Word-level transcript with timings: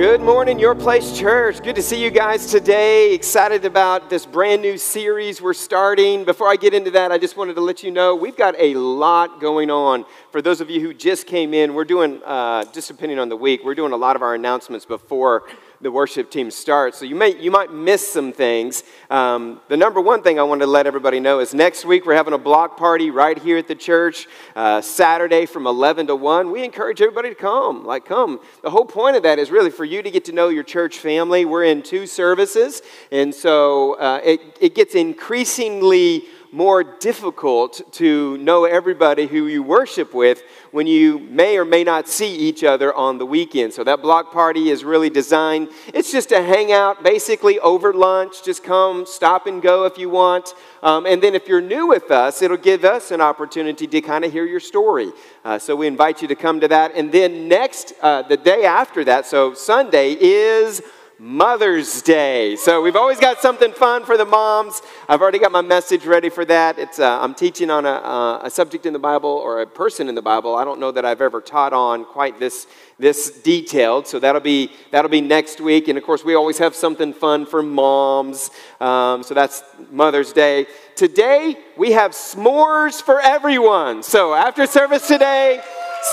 Good 0.00 0.22
morning, 0.22 0.58
Your 0.58 0.74
Place 0.74 1.14
Church. 1.18 1.62
Good 1.62 1.76
to 1.76 1.82
see 1.82 2.02
you 2.02 2.10
guys 2.10 2.50
today. 2.50 3.12
Excited 3.12 3.66
about 3.66 4.08
this 4.08 4.24
brand 4.24 4.62
new 4.62 4.78
series 4.78 5.42
we're 5.42 5.52
starting. 5.52 6.24
Before 6.24 6.48
I 6.48 6.56
get 6.56 6.72
into 6.72 6.90
that, 6.92 7.12
I 7.12 7.18
just 7.18 7.36
wanted 7.36 7.52
to 7.56 7.60
let 7.60 7.82
you 7.82 7.90
know 7.90 8.14
we've 8.14 8.34
got 8.34 8.54
a 8.58 8.72
lot 8.76 9.42
going 9.42 9.70
on. 9.70 10.06
For 10.32 10.40
those 10.40 10.62
of 10.62 10.70
you 10.70 10.80
who 10.80 10.94
just 10.94 11.26
came 11.26 11.52
in, 11.52 11.74
we're 11.74 11.84
doing, 11.84 12.22
uh, 12.24 12.64
just 12.72 12.88
depending 12.88 13.18
on 13.18 13.28
the 13.28 13.36
week, 13.36 13.60
we're 13.62 13.74
doing 13.74 13.92
a 13.92 13.96
lot 13.98 14.16
of 14.16 14.22
our 14.22 14.34
announcements 14.34 14.86
before 14.86 15.42
the 15.82 15.90
worship 15.90 16.30
team 16.30 16.50
starts. 16.50 16.98
So 16.98 17.06
you, 17.06 17.14
may, 17.14 17.40
you 17.40 17.50
might 17.50 17.72
miss 17.72 18.12
some 18.12 18.32
things. 18.32 18.84
Um, 19.08 19.60
the 19.68 19.78
number 19.78 20.00
one 20.00 20.22
thing 20.22 20.38
I 20.38 20.42
wanted 20.42 20.66
to 20.66 20.70
let 20.70 20.86
everybody 20.86 21.20
know 21.20 21.40
is 21.40 21.54
next 21.54 21.86
week 21.86 22.04
we're 22.04 22.14
having 22.14 22.34
a 22.34 22.38
block 22.38 22.76
party 22.76 23.10
right 23.10 23.38
here 23.38 23.56
at 23.56 23.66
the 23.66 23.74
church, 23.74 24.28
uh, 24.54 24.82
Saturday 24.82 25.46
from 25.46 25.66
11 25.66 26.08
to 26.08 26.16
1. 26.16 26.50
We 26.50 26.64
encourage 26.64 27.00
everybody 27.00 27.30
to 27.30 27.34
come. 27.34 27.86
Like, 27.86 28.04
come. 28.04 28.40
The 28.62 28.70
whole 28.70 28.84
point 28.84 29.16
of 29.16 29.22
that 29.22 29.38
is 29.38 29.50
really 29.50 29.70
for 29.70 29.86
you 29.86 30.02
to 30.02 30.10
get 30.10 30.26
to 30.26 30.32
know 30.32 30.50
your 30.50 30.64
church 30.64 30.98
family. 30.98 31.46
We're 31.46 31.64
in 31.64 31.82
two 31.82 32.06
services, 32.06 32.82
and 33.10 33.34
so 33.34 33.94
uh, 33.94 34.20
it, 34.22 34.40
it 34.60 34.74
gets 34.74 34.94
increasingly 34.94 36.24
more 36.52 36.82
difficult 36.82 37.80
to 37.92 38.36
know 38.38 38.64
everybody 38.64 39.26
who 39.26 39.46
you 39.46 39.62
worship 39.62 40.12
with 40.12 40.42
when 40.72 40.86
you 40.86 41.18
may 41.18 41.56
or 41.56 41.64
may 41.64 41.84
not 41.84 42.08
see 42.08 42.34
each 42.34 42.64
other 42.64 42.92
on 42.92 43.18
the 43.18 43.26
weekend. 43.26 43.72
So 43.72 43.84
that 43.84 44.02
block 44.02 44.32
party 44.32 44.70
is 44.70 44.84
really 44.84 45.10
designed. 45.10 45.68
It's 45.94 46.10
just 46.10 46.32
a 46.32 46.42
hangout, 46.42 47.04
basically 47.04 47.58
over 47.60 47.92
lunch. 47.92 48.42
Just 48.44 48.64
come, 48.64 49.06
stop 49.06 49.46
and 49.46 49.62
go 49.62 49.84
if 49.84 49.96
you 49.96 50.10
want. 50.10 50.54
Um, 50.82 51.06
and 51.06 51.22
then 51.22 51.34
if 51.34 51.46
you're 51.46 51.60
new 51.60 51.86
with 51.86 52.10
us, 52.10 52.42
it'll 52.42 52.56
give 52.56 52.84
us 52.84 53.10
an 53.10 53.20
opportunity 53.20 53.86
to 53.86 54.00
kind 54.00 54.24
of 54.24 54.32
hear 54.32 54.44
your 54.44 54.60
story. 54.60 55.12
Uh, 55.44 55.58
so 55.58 55.76
we 55.76 55.86
invite 55.86 56.22
you 56.22 56.28
to 56.28 56.36
come 56.36 56.60
to 56.60 56.68
that. 56.68 56.94
And 56.94 57.12
then 57.12 57.48
next, 57.48 57.92
uh, 58.02 58.22
the 58.22 58.36
day 58.36 58.64
after 58.64 59.04
that, 59.04 59.26
so 59.26 59.54
Sunday 59.54 60.12
is 60.12 60.82
Mother's 61.22 62.00
Day. 62.00 62.56
So 62.56 62.80
we've 62.80 62.96
always 62.96 63.20
got 63.20 63.42
something 63.42 63.74
fun 63.74 64.06
for 64.06 64.16
the 64.16 64.24
moms. 64.24 64.80
I've 65.06 65.20
already 65.20 65.38
got 65.38 65.52
my 65.52 65.60
message 65.60 66.06
ready 66.06 66.30
for 66.30 66.46
that. 66.46 66.78
It's, 66.78 66.98
uh, 66.98 67.20
I'm 67.20 67.34
teaching 67.34 67.68
on 67.68 67.84
a, 67.84 67.90
uh, 67.90 68.40
a 68.44 68.48
subject 68.48 68.86
in 68.86 68.94
the 68.94 68.98
Bible 68.98 69.28
or 69.28 69.60
a 69.60 69.66
person 69.66 70.08
in 70.08 70.14
the 70.14 70.22
Bible. 70.22 70.56
I 70.56 70.64
don't 70.64 70.80
know 70.80 70.90
that 70.90 71.04
I've 71.04 71.20
ever 71.20 71.42
taught 71.42 71.74
on 71.74 72.06
quite 72.06 72.40
this, 72.40 72.66
this 72.98 73.42
detailed. 73.42 74.06
So 74.06 74.18
that'll 74.18 74.40
be, 74.40 74.72
that'll 74.92 75.10
be 75.10 75.20
next 75.20 75.60
week. 75.60 75.88
And 75.88 75.98
of 75.98 76.04
course, 76.04 76.24
we 76.24 76.34
always 76.34 76.56
have 76.56 76.74
something 76.74 77.12
fun 77.12 77.44
for 77.44 77.62
moms. 77.62 78.50
Um, 78.80 79.22
so 79.22 79.34
that's 79.34 79.62
Mother's 79.90 80.32
Day. 80.32 80.68
Today, 80.96 81.54
we 81.76 81.92
have 81.92 82.12
s'mores 82.12 83.02
for 83.02 83.20
everyone. 83.20 84.02
So 84.02 84.32
after 84.32 84.64
service 84.64 85.06
today, 85.06 85.60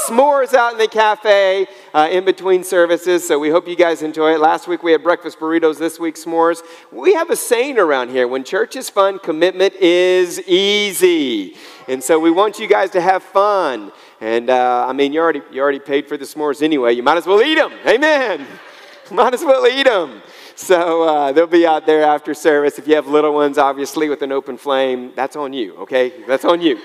s'mores 0.05 0.53
out 0.53 0.73
in 0.73 0.77
the 0.77 0.89
cafe 0.89 1.67
uh, 1.93 2.07
in 2.11 2.25
between 2.25 2.63
services. 2.63 3.27
So 3.27 3.39
we 3.39 3.49
hope 3.49 3.67
you 3.67 3.75
guys 3.75 4.02
enjoy 4.02 4.33
it. 4.33 4.39
Last 4.39 4.67
week 4.67 4.83
we 4.83 4.91
had 4.91 5.03
breakfast 5.03 5.39
burritos, 5.39 5.77
this 5.77 5.99
week 5.99 6.16
s'mores. 6.16 6.61
We 6.91 7.13
have 7.13 7.30
a 7.30 7.35
saying 7.35 7.77
around 7.77 8.09
here 8.09 8.27
when 8.27 8.43
church 8.43 8.75
is 8.75 8.89
fun, 8.89 9.19
commitment 9.19 9.75
is 9.75 10.39
easy. 10.47 11.55
And 11.88 12.03
so 12.03 12.19
we 12.19 12.31
want 12.31 12.59
you 12.59 12.67
guys 12.67 12.91
to 12.91 13.02
have 13.02 13.23
fun. 13.23 13.91
And 14.19 14.49
uh, 14.49 14.85
I 14.88 14.93
mean, 14.93 15.13
you 15.13 15.19
already, 15.19 15.41
you 15.52 15.61
already 15.61 15.80
paid 15.80 16.08
for 16.08 16.17
the 16.17 16.25
s'mores 16.25 16.61
anyway. 16.61 16.93
You 16.93 17.03
might 17.03 17.17
as 17.17 17.25
well 17.25 17.41
eat 17.41 17.55
them. 17.55 17.73
Amen. 17.85 18.45
might 19.11 19.33
as 19.33 19.43
well 19.43 19.65
eat 19.67 19.85
them. 19.85 20.21
So 20.55 21.03
uh, 21.03 21.31
they'll 21.31 21.47
be 21.47 21.67
out 21.67 21.85
there 21.85 22.03
after 22.03 22.33
service. 22.33 22.80
If 22.80 22.88
you 22.88 22.95
have 22.95 23.08
little 23.08 23.33
ones, 23.33 23.58
obviously, 23.58 24.09
with 24.09 24.23
an 24.23 24.31
open 24.31 24.58
flame, 24.58 25.13
that's 25.15 25.35
on 25.35 25.53
you, 25.53 25.75
okay? 25.77 26.25
That's 26.25 26.45
on 26.45 26.61
you 26.61 26.80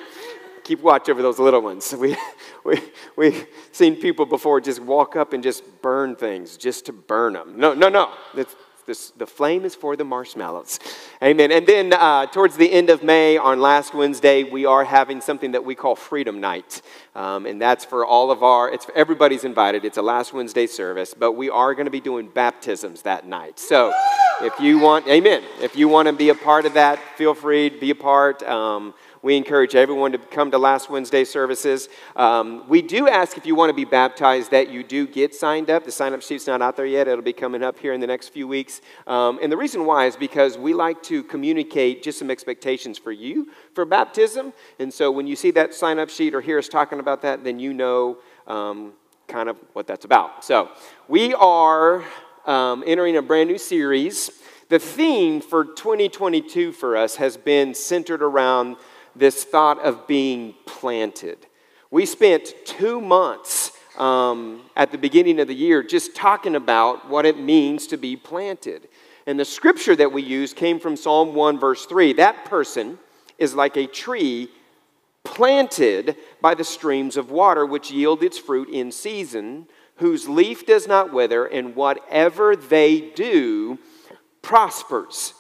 keep 0.64 0.80
watch 0.80 1.08
over 1.08 1.22
those 1.22 1.38
little 1.38 1.62
ones. 1.62 1.94
We, 2.02 2.16
we, 2.64 2.80
we've 3.16 3.46
seen 3.72 3.96
people 3.96 4.24
before 4.24 4.60
just 4.60 4.80
walk 4.80 5.16
up 5.16 5.32
and 5.32 5.42
just 5.42 5.62
burn 5.82 6.14
things 6.14 6.56
just 6.56 6.86
to 6.86 6.92
burn 6.92 7.32
them. 7.32 7.55
No, 7.56 7.74
no, 7.74 7.88
no. 7.88 8.12
This, 8.84 9.10
the 9.16 9.27
flame 9.27 9.64
is 9.64 9.77
for 9.77 9.94
the 9.94 10.05
marshmallows. 10.05 10.80
Amen. 11.22 11.52
And 11.52 11.66
then 11.66 11.92
uh, 11.92 12.27
towards 12.27 12.56
the 12.56 12.70
end 12.70 12.90
of 12.90 13.02
May, 13.02 13.36
on 13.36 13.60
last 13.60 13.94
Wednesday, 13.94 14.42
we 14.42 14.67
are 14.67 14.84
having 14.84 15.20
something 15.20 15.52
that 15.52 15.64
we 15.64 15.77
call 15.77 15.95
Freedom 15.95 16.40
Night. 16.40 16.83
Um, 17.14 17.46
and 17.46 17.62
that's 17.62 17.84
for 17.84 18.05
all 18.05 18.33
of 18.33 18.42
our, 18.42 18.72
it's 18.72 18.84
for, 18.84 18.95
everybody's 18.96 19.45
invited. 19.45 19.84
It's 19.84 19.98
a 19.98 20.02
last 20.02 20.33
Wednesday 20.33 20.67
service, 20.67 21.14
but 21.14 21.33
we 21.33 21.48
are 21.48 21.74
going 21.74 21.84
to 21.84 21.92
be 21.92 22.01
doing 22.01 22.28
baptisms 22.28 23.02
that 23.02 23.27
night. 23.27 23.61
So 23.61 23.95
if 24.40 24.58
you 24.58 24.80
want, 24.80 25.06
amen. 25.06 25.45
If 25.61 25.77
you 25.77 25.86
want 25.86 26.06
to 26.06 26.12
be 26.12 26.30
a 26.30 26.34
part 26.34 26.67
of 26.67 26.74
that, 26.74 26.98
feel 27.17 27.34
free 27.34 27.70
to 27.70 27.78
be 27.78 27.90
a 27.90 27.95
part. 27.95 28.42
Um, 28.42 28.95
we 29.22 29.36
encourage 29.36 29.77
everyone 29.77 30.10
to 30.12 30.18
come 30.18 30.50
to 30.50 30.58
last 30.58 30.90
Wednesday 30.90 31.24
services. 31.24 31.88
Um, 32.16 32.68
we 32.68 32.83
do 32.83 33.08
ask 33.08 33.36
if 33.36 33.46
you 33.46 33.55
want 33.55 33.70
to 33.70 33.74
be 33.74 33.84
baptized 33.84 34.50
that 34.50 34.68
you 34.68 34.83
do 34.83 35.06
get 35.06 35.33
signed 35.33 35.70
up. 35.70 35.84
The 35.84 35.92
sign 35.92 36.12
up 36.12 36.22
sheet's 36.22 36.48
not 36.48 36.60
out 36.60 36.77
there 36.77 36.86
yet. 36.86 37.06
It'll 37.06 37.22
be 37.22 37.33
coming 37.33 37.62
up 37.62 37.78
here 37.78 37.92
in 37.92 38.00
the 38.00 38.06
next 38.06 38.30
few 38.30 38.48
weeks. 38.48 38.80
Um, 39.06 39.38
and 39.40 39.50
the 39.50 39.56
reason 39.56 39.86
why 39.86 40.06
is 40.06 40.16
because 40.16 40.58
we 40.58 40.74
like 40.74 41.02
to 41.05 41.22
communicate 41.22 42.02
just 42.02 42.18
some 42.18 42.30
expectations 42.33 42.98
for 42.98 43.12
you 43.12 43.48
for 43.74 43.84
baptism. 43.84 44.52
And 44.80 44.92
so 44.92 45.12
when 45.12 45.28
you 45.28 45.36
see 45.36 45.52
that 45.52 45.72
sign 45.72 46.00
up 46.00 46.10
sheet 46.10 46.34
or 46.34 46.40
hear 46.40 46.58
us 46.58 46.68
talking 46.68 46.98
about 46.98 47.22
that, 47.22 47.44
then 47.44 47.60
you 47.60 47.72
know 47.72 48.18
um, 48.48 48.92
kind 49.28 49.48
of 49.48 49.56
what 49.72 49.86
that's 49.86 50.04
about. 50.04 50.44
So 50.44 50.68
we 51.06 51.33
are 51.34 52.04
um, 52.44 52.83
entering 52.84 53.16
a 53.16 53.22
brand 53.22 53.48
new 53.48 53.58
series. 53.58 54.42
The 54.68 54.78
theme 54.78 55.40
for 55.40 55.64
2022 55.64 56.72
for 56.72 56.96
us 56.96 57.16
has 57.16 57.36
been 57.36 57.74
centered 57.74 58.22
around 58.22 58.77
this 59.14 59.45
thought 59.45 59.78
of 59.80 60.06
being 60.06 60.55
planted. 60.67 61.46
We 61.90 62.06
spent 62.06 62.55
two 62.64 63.00
months 63.00 63.73
um, 63.98 64.62
at 64.77 64.90
the 64.90 64.98
beginning 64.98 65.40
of 65.40 65.48
the 65.48 65.55
year 65.55 65.83
just 65.83 66.17
talking 66.17 66.56
about 66.56 67.08
what 67.08 67.27
it 67.27 67.39
means 67.39 67.86
to 67.89 67.96
be 67.96 68.17
planted. 68.17 68.89
And 69.27 69.39
the 69.39 69.45
scripture 69.45 69.95
that 69.96 70.12
we 70.12 70.22
used 70.22 70.56
came 70.56 70.80
from 70.80 70.96
Psalm 70.96 71.34
1, 71.34 71.58
verse 71.58 71.86
3. 71.86 72.14
That 72.14 72.45
person 72.46 72.98
is 73.39 73.55
like 73.55 73.77
a 73.77 73.86
tree 73.86 74.48
planted 75.24 76.17
by 76.40 76.55
the 76.55 76.64
streams 76.64 77.17
of 77.17 77.30
water, 77.30 77.64
which 77.64 77.90
yield 77.90 78.22
its 78.22 78.39
fruit 78.39 78.68
in 78.68 78.90
season, 78.90 79.68
whose 79.96 80.28
leaf 80.28 80.67
does 80.67 80.89
not 80.89 81.12
wither, 81.12 81.46
and 81.46 81.77
whatever 81.77 82.56
they 82.56 83.01
do 83.01 83.78
prospers. 84.40 85.34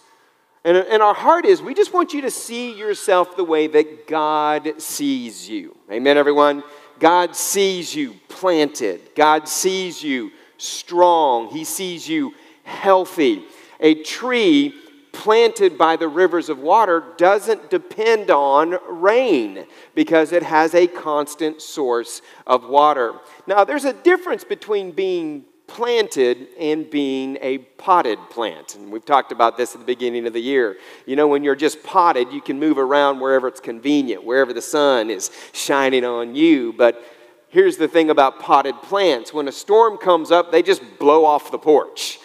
And, 0.64 0.76
and 0.76 1.02
our 1.02 1.14
heart 1.14 1.44
is 1.44 1.60
we 1.60 1.74
just 1.74 1.92
want 1.92 2.12
you 2.12 2.20
to 2.22 2.30
see 2.30 2.72
yourself 2.76 3.36
the 3.36 3.44
way 3.44 3.66
that 3.66 4.06
God 4.06 4.80
sees 4.80 5.48
you. 5.48 5.76
Amen, 5.90 6.16
everyone? 6.16 6.62
God 7.00 7.34
sees 7.34 7.94
you 7.94 8.14
planted, 8.28 9.00
God 9.16 9.48
sees 9.48 10.02
you 10.02 10.30
strong, 10.58 11.48
He 11.48 11.64
sees 11.64 12.08
you 12.08 12.34
healthy. 12.62 13.44
A 13.80 14.02
tree 14.02 14.74
planted 15.10 15.76
by 15.76 15.96
the 15.96 16.08
rivers 16.08 16.48
of 16.48 16.58
water 16.58 17.02
doesn't 17.16 17.70
depend 17.70 18.30
on 18.30 18.78
rain 18.88 19.66
because 19.94 20.32
it 20.32 20.42
has 20.42 20.74
a 20.74 20.86
constant 20.86 21.60
source 21.60 22.22
of 22.46 22.68
water. 22.68 23.14
Now, 23.46 23.64
there's 23.64 23.84
a 23.84 23.92
difference 23.92 24.44
between 24.44 24.92
being 24.92 25.44
planted 25.66 26.48
and 26.58 26.90
being 26.90 27.38
a 27.40 27.58
potted 27.58 28.18
plant. 28.30 28.74
And 28.74 28.92
we've 28.92 29.04
talked 29.04 29.32
about 29.32 29.56
this 29.56 29.74
at 29.74 29.80
the 29.80 29.86
beginning 29.86 30.26
of 30.26 30.32
the 30.32 30.40
year. 30.40 30.76
You 31.06 31.16
know, 31.16 31.28
when 31.28 31.42
you're 31.42 31.56
just 31.56 31.82
potted, 31.82 32.32
you 32.32 32.40
can 32.40 32.58
move 32.58 32.78
around 32.78 33.20
wherever 33.20 33.48
it's 33.48 33.60
convenient, 33.60 34.24
wherever 34.24 34.52
the 34.52 34.62
sun 34.62 35.10
is 35.10 35.30
shining 35.52 36.04
on 36.04 36.34
you. 36.34 36.72
But 36.72 37.02
here's 37.48 37.76
the 37.76 37.88
thing 37.88 38.10
about 38.10 38.40
potted 38.40 38.74
plants 38.82 39.32
when 39.32 39.48
a 39.48 39.52
storm 39.52 39.98
comes 39.98 40.30
up, 40.30 40.52
they 40.52 40.62
just 40.62 40.82
blow 40.98 41.24
off 41.24 41.50
the 41.50 41.58
porch, 41.58 42.18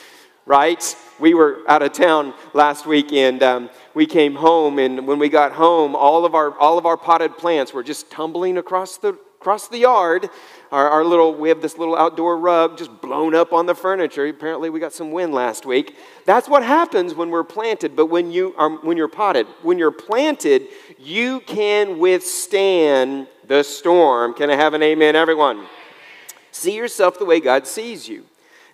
right? 0.45 0.95
We 1.19 1.33
were 1.33 1.63
out 1.67 1.81
of 1.81 1.93
town 1.93 2.33
last 2.53 2.85
week 2.85 3.11
and 3.13 3.41
um, 3.43 3.69
we 3.93 4.05
came 4.05 4.35
home, 4.35 4.77
and 4.77 5.07
when 5.07 5.19
we 5.19 5.29
got 5.29 5.53
home, 5.53 5.95
all 5.95 6.25
of 6.25 6.35
our, 6.35 6.57
all 6.59 6.77
of 6.77 6.85
our 6.85 6.97
potted 6.97 7.37
plants 7.37 7.73
were 7.73 7.83
just 7.83 8.11
tumbling 8.11 8.57
across 8.57 8.97
the, 8.97 9.17
across 9.39 9.67
the 9.67 9.79
yard 9.79 10.29
our, 10.71 10.89
our 10.89 11.05
little, 11.05 11.33
we 11.33 11.49
have 11.49 11.61
this 11.61 11.77
little 11.77 11.95
outdoor 11.95 12.37
rug 12.37 12.77
just 12.77 13.01
blown 13.01 13.33
up 13.33 13.53
on 13.53 13.65
the 13.65 13.75
furniture. 13.75 14.27
Apparently, 14.27 14.69
we 14.69 14.79
got 14.79 14.93
some 14.93 15.11
wind 15.11 15.33
last 15.33 15.65
week. 15.65 15.95
That's 16.25 16.49
what 16.49 16.63
happens 16.63 17.13
when 17.13 17.29
we're 17.29 17.43
planted. 17.43 17.95
But 17.95 18.07
when, 18.07 18.31
you 18.31 18.53
are, 18.57 18.69
when 18.69 18.97
you're 18.97 19.07
potted, 19.07 19.47
when 19.61 19.77
you're 19.77 19.91
planted, 19.91 20.67
you 20.99 21.39
can 21.41 21.99
withstand 21.99 23.27
the 23.47 23.63
storm. 23.63 24.33
Can 24.33 24.49
I 24.49 24.55
have 24.55 24.73
an 24.73 24.83
amen, 24.83 25.15
everyone? 25.15 25.65
See 26.51 26.75
yourself 26.75 27.17
the 27.19 27.25
way 27.25 27.39
God 27.39 27.65
sees 27.65 28.07
you. 28.09 28.25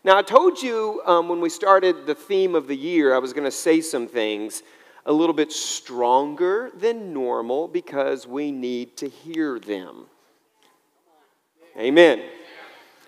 Now, 0.03 0.17
I 0.17 0.21
told 0.21 0.61
you 0.61 1.01
um, 1.05 1.29
when 1.29 1.39
we 1.39 1.49
started 1.49 2.05
the 2.05 2.15
theme 2.15 2.55
of 2.55 2.67
the 2.67 2.75
year, 2.75 3.15
I 3.15 3.19
was 3.19 3.33
going 3.33 3.45
to 3.45 3.51
say 3.51 3.81
some 3.81 4.07
things 4.07 4.63
a 5.05 5.13
little 5.13 5.33
bit 5.33 5.51
stronger 5.51 6.71
than 6.77 7.13
normal 7.13 7.67
because 7.67 8.25
we 8.25 8.51
need 8.51 8.97
to 8.97 9.07
hear 9.07 9.59
them. 9.59 10.05
Amen. 11.77 12.21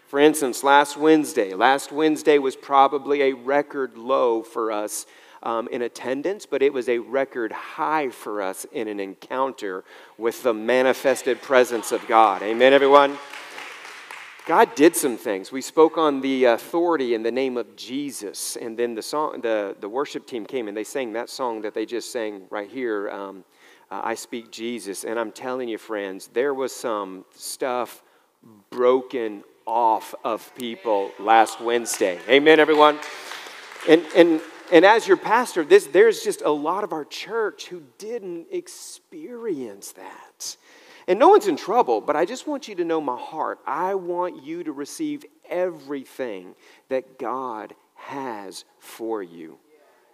For 0.07 0.19
instance, 0.19 0.63
last 0.63 0.97
Wednesday, 0.97 1.53
last 1.53 1.91
Wednesday 1.91 2.39
was 2.39 2.55
probably 2.55 3.21
a 3.21 3.33
record 3.33 3.95
low 3.95 4.41
for 4.41 4.71
us 4.71 5.05
um, 5.43 5.67
in 5.67 5.83
attendance, 5.83 6.47
but 6.47 6.63
it 6.63 6.73
was 6.73 6.89
a 6.89 6.97
record 6.97 7.51
high 7.51 8.09
for 8.09 8.41
us 8.41 8.65
in 8.71 8.87
an 8.87 8.99
encounter 8.99 9.83
with 10.17 10.41
the 10.41 10.53
manifested 10.53 11.43
presence 11.43 11.91
of 11.91 12.07
God. 12.07 12.41
Amen, 12.41 12.73
everyone? 12.73 13.19
God 14.47 14.73
did 14.73 14.95
some 14.95 15.17
things. 15.17 15.51
We 15.51 15.61
spoke 15.61 15.97
on 15.97 16.21
the 16.21 16.45
authority 16.45 17.13
in 17.13 17.21
the 17.21 17.31
name 17.31 17.57
of 17.57 17.75
Jesus, 17.75 18.55
and 18.55 18.77
then 18.77 18.95
the 18.95 19.03
song, 19.03 19.41
the, 19.41 19.75
the 19.79 19.89
worship 19.89 20.25
team 20.25 20.43
came 20.43 20.67
and 20.67 20.75
they 20.75 20.83
sang 20.83 21.13
that 21.13 21.29
song 21.29 21.61
that 21.61 21.75
they 21.75 21.85
just 21.85 22.11
sang 22.11 22.47
right 22.49 22.69
here. 22.69 23.11
Um, 23.11 23.43
uh, 23.91 24.01
I 24.03 24.15
speak 24.15 24.51
Jesus, 24.51 25.03
and 25.03 25.19
I'm 25.19 25.31
telling 25.31 25.69
you, 25.69 25.77
friends, 25.77 26.29
there 26.33 26.55
was 26.55 26.75
some 26.75 27.25
stuff 27.35 28.01
broken 28.69 29.43
off 29.65 30.13
of 30.23 30.53
people 30.55 31.11
last 31.19 31.59
Wednesday. 31.61 32.19
Amen, 32.29 32.59
everyone. 32.59 32.99
And 33.87 34.05
and 34.15 34.41
and 34.71 34.85
as 34.85 35.07
your 35.07 35.17
pastor, 35.17 35.63
this 35.63 35.87
there's 35.87 36.23
just 36.23 36.41
a 36.41 36.51
lot 36.51 36.83
of 36.83 36.93
our 36.93 37.05
church 37.05 37.67
who 37.67 37.83
didn't 37.97 38.47
experience 38.51 39.91
that. 39.93 40.57
And 41.07 41.19
no 41.19 41.29
one's 41.29 41.47
in 41.47 41.55
trouble, 41.55 42.01
but 42.01 42.15
I 42.15 42.25
just 42.25 42.47
want 42.47 42.67
you 42.67 42.75
to 42.75 42.83
know 42.83 42.99
my 42.99 43.17
heart. 43.17 43.59
I 43.65 43.93
want 43.93 44.43
you 44.43 44.63
to 44.63 44.71
receive 44.71 45.23
everything 45.47 46.55
that 46.89 47.19
God 47.19 47.75
has 47.93 48.65
for 48.79 49.21
you. 49.21 49.59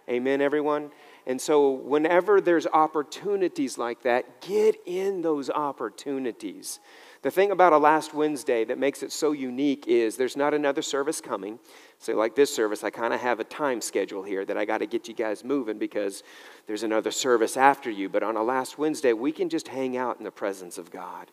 Amen, 0.08 0.40
everyone? 0.42 0.90
And 1.26 1.40
so, 1.40 1.70
whenever 1.70 2.40
there's 2.40 2.66
opportunities 2.66 3.78
like 3.78 4.02
that, 4.02 4.40
get 4.40 4.76
in 4.84 5.22
those 5.22 5.48
opportunities. 5.48 6.80
The 7.22 7.30
thing 7.30 7.52
about 7.52 7.72
a 7.72 7.78
last 7.78 8.12
Wednesday 8.12 8.64
that 8.64 8.78
makes 8.78 9.04
it 9.04 9.12
so 9.12 9.30
unique 9.30 9.86
is 9.86 10.16
there's 10.16 10.36
not 10.36 10.54
another 10.54 10.82
service 10.82 11.20
coming. 11.20 11.60
So, 12.00 12.14
like 12.16 12.34
this 12.34 12.52
service, 12.52 12.82
I 12.82 12.90
kind 12.90 13.14
of 13.14 13.20
have 13.20 13.38
a 13.38 13.44
time 13.44 13.80
schedule 13.80 14.24
here 14.24 14.44
that 14.44 14.58
I 14.58 14.64
got 14.64 14.78
to 14.78 14.86
get 14.86 15.06
you 15.06 15.14
guys 15.14 15.44
moving 15.44 15.78
because 15.78 16.24
there's 16.66 16.82
another 16.82 17.12
service 17.12 17.56
after 17.56 17.90
you. 17.90 18.08
But 18.08 18.24
on 18.24 18.36
a 18.36 18.42
last 18.42 18.76
Wednesday, 18.76 19.12
we 19.12 19.30
can 19.30 19.48
just 19.48 19.68
hang 19.68 19.96
out 19.96 20.18
in 20.18 20.24
the 20.24 20.32
presence 20.32 20.78
of 20.78 20.90
God 20.90 21.30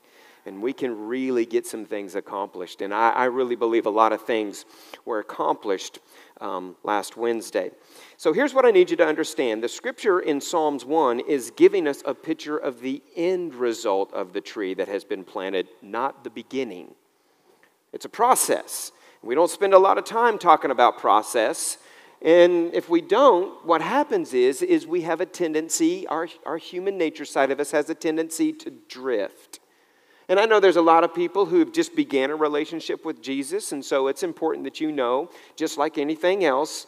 and 0.49 0.63
we 0.63 0.73
can 0.73 1.07
really 1.07 1.45
get 1.45 1.67
some 1.67 1.85
things 1.85 2.15
accomplished. 2.15 2.81
And 2.81 2.91
I, 2.91 3.11
I 3.11 3.25
really 3.25 3.55
believe 3.55 3.85
a 3.85 3.91
lot 3.91 4.11
of 4.11 4.23
things 4.23 4.65
were 5.05 5.19
accomplished 5.19 5.99
um, 6.41 6.75
last 6.83 7.15
Wednesday. 7.15 7.69
So 8.17 8.33
here's 8.33 8.53
what 8.53 8.65
I 8.65 8.71
need 8.71 8.89
you 8.89 8.97
to 8.97 9.05
understand 9.05 9.63
the 9.63 9.69
scripture 9.69 10.19
in 10.19 10.41
Psalms 10.41 10.83
1 10.85 11.19
is 11.19 11.51
giving 11.51 11.87
us 11.87 12.01
a 12.03 12.15
picture 12.15 12.57
of 12.57 12.81
the 12.81 13.03
end 13.15 13.53
result 13.53 14.11
of 14.11 14.33
the 14.33 14.41
tree 14.41 14.73
that 14.73 14.87
has 14.87 15.03
been 15.03 15.23
planted, 15.23 15.67
not 15.83 16.23
the 16.23 16.31
beginning. 16.31 16.95
It's 17.93 18.05
a 18.05 18.09
process. 18.09 18.91
We 19.21 19.35
don't 19.35 19.51
spend 19.51 19.75
a 19.75 19.79
lot 19.79 19.99
of 19.99 20.03
time 20.03 20.39
talking 20.39 20.71
about 20.71 20.97
process. 20.97 21.77
And 22.23 22.73
if 22.73 22.89
we 22.89 23.01
don't, 23.01 23.63
what 23.67 23.83
happens 23.83 24.33
is, 24.33 24.63
is 24.63 24.87
we 24.87 25.01
have 25.01 25.21
a 25.21 25.27
tendency, 25.27 26.07
our, 26.07 26.27
our 26.43 26.57
human 26.57 26.97
nature 26.97 27.25
side 27.25 27.51
of 27.51 27.59
us 27.59 27.69
has 27.69 27.87
a 27.91 27.95
tendency 27.95 28.51
to 28.53 28.71
drift. 28.71 29.59
And 30.29 30.39
I 30.39 30.45
know 30.45 30.59
there's 30.59 30.75
a 30.75 30.81
lot 30.81 31.03
of 31.03 31.13
people 31.13 31.47
who've 31.47 31.73
just 31.73 31.95
began 31.95 32.29
a 32.29 32.35
relationship 32.35 33.03
with 33.03 33.19
Jesus, 33.19 33.71
and 33.71 33.83
so 33.83 34.07
it's 34.07 34.21
important 34.21 34.63
that 34.65 34.79
you 34.79 34.91
know, 34.91 35.31
just 35.55 35.77
like 35.79 35.97
anything 35.97 36.45
else, 36.45 36.85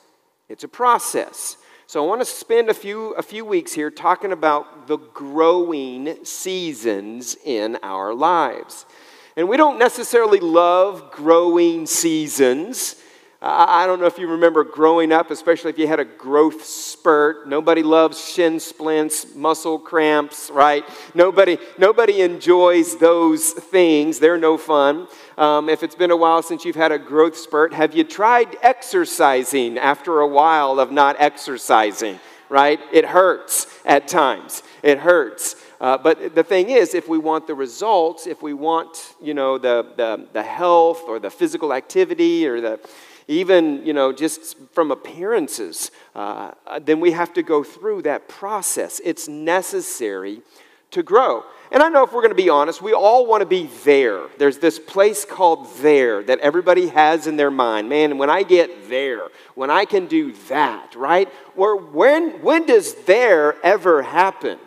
it's 0.48 0.64
a 0.64 0.68
process. 0.68 1.58
So 1.88 2.04
I 2.04 2.08
want 2.08 2.22
to 2.22 2.26
spend 2.26 2.70
a 2.70 2.74
few, 2.74 3.12
a 3.14 3.24
few 3.24 3.44
weeks 3.44 3.74
here 3.74 3.90
talking 3.90 4.32
about 4.32 4.86
the 4.86 4.98
growing 4.98 6.24
seasons 6.24 7.36
in 7.44 7.78
our 7.82 8.14
lives. 8.14 8.86
And 9.36 9.50
we 9.50 9.58
don't 9.58 9.80
necessarily 9.80 10.40
love 10.40 11.12
growing 11.12 11.88
seasons. 11.88 12.96
I 13.44 13.88
don't 13.88 14.00
know 14.00 14.06
if 14.06 14.20
you 14.20 14.28
remember 14.28 14.64
growing 14.64 15.12
up, 15.12 15.32
especially 15.32 15.72
if 15.72 15.80
you 15.80 15.88
had 15.88 16.00
a 16.00 16.06
growth 16.06 16.64
spurt. 16.64 17.48
Nobody 17.48 17.82
loves 17.82 18.32
shin 18.32 18.60
splints, 18.60 19.34
muscle 19.34 19.80
cramps, 19.80 20.52
right? 20.54 20.86
Nobody, 21.16 21.58
nobody 21.80 22.22
enjoys 22.22 22.98
those 22.98 23.50
things. 23.52 24.20
They're 24.20 24.38
no 24.38 24.60
fun. 24.60 25.08
Um, 25.40 25.70
if 25.70 25.82
it's 25.82 25.96
been 25.96 26.12
a 26.12 26.16
while 26.16 26.44
since 26.44 26.66
you've 26.66 26.76
had 26.76 26.92
a 26.92 27.00
growth 27.00 27.36
spurt, 27.36 27.74
have 27.74 27.96
you 27.96 28.04
tried 28.04 28.58
exercising 28.62 29.80
after 29.80 30.20
a 30.20 30.28
while 30.28 30.80
of 30.80 30.92
not 30.92 31.16
exercising, 31.18 32.20
right? 32.48 32.80
It 32.94 33.06
hurts 33.06 33.66
at 33.86 34.08
times. 34.08 34.62
It 34.84 35.00
hurts. 35.00 35.56
Uh, 35.80 35.98
but 35.98 36.36
the 36.36 36.44
thing 36.44 36.70
is, 36.70 36.94
if 36.94 37.10
we 37.10 37.18
want 37.18 37.48
the 37.48 37.56
results, 37.56 38.28
if 38.28 38.44
we 38.44 38.54
want, 38.54 39.16
you 39.20 39.34
know, 39.34 39.58
the, 39.58 39.94
the, 39.98 40.28
the 40.32 40.44
health 40.44 41.02
or 41.08 41.18
the 41.18 41.32
physical 41.32 41.74
activity 41.74 42.46
or 42.46 42.62
the, 42.62 42.80
even, 43.32 43.86
you 43.86 43.94
know, 43.94 44.12
just 44.12 44.58
from 44.74 44.92
appearances, 44.92 45.90
uh, 46.16 46.52
then 46.82 47.00
we 47.00 47.12
have 47.12 47.34
to 47.34 47.44
go 47.44 47.64
through 47.64 48.02
that 48.02 48.28
process. 48.28 49.00
It's 49.04 49.28
necessary 49.28 50.42
to 50.92 51.02
grow. 51.02 51.46
And 51.72 51.82
I 51.82 51.88
know 51.88 52.04
if 52.04 52.12
we're 52.12 52.22
going 52.22 52.36
to 52.36 52.44
be 52.44 52.50
honest, 52.50 52.82
we 52.82 52.92
all 52.92 53.26
want 53.26 53.40
to 53.40 53.46
be 53.46 53.70
there. 53.86 54.28
There's 54.38 54.58
this 54.58 54.78
place 54.78 55.24
called 55.24 55.74
there 55.78 56.22
that 56.24 56.40
everybody 56.40 56.88
has 56.88 57.28
in 57.28 57.38
their 57.38 57.50
mind. 57.50 57.88
Man, 57.88 58.18
when 58.18 58.30
I 58.30 58.44
get 58.44 58.90
there, 58.90 59.30
when 59.56 59.70
I 59.70 59.86
can 59.86 60.08
do 60.08 60.34
that, 60.50 60.94
right? 60.96 61.30
Or 61.56 61.78
when, 61.78 62.42
when 62.42 62.66
does 62.66 62.94
there 63.06 63.56
ever 63.64 64.02
happen? 64.02 64.60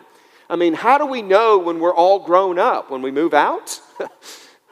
I 0.49 0.55
mean, 0.55 0.73
how 0.73 0.97
do 0.97 1.05
we 1.05 1.21
know 1.21 1.59
when 1.59 1.79
we're 1.79 1.93
all 1.93 2.19
grown 2.19 2.57
up? 2.57 2.89
When 2.89 3.03
we 3.03 3.11
move 3.11 3.35
out? 3.35 3.79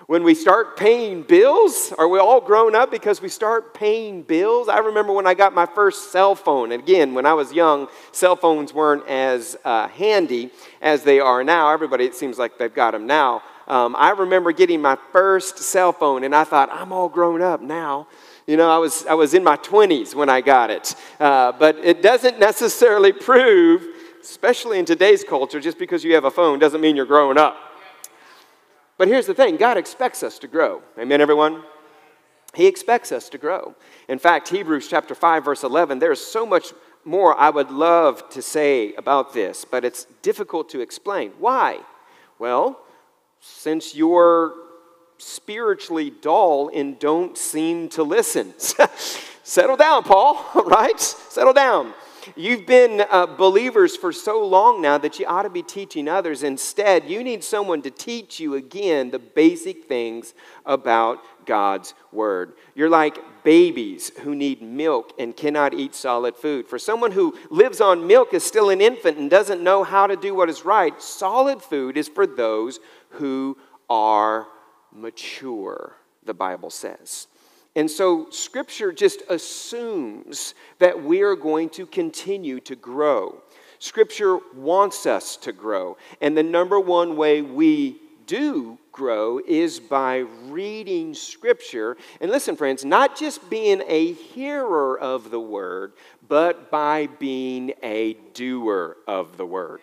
when 0.07 0.23
we 0.23 0.35
start 0.35 0.77
paying 0.77 1.23
bills? 1.23 1.93
Are 1.97 2.07
we 2.07 2.19
all 2.19 2.41
grown 2.41 2.75
up 2.75 2.91
because 2.91 3.21
we 3.21 3.29
start 3.29 3.73
paying 3.73 4.23
bills? 4.23 4.67
I 4.67 4.79
remember 4.79 5.13
when 5.13 5.27
I 5.27 5.33
got 5.33 5.53
my 5.53 5.65
first 5.65 6.11
cell 6.11 6.35
phone. 6.35 6.71
And 6.71 6.83
again, 6.83 7.13
when 7.13 7.25
I 7.25 7.33
was 7.33 7.53
young, 7.53 7.87
cell 8.11 8.35
phones 8.35 8.73
weren't 8.73 9.07
as 9.07 9.55
uh, 9.63 9.87
handy 9.87 10.51
as 10.81 11.03
they 11.03 11.19
are 11.19 11.43
now. 11.43 11.71
Everybody, 11.71 12.05
it 12.05 12.15
seems 12.15 12.37
like 12.37 12.57
they've 12.57 12.73
got 12.73 12.91
them 12.91 13.07
now. 13.07 13.41
Um, 13.67 13.95
I 13.97 14.09
remember 14.11 14.51
getting 14.51 14.81
my 14.81 14.97
first 15.13 15.57
cell 15.57 15.93
phone, 15.93 16.25
and 16.25 16.35
I 16.35 16.43
thought, 16.43 16.69
I'm 16.71 16.91
all 16.91 17.07
grown 17.07 17.41
up 17.41 17.61
now. 17.61 18.07
You 18.45 18.57
know, 18.57 18.69
I 18.69 18.77
was, 18.77 19.05
I 19.05 19.13
was 19.13 19.33
in 19.33 19.43
my 19.43 19.55
20s 19.55 20.13
when 20.13 20.27
I 20.27 20.41
got 20.41 20.69
it. 20.69 20.95
Uh, 21.17 21.53
but 21.53 21.77
it 21.77 22.01
doesn't 22.01 22.39
necessarily 22.39 23.13
prove 23.13 23.87
especially 24.21 24.79
in 24.79 24.85
today's 24.85 25.21
culture, 25.21 25.59
just 25.59 25.77
because 25.77 26.01
you 26.01 26.15
have 26.15 26.23
a 26.23 26.31
phone 26.31 26.57
doesn't 26.57 26.79
mean 26.79 26.95
you're 26.95 27.05
growing 27.05 27.37
up. 27.37 27.72
But 28.97 29.07
here's 29.07 29.27
the 29.27 29.33
thing 29.33 29.57
God 29.57 29.77
expects 29.77 30.23
us 30.23 30.39
to 30.39 30.47
grow. 30.47 30.81
Amen, 30.97 31.21
everyone? 31.21 31.63
He 32.53 32.67
expects 32.67 33.11
us 33.11 33.29
to 33.29 33.37
grow. 33.37 33.75
In 34.07 34.19
fact, 34.19 34.49
Hebrews 34.49 34.87
chapter 34.87 35.15
5, 35.15 35.45
verse 35.45 35.63
11, 35.63 35.99
there's 35.99 36.23
so 36.23 36.45
much 36.45 36.73
more 37.03 37.35
I 37.37 37.49
would 37.49 37.71
love 37.71 38.29
to 38.29 38.41
say 38.41 38.93
about 38.93 39.33
this, 39.33 39.65
but 39.65 39.83
it's 39.83 40.05
difficult 40.21 40.69
to 40.69 40.79
explain. 40.79 41.31
Why? 41.39 41.79
Well, 42.37 42.79
since 43.39 43.95
you're 43.95 44.53
spiritually 45.17 46.09
dull 46.09 46.69
and 46.73 46.99
don't 46.99 47.37
seem 47.37 47.89
to 47.89 48.03
listen. 48.03 48.53
Settle 49.43 49.75
down, 49.75 50.03
Paul, 50.03 50.45
right? 50.65 50.99
Settle 50.99 51.53
down. 51.53 51.93
You've 52.35 52.65
been 52.65 53.03
uh, 53.09 53.25
believers 53.25 53.95
for 53.95 54.11
so 54.11 54.45
long 54.45 54.81
now 54.81 54.97
that 54.97 55.19
you 55.19 55.25
ought 55.25 55.43
to 55.43 55.49
be 55.49 55.63
teaching 55.63 56.07
others. 56.07 56.43
Instead, 56.43 57.09
you 57.09 57.23
need 57.23 57.43
someone 57.43 57.81
to 57.81 57.91
teach 57.91 58.39
you 58.39 58.55
again 58.55 59.11
the 59.11 59.19
basic 59.19 59.85
things 59.85 60.33
about 60.65 61.19
God's 61.45 61.93
Word. 62.11 62.53
You're 62.75 62.89
like 62.89 63.17
babies 63.43 64.11
who 64.21 64.35
need 64.35 64.61
milk 64.61 65.13
and 65.19 65.35
cannot 65.35 65.73
eat 65.73 65.95
solid 65.95 66.35
food. 66.35 66.67
For 66.67 66.79
someone 66.79 67.11
who 67.11 67.37
lives 67.49 67.81
on 67.81 68.07
milk 68.07 68.33
is 68.33 68.43
still 68.43 68.69
an 68.69 68.81
infant 68.81 69.17
and 69.17 69.29
doesn't 69.29 69.63
know 69.63 69.83
how 69.83 70.07
to 70.07 70.15
do 70.15 70.33
what 70.33 70.49
is 70.49 70.65
right, 70.65 70.99
solid 71.01 71.61
food 71.61 71.97
is 71.97 72.07
for 72.07 72.25
those 72.25 72.79
who 73.09 73.57
are 73.89 74.47
mature, 74.91 75.97
the 76.23 76.33
Bible 76.33 76.69
says. 76.69 77.27
And 77.75 77.89
so 77.89 78.29
Scripture 78.29 78.91
just 78.91 79.23
assumes 79.29 80.53
that 80.79 81.03
we 81.03 81.21
are 81.21 81.35
going 81.35 81.69
to 81.71 81.85
continue 81.85 82.59
to 82.61 82.75
grow. 82.75 83.41
Scripture 83.79 84.37
wants 84.55 85.05
us 85.05 85.35
to 85.37 85.51
grow. 85.51 85.97
And 86.21 86.37
the 86.37 86.43
number 86.43 86.79
one 86.79 87.17
way 87.17 87.41
we 87.41 87.97
do 88.27 88.77
grow 88.91 89.39
is 89.45 89.79
by 89.79 90.17
reading 90.45 91.13
Scripture. 91.13 91.97
And 92.21 92.31
listen, 92.31 92.55
friends, 92.55 92.85
not 92.85 93.17
just 93.17 93.49
being 93.49 93.81
a 93.87 94.13
hearer 94.13 94.97
of 94.97 95.31
the 95.31 95.39
Word, 95.39 95.93
but 96.29 96.71
by 96.71 97.07
being 97.19 97.73
a 97.81 98.13
doer 98.33 98.97
of 99.07 99.35
the 99.35 99.45
Word. 99.45 99.81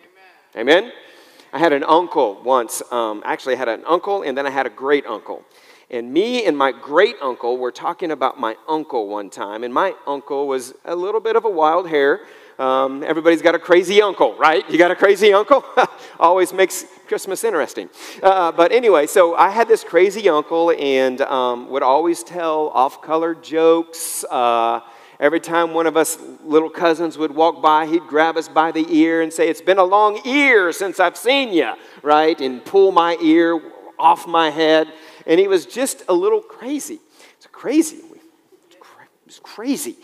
Amen? 0.55 0.85
Amen? 0.85 0.93
I 1.53 1.59
had 1.59 1.73
an 1.73 1.83
uncle 1.83 2.41
once. 2.43 2.81
Um, 2.91 3.21
actually, 3.25 3.55
I 3.55 3.57
had 3.57 3.67
an 3.67 3.83
uncle, 3.85 4.23
and 4.23 4.37
then 4.37 4.47
I 4.47 4.49
had 4.49 4.65
a 4.65 4.69
great 4.69 5.05
uncle. 5.05 5.43
And 5.91 6.13
me 6.13 6.45
and 6.45 6.57
my 6.57 6.71
great 6.71 7.17
uncle 7.21 7.57
were 7.57 7.71
talking 7.71 8.11
about 8.11 8.39
my 8.39 8.55
uncle 8.65 9.09
one 9.09 9.29
time, 9.29 9.65
and 9.65 9.73
my 9.73 9.93
uncle 10.07 10.47
was 10.47 10.73
a 10.85 10.95
little 10.95 11.19
bit 11.19 11.35
of 11.35 11.43
a 11.43 11.49
wild 11.49 11.89
hair. 11.89 12.21
Um, 12.57 13.03
everybody's 13.03 13.41
got 13.41 13.55
a 13.55 13.59
crazy 13.59 14.01
uncle, 14.01 14.37
right? 14.37 14.63
You 14.69 14.77
got 14.77 14.91
a 14.91 14.95
crazy 14.95 15.33
uncle? 15.33 15.65
Always 16.19 16.53
makes 16.53 16.85
Christmas 17.09 17.43
interesting. 17.43 17.89
Uh, 18.23 18.53
but 18.53 18.71
anyway, 18.71 19.05
so 19.05 19.35
I 19.35 19.49
had 19.49 19.67
this 19.67 19.83
crazy 19.83 20.29
uncle 20.29 20.71
and 20.71 21.19
um, 21.21 21.69
would 21.69 21.83
always 21.83 22.23
tell 22.23 22.69
off 22.69 23.01
color 23.01 23.35
jokes. 23.35 24.23
Uh, 24.23 24.79
every 25.19 25.41
time 25.41 25.73
one 25.73 25.87
of 25.87 25.97
us 25.97 26.17
little 26.41 26.69
cousins 26.69 27.17
would 27.17 27.35
walk 27.35 27.61
by, 27.61 27.85
he'd 27.85 28.07
grab 28.07 28.37
us 28.37 28.47
by 28.47 28.71
the 28.71 28.85
ear 28.95 29.21
and 29.21 29.33
say, 29.33 29.49
It's 29.49 29.59
been 29.59 29.77
a 29.77 29.83
long 29.83 30.21
year 30.23 30.71
since 30.71 31.01
I've 31.01 31.17
seen 31.17 31.51
you, 31.51 31.73
right? 32.01 32.39
And 32.39 32.63
pull 32.63 32.93
my 32.93 33.17
ear 33.21 33.59
off 33.99 34.25
my 34.25 34.49
head. 34.49 34.87
And 35.25 35.39
he 35.39 35.47
was 35.47 35.65
just 35.65 36.03
a 36.07 36.13
little 36.13 36.41
crazy. 36.41 36.99
It's 37.37 37.47
crazy. 37.51 37.97
It 37.97 39.25
was 39.25 39.39
crazy. 39.41 39.95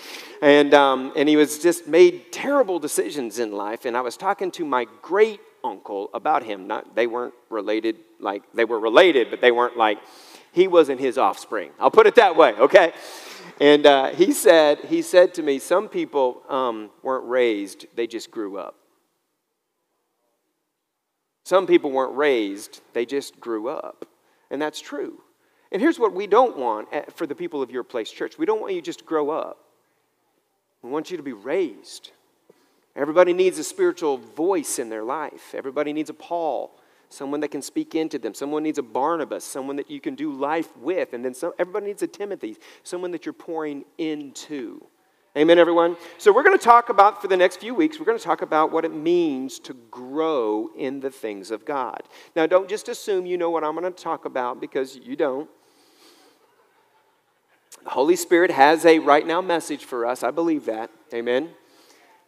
And, 0.41 0.73
um, 0.73 1.11
and 1.15 1.27
he 1.27 1.35
was 1.35 1.59
just 1.59 1.87
made 1.87 2.31
terrible 2.31 2.79
decisions 2.79 3.39
in 3.39 3.51
life. 3.51 3.85
And 3.85 3.97
I 3.97 4.01
was 4.01 4.15
talking 4.15 4.51
to 4.51 4.65
my 4.65 4.85
great 5.01 5.41
uncle 5.63 6.09
about 6.13 6.43
him. 6.43 6.67
Not, 6.67 6.95
they 6.95 7.07
weren't 7.07 7.33
related, 7.49 7.97
like, 8.19 8.43
they 8.53 8.65
were 8.65 8.79
related, 8.79 9.29
but 9.29 9.41
they 9.41 9.51
weren't 9.51 9.75
like, 9.77 9.97
he 10.53 10.67
wasn't 10.67 10.99
his 10.99 11.17
offspring. 11.17 11.71
I'll 11.79 11.91
put 11.91 12.07
it 12.07 12.15
that 12.15 12.35
way, 12.35 12.53
okay? 12.53 12.93
And 13.59 13.85
uh, 13.85 14.09
he, 14.09 14.31
said, 14.31 14.79
he 14.85 15.01
said 15.01 15.33
to 15.35 15.43
me, 15.43 15.59
Some 15.59 15.89
people 15.89 16.41
um, 16.49 16.89
weren't 17.03 17.27
raised, 17.27 17.85
they 17.95 18.07
just 18.07 18.31
grew 18.31 18.57
up. 18.57 18.75
Some 21.43 21.67
people 21.67 21.91
weren't 21.91 22.15
raised, 22.15 22.81
they 22.93 23.05
just 23.05 23.39
grew 23.39 23.69
up. 23.69 24.05
And 24.49 24.61
that's 24.61 24.79
true. 24.81 25.21
And 25.71 25.81
here's 25.81 25.99
what 25.99 26.13
we 26.13 26.27
don't 26.27 26.57
want 26.57 26.87
eh, 26.91 27.03
for 27.13 27.27
the 27.27 27.35
people 27.35 27.61
of 27.61 27.71
your 27.71 27.83
place 27.83 28.11
church 28.11 28.37
we 28.37 28.45
don't 28.45 28.61
want 28.61 28.73
you 28.73 28.81
just 28.81 28.99
to 28.99 29.05
grow 29.05 29.29
up, 29.29 29.57
we 30.81 30.89
want 30.89 31.11
you 31.11 31.17
to 31.17 31.23
be 31.23 31.33
raised. 31.33 32.11
Everybody 32.95 33.31
needs 33.31 33.59
a 33.59 33.63
spiritual 33.63 34.17
voice 34.17 34.79
in 34.79 34.89
their 34.89 35.03
life, 35.03 35.53
everybody 35.53 35.93
needs 35.93 36.09
a 36.09 36.15
Paul 36.15 36.79
someone 37.09 37.39
that 37.39 37.49
can 37.49 37.61
speak 37.61 37.95
into 37.95 38.19
them. 38.19 38.33
Someone 38.33 38.63
needs 38.63 38.77
a 38.77 38.83
Barnabas, 38.83 39.43
someone 39.43 39.75
that 39.77 39.89
you 39.89 39.99
can 39.99 40.15
do 40.15 40.31
life 40.31 40.75
with. 40.77 41.13
And 41.13 41.23
then 41.23 41.33
some, 41.33 41.53
everybody 41.57 41.87
needs 41.87 42.01
a 42.01 42.07
Timothy, 42.07 42.57
someone 42.83 43.11
that 43.11 43.25
you're 43.25 43.33
pouring 43.33 43.85
into. 43.97 44.85
Amen, 45.37 45.59
everyone? 45.59 45.97
So, 46.17 46.33
we're 46.33 46.41
going 46.41 46.57
to 46.57 46.63
talk 46.63 46.89
about, 46.89 47.21
for 47.21 47.27
the 47.27 47.37
next 47.37 47.57
few 47.57 47.75
weeks, 47.75 47.99
we're 47.99 48.07
going 48.07 48.17
to 48.17 48.23
talk 48.23 48.41
about 48.41 48.71
what 48.71 48.85
it 48.85 48.91
means 48.91 49.59
to 49.59 49.75
grow 49.91 50.71
in 50.75 50.99
the 50.99 51.11
things 51.11 51.51
of 51.51 51.63
God. 51.63 52.01
Now, 52.35 52.47
don't 52.47 52.67
just 52.67 52.89
assume 52.89 53.27
you 53.27 53.37
know 53.37 53.51
what 53.51 53.63
I'm 53.63 53.75
going 53.75 53.83
to 53.83 54.03
talk 54.03 54.25
about 54.25 54.59
because 54.59 54.95
you 54.95 55.15
don't. 55.15 55.47
The 57.83 57.91
Holy 57.91 58.15
Spirit 58.15 58.49
has 58.49 58.83
a 58.83 58.97
right 58.97 59.27
now 59.27 59.39
message 59.39 59.85
for 59.85 60.07
us. 60.07 60.23
I 60.23 60.31
believe 60.31 60.65
that. 60.65 60.89
Amen. 61.13 61.51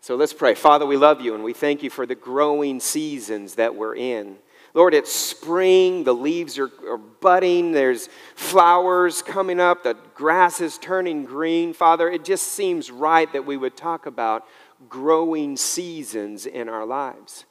So 0.02 0.16
let's 0.16 0.32
pray. 0.32 0.54
Father, 0.54 0.86
we 0.86 0.96
love 0.96 1.20
you 1.20 1.34
and 1.34 1.44
we 1.44 1.54
thank 1.54 1.82
you 1.82 1.90
for 1.90 2.06
the 2.06 2.14
growing 2.14 2.80
seasons 2.80 3.56
that 3.56 3.74
we're 3.74 3.96
in. 3.96 4.38
Lord, 4.80 4.94
it's 4.94 5.12
spring, 5.12 6.06
the 6.06 6.14
leaves 6.14 6.58
are, 6.58 6.72
are, 6.88 6.98
budding, 6.98 7.74
there's 7.74 8.08
flowers 8.36 9.22
coming 9.22 9.60
up, 9.60 9.84
the 9.84 9.98
grass 10.16 10.62
is 10.62 10.78
turning 10.78 11.26
green. 11.26 11.74
Father, 11.74 12.10
it 12.10 12.24
just 12.24 12.54
seems 12.54 12.90
right 12.90 13.30
that 13.34 13.46
we 13.46 13.58
would 13.58 13.76
talk 13.76 14.06
about 14.06 14.48
growing 14.88 15.58
seasons 15.58 16.46
in 16.46 16.70
our 16.70 16.86
lives. 16.86 17.44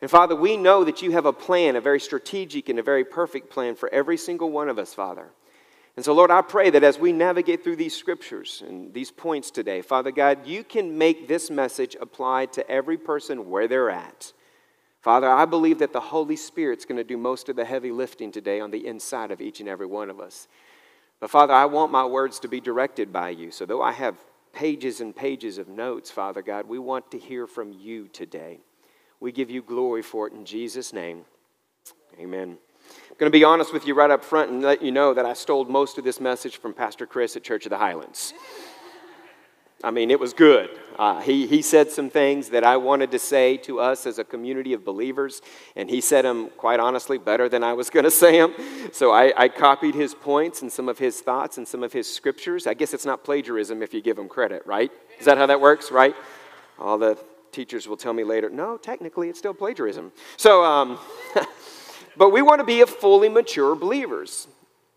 And 0.00 0.10
Father, 0.10 0.34
we 0.34 0.56
know 0.56 0.82
that 0.84 1.02
you 1.02 1.10
have 1.10 1.26
a 1.26 1.34
plan, 1.34 1.76
a 1.76 1.82
very 1.82 2.00
strategic 2.00 2.70
and 2.70 2.78
a 2.78 2.82
very 2.82 3.04
perfect 3.04 3.50
plan 3.50 3.74
for 3.74 3.92
every 3.92 4.16
single 4.16 4.50
one 4.50 4.70
of 4.70 4.78
us, 4.78 4.94
Father. 4.94 5.28
And 5.96 6.02
so, 6.02 6.14
Lord, 6.14 6.30
I 6.30 6.40
pray 6.40 6.70
that 6.70 6.82
as 6.82 6.98
we 6.98 7.12
navigate 7.12 7.62
through 7.62 7.76
these 7.76 7.94
scriptures 7.94 8.62
and 8.66 8.94
these 8.94 9.10
points 9.10 9.50
today, 9.50 9.82
Father 9.82 10.12
God, 10.12 10.46
you 10.46 10.64
can 10.64 10.96
make 10.96 11.28
this 11.28 11.50
message 11.50 11.94
apply 12.00 12.46
to 12.46 12.66
every 12.70 12.96
person 12.96 13.50
where 13.50 13.68
they're 13.68 13.90
at. 13.90 14.32
Father, 15.00 15.28
I 15.28 15.46
believe 15.46 15.78
that 15.78 15.92
the 15.92 16.00
Holy 16.00 16.36
Spirit's 16.36 16.84
going 16.84 16.98
to 16.98 17.04
do 17.04 17.16
most 17.16 17.48
of 17.48 17.56
the 17.56 17.64
heavy 17.64 17.90
lifting 17.90 18.30
today 18.30 18.60
on 18.60 18.70
the 18.70 18.86
inside 18.86 19.30
of 19.30 19.40
each 19.40 19.60
and 19.60 19.68
every 19.68 19.86
one 19.86 20.10
of 20.10 20.20
us. 20.20 20.46
But 21.20 21.30
Father, 21.30 21.54
I 21.54 21.66
want 21.66 21.90
my 21.90 22.04
words 22.04 22.38
to 22.40 22.48
be 22.48 22.60
directed 22.60 23.12
by 23.12 23.30
you. 23.30 23.50
So, 23.50 23.64
though 23.66 23.82
I 23.82 23.92
have 23.92 24.16
pages 24.52 25.00
and 25.00 25.14
pages 25.14 25.58
of 25.58 25.68
notes, 25.68 26.10
Father 26.10 26.42
God, 26.42 26.68
we 26.68 26.78
want 26.78 27.10
to 27.12 27.18
hear 27.18 27.46
from 27.46 27.72
you 27.72 28.08
today. 28.08 28.60
We 29.20 29.32
give 29.32 29.50
you 29.50 29.62
glory 29.62 30.02
for 30.02 30.26
it 30.26 30.32
in 30.32 30.44
Jesus' 30.44 30.92
name. 30.92 31.24
Amen. 32.18 32.58
I'm 33.10 33.16
going 33.18 33.30
to 33.30 33.38
be 33.38 33.44
honest 33.44 33.72
with 33.72 33.86
you 33.86 33.94
right 33.94 34.10
up 34.10 34.24
front 34.24 34.50
and 34.50 34.62
let 34.62 34.82
you 34.82 34.90
know 34.90 35.14
that 35.14 35.26
I 35.26 35.34
stole 35.34 35.64
most 35.64 35.98
of 35.98 36.04
this 36.04 36.20
message 36.20 36.56
from 36.56 36.74
Pastor 36.74 37.06
Chris 37.06 37.36
at 37.36 37.44
Church 37.44 37.66
of 37.66 37.70
the 37.70 37.78
Highlands. 37.78 38.32
I 39.82 39.90
mean, 39.90 40.10
it 40.10 40.20
was 40.20 40.34
good. 40.34 40.70
Uh, 40.98 41.20
he, 41.22 41.46
he 41.46 41.62
said 41.62 41.90
some 41.90 42.10
things 42.10 42.50
that 42.50 42.62
I 42.64 42.76
wanted 42.76 43.10
to 43.12 43.18
say 43.18 43.56
to 43.58 43.80
us 43.80 44.04
as 44.04 44.18
a 44.18 44.24
community 44.24 44.74
of 44.74 44.84
believers, 44.84 45.40
and 45.74 45.88
he 45.88 46.02
said 46.02 46.26
them, 46.26 46.50
quite 46.58 46.78
honestly, 46.78 47.16
better 47.16 47.48
than 47.48 47.64
I 47.64 47.72
was 47.72 47.88
going 47.94 48.04
to 48.04 48.10
say 48.10 48.38
them. 48.38 48.54
So 48.92 49.10
I, 49.10 49.32
I 49.34 49.48
copied 49.48 49.94
his 49.94 50.14
points 50.14 50.60
and 50.60 50.70
some 50.70 50.88
of 50.88 50.98
his 50.98 51.20
thoughts 51.22 51.56
and 51.56 51.66
some 51.66 51.82
of 51.82 51.94
his 51.94 52.12
scriptures. 52.12 52.66
I 52.66 52.74
guess 52.74 52.92
it's 52.92 53.06
not 53.06 53.24
plagiarism 53.24 53.82
if 53.82 53.94
you 53.94 54.02
give 54.02 54.18
him 54.18 54.28
credit, 54.28 54.66
right? 54.66 54.92
Is 55.18 55.24
that 55.24 55.38
how 55.38 55.46
that 55.46 55.60
works, 55.60 55.90
right? 55.90 56.14
All 56.78 56.98
the 56.98 57.18
teachers 57.50 57.88
will 57.88 57.96
tell 57.96 58.12
me 58.12 58.24
later, 58.24 58.50
no, 58.50 58.76
technically 58.76 59.30
it's 59.30 59.38
still 59.38 59.54
plagiarism. 59.54 60.12
So, 60.36 60.62
um, 60.62 60.98
but 62.18 62.30
we 62.30 62.42
want 62.42 62.58
to 62.60 62.64
be 62.64 62.82
a 62.82 62.86
fully 62.86 63.30
mature 63.30 63.74
believers. 63.74 64.48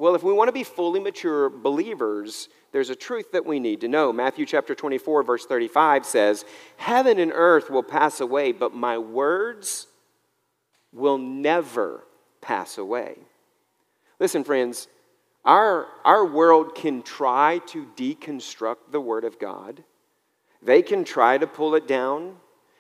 Well, 0.03 0.15
if 0.15 0.23
we 0.23 0.33
want 0.33 0.49
to 0.49 0.51
be 0.51 0.65
fully 0.65 0.99
mature 0.99 1.49
believers, 1.49 2.49
there's 2.73 2.89
a 2.89 2.95
truth 2.95 3.31
that 3.31 3.45
we 3.45 3.61
need 3.61 3.79
to 3.79 3.87
know. 3.87 4.11
Matthew 4.11 4.45
chapter 4.45 4.75
24, 4.75 5.23
verse 5.23 5.45
35 5.45 6.05
says, 6.05 6.43
Heaven 6.75 7.19
and 7.19 7.31
earth 7.33 7.69
will 7.69 7.83
pass 7.83 8.19
away, 8.19 8.51
but 8.51 8.73
my 8.73 8.97
words 8.97 9.87
will 10.91 11.17
never 11.17 12.03
pass 12.41 12.77
away. 12.77 13.15
Listen, 14.19 14.43
friends, 14.43 14.89
our, 15.45 15.87
our 16.03 16.25
world 16.25 16.75
can 16.75 17.01
try 17.01 17.61
to 17.67 17.85
deconstruct 17.95 18.91
the 18.91 18.99
Word 18.99 19.23
of 19.23 19.39
God. 19.39 19.85
They 20.61 20.81
can 20.81 21.05
try 21.05 21.37
to 21.37 21.47
pull 21.47 21.75
it 21.75 21.87
down. 21.87 22.35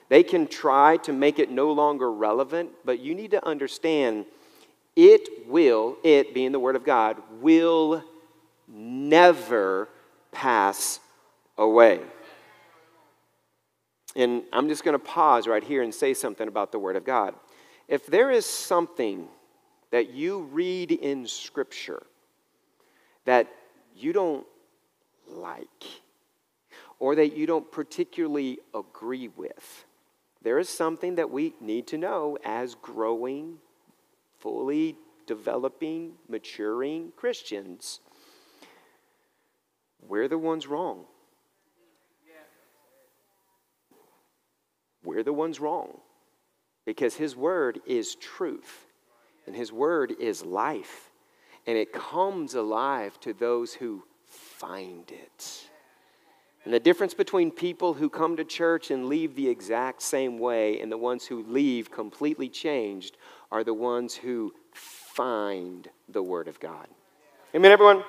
They 0.09 0.23
can 0.23 0.45
try 0.45 0.97
to 0.97 1.13
make 1.13 1.39
it 1.39 1.49
no 1.49 1.71
longer 1.71 2.11
relevant, 2.11 2.71
but 2.83 2.99
you 2.99 3.15
need 3.15 3.31
to 3.31 3.47
understand 3.47 4.25
it 4.95 5.47
will, 5.47 5.97
it 6.03 6.33
being 6.33 6.51
the 6.51 6.59
Word 6.59 6.75
of 6.75 6.83
God, 6.83 7.17
will 7.41 8.03
never 8.67 9.89
pass 10.31 10.99
away. 11.57 11.99
And 14.15 14.43
I'm 14.53 14.67
just 14.67 14.83
going 14.83 14.93
to 14.93 15.03
pause 15.03 15.47
right 15.47 15.63
here 15.63 15.81
and 15.81 15.93
say 15.93 16.13
something 16.13 16.47
about 16.47 16.71
the 16.71 16.79
Word 16.79 16.95
of 16.95 17.05
God. 17.05 17.33
If 17.87 18.05
there 18.05 18.31
is 18.31 18.45
something 18.45 19.27
that 19.91 20.11
you 20.11 20.41
read 20.51 20.91
in 20.91 21.27
Scripture 21.27 22.03
that 23.25 23.47
you 23.95 24.13
don't 24.13 24.45
like, 25.27 25.83
or 26.99 27.15
that 27.15 27.35
you 27.35 27.45
don't 27.45 27.69
particularly 27.71 28.59
agree 28.73 29.27
with, 29.29 29.85
there 30.41 30.59
is 30.59 30.69
something 30.69 31.15
that 31.15 31.29
we 31.29 31.53
need 31.59 31.87
to 31.87 31.97
know 31.97 32.37
as 32.43 32.75
growing, 32.75 33.57
fully 34.43 34.95
developing, 35.25 36.13
maturing 36.29 37.11
Christians 37.15 38.01
we're 40.07 40.27
the 40.27 40.37
ones 40.37 40.67
wrong. 40.67 41.05
We're 45.03 45.23
the 45.23 45.33
ones 45.33 45.59
wrong. 45.59 45.99
Because 46.85 47.15
His 47.15 47.35
Word 47.35 47.79
is 47.85 48.15
truth, 48.15 48.85
and 49.47 49.55
His 49.55 49.71
Word 49.71 50.13
is 50.19 50.43
life, 50.43 51.11
and 51.65 51.77
it 51.77 51.93
comes 51.93 52.55
alive 52.55 53.19
to 53.21 53.33
those 53.33 53.73
who 53.73 54.03
find 54.25 55.09
it. 55.11 55.69
And 56.65 56.73
the 56.73 56.79
difference 56.79 57.13
between 57.13 57.51
people 57.51 57.93
who 57.93 58.09
come 58.09 58.37
to 58.37 58.45
church 58.45 58.91
and 58.91 59.07
leave 59.07 59.35
the 59.35 59.49
exact 59.49 60.01
same 60.01 60.37
way 60.37 60.79
and 60.79 60.89
the 60.89 60.97
ones 60.97 61.25
who 61.25 61.43
leave 61.43 61.91
completely 61.91 62.47
changed 62.47 63.17
are 63.53 63.63
the 63.63 63.73
ones 63.73 64.15
who 64.15 64.51
find 64.73 65.87
the 66.09 66.23
Word 66.23 66.47
of 66.47 66.59
God. 66.59 66.87
Amen, 67.53 67.71
everyone? 67.71 68.03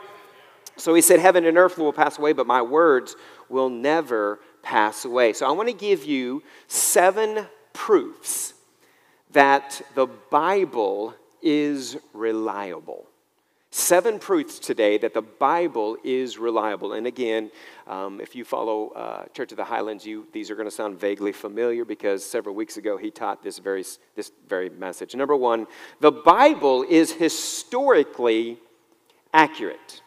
So 0.79 0.95
he 0.95 1.03
said, 1.03 1.21
Heaven 1.21 1.45
and 1.45 1.59
earth 1.59 1.77
will 1.77 1.93
pass 1.93 2.19
away, 2.19 2.33
but 2.33 2.47
my 2.47 2.63
words 2.63 3.15
will 3.51 3.69
never 3.69 4.41
pass 4.63 5.05
away. 5.05 5.35
So 5.35 5.47
I 5.47 5.53
want 5.53 5.69
to 5.69 5.75
give 5.75 6.03
you 6.05 6.43
seven 6.67 7.47
proofs 7.75 8.55
that 9.33 9.83
the 9.95 10.07
Bible 10.07 11.15
is 11.43 11.99
reliable. 12.15 13.07
Seven 13.77 14.21
proofs 14.21 14.61
today 14.61 14.99
that 14.99 15.15
the 15.15 15.21
Bible 15.21 15.97
is 16.05 16.39
reliable. 16.39 16.93
And 16.93 17.09
again, 17.09 17.51
um, 17.89 18.21
if 18.21 18.37
you 18.37 18.45
follow 18.45 18.91
uh, 18.91 19.25
Church 19.35 19.51
of 19.51 19.57
the 19.57 19.65
Highlands, 19.65 20.07
you, 20.07 20.29
these 20.33 20.49
are 20.49 20.55
going 20.55 20.69
to 20.69 20.71
sound 20.71 21.01
vaguely 21.01 21.33
familiar 21.33 21.85
because 21.85 22.25
several 22.25 22.55
weeks 22.55 22.77
ago 22.77 22.97
he 22.97 23.11
taught 23.11 23.43
this 23.43 23.59
very, 23.59 23.85
this 24.15 24.31
very 24.49 24.71
message. 24.71 25.17
Number 25.17 25.35
one, 25.35 25.67
the 25.99 26.13
Bible 26.13 26.87
is 26.89 27.15
historically 27.15 28.61
accurate. 29.33 30.03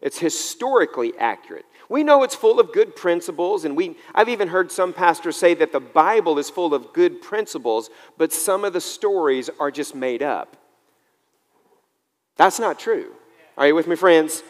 It's 0.00 0.20
historically 0.20 1.14
accurate. 1.18 1.64
We 1.88 2.04
know 2.04 2.22
it's 2.22 2.36
full 2.36 2.60
of 2.60 2.72
good 2.72 2.94
principles, 2.94 3.64
and 3.64 3.76
we, 3.76 3.96
I've 4.14 4.28
even 4.28 4.46
heard 4.46 4.70
some 4.70 4.92
pastors 4.92 5.34
say 5.36 5.54
that 5.54 5.72
the 5.72 5.80
Bible 5.80 6.38
is 6.38 6.48
full 6.48 6.72
of 6.72 6.92
good 6.92 7.20
principles, 7.20 7.90
but 8.16 8.32
some 8.32 8.64
of 8.64 8.72
the 8.72 8.80
stories 8.80 9.50
are 9.58 9.72
just 9.72 9.96
made 9.96 10.22
up. 10.22 10.63
That's 12.36 12.58
not 12.58 12.78
true. 12.78 13.12
Are 13.56 13.66
you 13.66 13.74
with 13.74 13.86
me, 13.86 13.96
friends? 13.96 14.42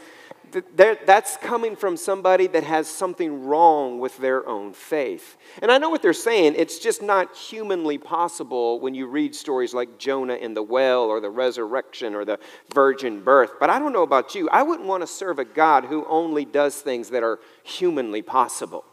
that's 0.77 1.37
coming 1.39 1.77
from 1.77 1.97
somebody 1.97 2.47
that 2.47 2.65
has 2.65 2.87
something 2.89 3.45
wrong 3.45 3.99
with 3.99 4.17
their 4.19 4.47
own 4.47 4.73
faith. 4.73 5.37
And 5.61 5.71
I 5.71 5.79
know 5.79 5.91
what 5.91 6.03
they're 6.03 6.13
saying. 6.13 6.55
It's 6.57 6.79
just 6.79 7.03
not 7.03 7.37
humanly 7.37 7.99
possible 7.99 8.81
when 8.81 8.95
you 8.95 9.07
read 9.07 9.35
stories 9.35 9.75
like 9.75 9.99
Jonah 9.99 10.35
in 10.35 10.55
the 10.55 10.63
well 10.63 11.05
or 11.05 11.21
the 11.21 11.31
resurrection 11.31 12.15
or 12.15 12.25
the 12.25 12.39
virgin 12.73 13.23
birth. 13.23 13.53
But 13.59 13.71
I 13.71 13.79
don't 13.79 13.93
know 13.93 14.03
about 14.03 14.35
you. 14.35 14.49
I 14.51 14.63
wouldn't 14.63 14.89
want 14.89 15.03
to 15.03 15.07
serve 15.07 15.39
a 15.39 15.45
God 15.45 15.85
who 15.85 16.05
only 16.09 16.45
does 16.45 16.77
things 16.77 17.11
that 17.11 17.23
are 17.23 17.41
humanly 17.63 18.23
possible. 18.23 18.85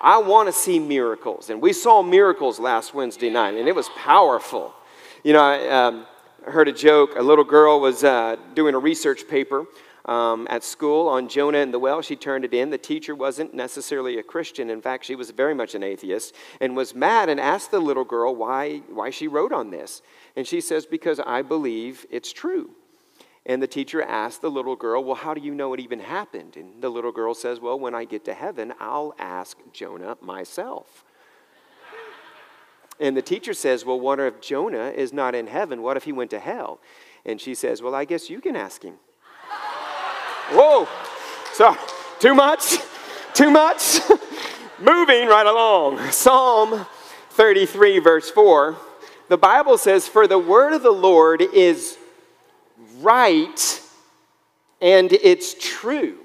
I 0.00 0.18
want 0.18 0.48
to 0.48 0.52
see 0.52 0.78
miracles. 0.78 1.50
And 1.50 1.60
we 1.60 1.72
saw 1.72 2.02
miracles 2.02 2.58
last 2.58 2.94
Wednesday 2.94 3.28
night, 3.28 3.54
and 3.54 3.68
it 3.68 3.74
was 3.74 3.88
powerful. 3.90 4.74
You 5.22 5.34
know, 5.34 5.70
um, 5.70 6.06
heard 6.44 6.68
a 6.68 6.72
joke. 6.72 7.16
A 7.16 7.22
little 7.22 7.44
girl 7.44 7.80
was 7.80 8.04
uh, 8.04 8.36
doing 8.54 8.74
a 8.74 8.78
research 8.78 9.28
paper 9.28 9.66
um, 10.04 10.46
at 10.50 10.64
school 10.64 11.08
on 11.08 11.28
Jonah 11.28 11.58
and 11.58 11.72
the 11.72 11.78
well. 11.78 12.02
She 12.02 12.16
turned 12.16 12.44
it 12.44 12.54
in. 12.54 12.70
The 12.70 12.78
teacher 12.78 13.14
wasn't 13.14 13.54
necessarily 13.54 14.18
a 14.18 14.22
Christian. 14.22 14.70
In 14.70 14.80
fact, 14.80 15.04
she 15.04 15.14
was 15.14 15.30
very 15.30 15.54
much 15.54 15.74
an 15.74 15.82
atheist 15.82 16.34
and 16.60 16.76
was 16.76 16.94
mad 16.94 17.28
and 17.28 17.38
asked 17.38 17.70
the 17.70 17.80
little 17.80 18.04
girl 18.04 18.34
why, 18.34 18.78
why 18.88 19.10
she 19.10 19.28
wrote 19.28 19.52
on 19.52 19.70
this. 19.70 20.02
And 20.36 20.46
she 20.46 20.60
says, 20.60 20.86
Because 20.86 21.20
I 21.20 21.42
believe 21.42 22.06
it's 22.10 22.32
true. 22.32 22.70
And 23.46 23.62
the 23.62 23.66
teacher 23.66 24.02
asked 24.02 24.42
the 24.42 24.50
little 24.50 24.76
girl, 24.76 25.04
Well, 25.04 25.16
how 25.16 25.34
do 25.34 25.40
you 25.40 25.54
know 25.54 25.74
it 25.74 25.80
even 25.80 26.00
happened? 26.00 26.56
And 26.56 26.82
the 26.82 26.90
little 26.90 27.12
girl 27.12 27.34
says, 27.34 27.60
Well, 27.60 27.78
when 27.78 27.94
I 27.94 28.04
get 28.04 28.24
to 28.26 28.34
heaven, 28.34 28.72
I'll 28.80 29.14
ask 29.18 29.58
Jonah 29.72 30.16
myself. 30.20 31.04
And 33.00 33.16
the 33.16 33.22
teacher 33.22 33.54
says, 33.54 33.84
Well, 33.84 33.98
what 33.98 34.20
if 34.20 34.40
Jonah 34.40 34.90
is 34.90 35.12
not 35.12 35.34
in 35.34 35.46
heaven? 35.46 35.82
What 35.82 35.96
if 35.96 36.04
he 36.04 36.12
went 36.12 36.30
to 36.30 36.38
hell? 36.38 36.80
And 37.24 37.40
she 37.40 37.54
says, 37.54 37.82
Well, 37.82 37.94
I 37.94 38.04
guess 38.04 38.30
you 38.30 38.40
can 38.40 38.54
ask 38.54 38.82
him. 38.82 38.94
Whoa. 40.50 40.86
So, 41.54 41.76
too 42.18 42.34
much? 42.34 42.76
Too 43.34 43.50
much? 43.50 44.00
Moving 44.78 45.26
right 45.26 45.46
along. 45.46 46.10
Psalm 46.10 46.86
33, 47.30 47.98
verse 47.98 48.30
4. 48.30 48.76
The 49.28 49.38
Bible 49.38 49.78
says, 49.78 50.06
For 50.06 50.26
the 50.26 50.38
word 50.38 50.74
of 50.74 50.82
the 50.82 50.90
Lord 50.90 51.40
is 51.40 51.96
right 53.00 53.80
and 54.80 55.12
it's 55.12 55.54
true. 55.60 56.18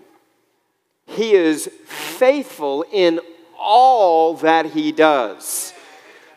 He 1.08 1.34
is 1.34 1.70
faithful 1.86 2.86
in 2.92 3.20
all 3.60 4.36
that 4.38 4.68
he 4.68 4.92
does. 4.92 5.74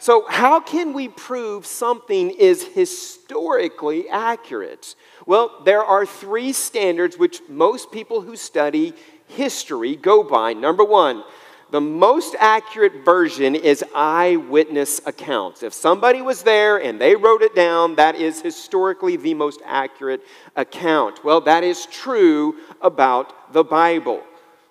So, 0.01 0.25
how 0.29 0.61
can 0.61 0.93
we 0.93 1.09
prove 1.09 1.67
something 1.67 2.31
is 2.31 2.63
historically 2.63 4.09
accurate? 4.09 4.95
Well, 5.27 5.63
there 5.65 5.83
are 5.83 6.07
three 6.07 6.53
standards 6.53 7.19
which 7.19 7.41
most 7.49 7.91
people 7.91 8.21
who 8.21 8.37
study 8.37 8.95
history 9.27 9.97
go 9.97 10.23
by. 10.23 10.53
Number 10.53 10.85
one, 10.85 11.25
the 11.71 11.81
most 11.81 12.35
accurate 12.39 13.05
version 13.05 13.55
is 13.55 13.85
eyewitness 13.95 15.01
accounts. 15.05 15.63
If 15.63 15.75
somebody 15.75 16.23
was 16.23 16.43
there 16.43 16.79
and 16.79 17.01
they 17.01 17.15
wrote 17.15 17.43
it 17.43 17.55
down, 17.55 17.97
that 17.97 18.15
is 18.15 18.41
historically 18.41 19.17
the 19.17 19.35
most 19.35 19.61
accurate 19.67 20.23
account. 20.57 21.23
Well, 21.25 21.43
that 21.43 21.65
is 21.65 21.87
true 21.87 22.55
about 22.81 23.53
the 23.53 23.65
Bible. 23.65 24.23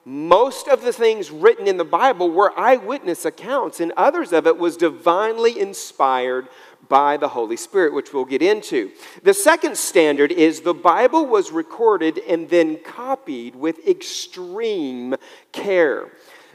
Most 0.10 0.70
of 0.70 0.84
the 0.84 0.94
things 0.94 1.32
written 1.32 1.68
in 1.68 1.76
the 1.76 1.84
Bible 1.84 2.32
were 2.32 2.58
eyewitness 2.58 3.26
accounts, 3.26 3.82
and 3.82 3.92
others 3.98 4.32
of 4.32 4.48
it 4.48 4.58
was 4.58 4.78
divinely 4.78 5.60
inspired 5.60 6.48
by 6.88 7.18
the 7.18 7.28
Holy 7.28 7.58
Spirit, 7.58 7.94
which 7.94 8.14
we'll 8.14 8.24
get 8.24 8.42
into. 8.42 8.90
The 9.24 9.34
second 9.34 9.78
standard 9.78 10.32
is 10.32 10.62
the 10.62 10.74
Bible 10.74 11.26
was 11.26 11.52
recorded 11.52 12.20
and 12.20 12.48
then 12.48 12.78
copied 12.86 13.58
with 13.58 13.86
extreme 13.86 15.16
care. 15.52 16.10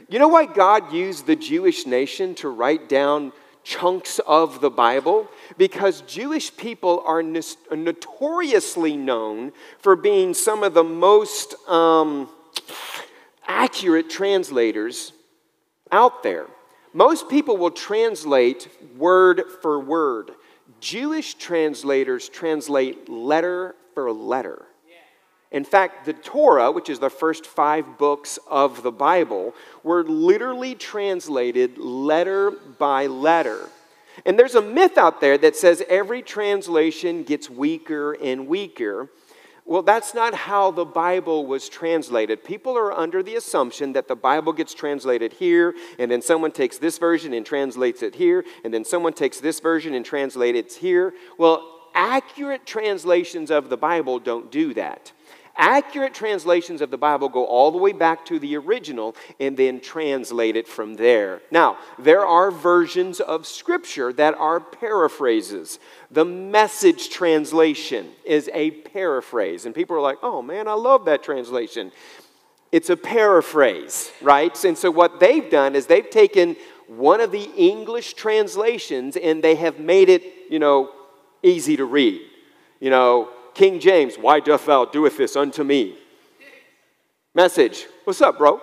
You 0.09 0.17
know 0.17 0.29
why 0.29 0.47
God 0.47 0.91
used 0.91 1.27
the 1.27 1.35
Jewish 1.35 1.85
nation 1.85 2.33
to 2.35 2.49
write 2.49 2.89
down 2.89 3.33
chunks 3.63 4.17
of 4.25 4.61
the 4.61 4.71
Bible? 4.71 5.29
Because 5.59 6.01
Jewish 6.01 6.57
people 6.57 7.03
are 7.05 7.21
notoriously 7.21 8.97
known 8.97 9.51
for 9.77 9.95
being 9.95 10.33
some 10.33 10.63
of 10.63 10.73
the 10.73 10.83
most 10.83 11.53
um, 11.69 12.29
accurate 13.47 14.09
translators 14.09 15.13
out 15.91 16.23
there. 16.23 16.47
Most 16.93 17.29
people 17.29 17.57
will 17.57 17.71
translate 17.71 18.67
word 18.95 19.43
for 19.61 19.79
word. 19.79 20.31
Jewish 20.79 21.35
translators 21.35 22.29
translate 22.29 23.09
letter 23.09 23.75
for 23.93 24.11
letter. 24.11 24.65
In 25.53 25.63
fact, 25.63 26.05
the 26.05 26.13
Torah, 26.13 26.71
which 26.71 26.89
is 26.89 26.97
the 26.97 27.11
first 27.11 27.45
five 27.45 27.99
books 27.99 28.39
of 28.49 28.81
the 28.81 28.91
Bible, 28.91 29.53
were 29.83 30.03
literally 30.03 30.73
translated 30.73 31.77
letter 31.77 32.51
by 32.79 33.05
letter. 33.05 33.69
And 34.25 34.37
there's 34.37 34.55
a 34.55 34.61
myth 34.61 34.97
out 34.97 35.21
there 35.21 35.37
that 35.37 35.55
says 35.55 35.83
every 35.87 36.23
translation 36.23 37.23
gets 37.23 37.51
weaker 37.51 38.13
and 38.13 38.47
weaker. 38.47 39.09
Well, 39.65 39.81
that's 39.81 40.13
not 40.13 40.33
how 40.33 40.71
the 40.71 40.85
Bible 40.85 41.45
was 41.45 41.69
translated. 41.69 42.43
People 42.43 42.77
are 42.77 42.91
under 42.91 43.23
the 43.23 43.35
assumption 43.35 43.93
that 43.93 44.09
the 44.09 44.15
Bible 44.15 44.51
gets 44.51 44.73
translated 44.73 45.33
here, 45.33 45.73
and 45.97 46.11
then 46.11 46.21
someone 46.21 46.51
takes 46.51 46.77
this 46.77 46.97
version 46.97 47.33
and 47.33 47.45
translates 47.45 48.03
it 48.03 48.15
here, 48.15 48.43
and 48.65 48.73
then 48.73 48.83
someone 48.83 49.13
takes 49.13 49.39
this 49.39 49.61
version 49.61 49.93
and 49.93 50.05
translates 50.05 50.75
it 50.75 50.81
here. 50.81 51.13
Well, 51.37 51.89
accurate 51.93 52.65
translations 52.65 53.51
of 53.51 53.69
the 53.69 53.77
Bible 53.77 54.19
don't 54.19 54.51
do 54.51 54.73
that. 54.73 55.13
Accurate 55.55 56.15
translations 56.15 56.81
of 56.81 56.89
the 56.89 56.97
Bible 56.97 57.29
go 57.29 57.45
all 57.45 57.71
the 57.71 57.77
way 57.77 57.91
back 57.91 58.25
to 58.25 58.39
the 58.39 58.57
original 58.57 59.15
and 59.39 59.55
then 59.55 59.79
translate 59.79 60.55
it 60.55 60.67
from 60.67 60.95
there. 60.95 61.41
Now, 61.51 61.77
there 61.99 62.25
are 62.25 62.49
versions 62.49 63.19
of 63.19 63.45
Scripture 63.45 64.11
that 64.13 64.33
are 64.35 64.59
paraphrases. 64.59 65.77
The 66.09 66.25
message 66.25 67.09
translation 67.11 68.09
is 68.25 68.49
a 68.51 68.71
paraphrase. 68.71 69.67
And 69.67 69.75
people 69.75 69.95
are 69.95 70.01
like, 70.01 70.17
oh 70.23 70.41
man, 70.41 70.67
I 70.67 70.73
love 70.73 71.05
that 71.05 71.21
translation. 71.21 71.91
It's 72.71 72.89
a 72.89 72.97
paraphrase, 72.97 74.11
right? 74.23 74.63
And 74.65 74.75
so 74.75 74.89
what 74.89 75.19
they've 75.19 75.51
done 75.51 75.75
is 75.75 75.85
they've 75.85 76.09
taken 76.09 76.55
one 76.87 77.21
of 77.21 77.31
the 77.31 77.51
English 77.55 78.15
translations 78.15 79.15
and 79.15 79.43
they 79.43 79.53
have 79.55 79.79
made 79.79 80.09
it, 80.09 80.23
you 80.49 80.57
know, 80.57 80.89
easy 81.43 81.77
to 81.77 81.85
read. 81.85 82.21
You 82.79 82.89
know, 82.89 83.29
King 83.53 83.79
James, 83.79 84.15
why 84.15 84.39
doth 84.39 84.65
thou 84.65 84.85
doeth 84.85 85.17
this 85.17 85.35
unto 85.35 85.63
me? 85.63 85.97
Message, 87.35 87.85
what's 88.03 88.21
up, 88.21 88.37
bro? 88.37 88.61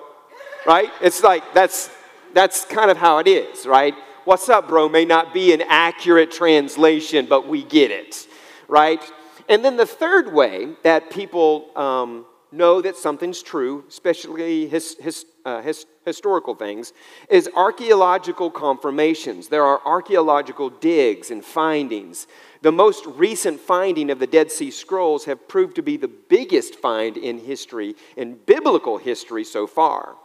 Right? 0.67 0.91
It's 1.01 1.23
like 1.23 1.43
that's 1.55 1.91
that's 2.35 2.65
kind 2.65 2.91
of 2.91 2.97
how 2.97 3.19
it 3.19 3.27
is, 3.27 3.67
right? 3.67 3.95
What's 4.25 4.49
up, 4.49 4.69
bro 4.69 4.89
may 4.89 5.05
not 5.05 5.33
be 5.33 5.53
an 5.53 5.63
accurate 5.63 6.31
translation, 6.31 7.27
but 7.27 7.49
we 7.49 7.65
get 7.65 7.91
it, 7.91 8.29
right? 8.69 9.03
And 9.49 9.65
then 9.65 9.77
the 9.77 9.87
third 9.87 10.33
way 10.33 10.75
that 10.85 11.11
people 11.11 11.77
um, 11.77 12.27
know 12.53 12.81
that 12.81 12.97
something's 12.97 13.43
true, 13.43 13.85
especially 13.89 14.67
his, 14.67 14.97
his, 15.01 15.27
uh, 15.45 15.63
his, 15.63 15.87
historical 16.05 16.55
things, 16.55 16.93
is 17.29 17.49
archaeological 17.55 18.51
confirmations. 18.51 19.49
There 19.49 19.65
are 19.65 19.81
archaeological 19.85 20.71
digs 20.71 21.31
and 21.31 21.45
findings. 21.45 22.27
The 22.63 22.73
most 22.73 23.07
recent 23.07 23.61
finding 23.61 24.11
of 24.11 24.19
the 24.19 24.27
Dead 24.27 24.51
Sea 24.51 24.71
Scrolls 24.71 25.25
have 25.27 25.49
proved 25.49 25.77
to 25.77 25.83
be 25.83 25.97
the 25.97 26.09
biggest 26.09 26.77
find 26.77 27.17
in 27.17 27.39
history, 27.39 27.95
in 28.17 28.35
biblical 28.47 28.99
history 28.99 29.45
so 29.45 29.67
far. 29.67 30.17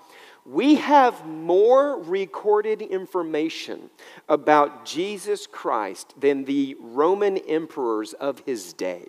We 0.46 0.76
have 0.76 1.26
more 1.26 2.00
recorded 2.00 2.82
information 2.82 3.90
about 4.30 4.86
Jesus 4.86 5.48
Christ 5.48 6.14
than 6.20 6.46
the 6.46 6.76
Roman 6.80 7.38
emperors 7.38 8.14
of 8.14 8.40
his 8.46 8.74
day. 8.74 9.08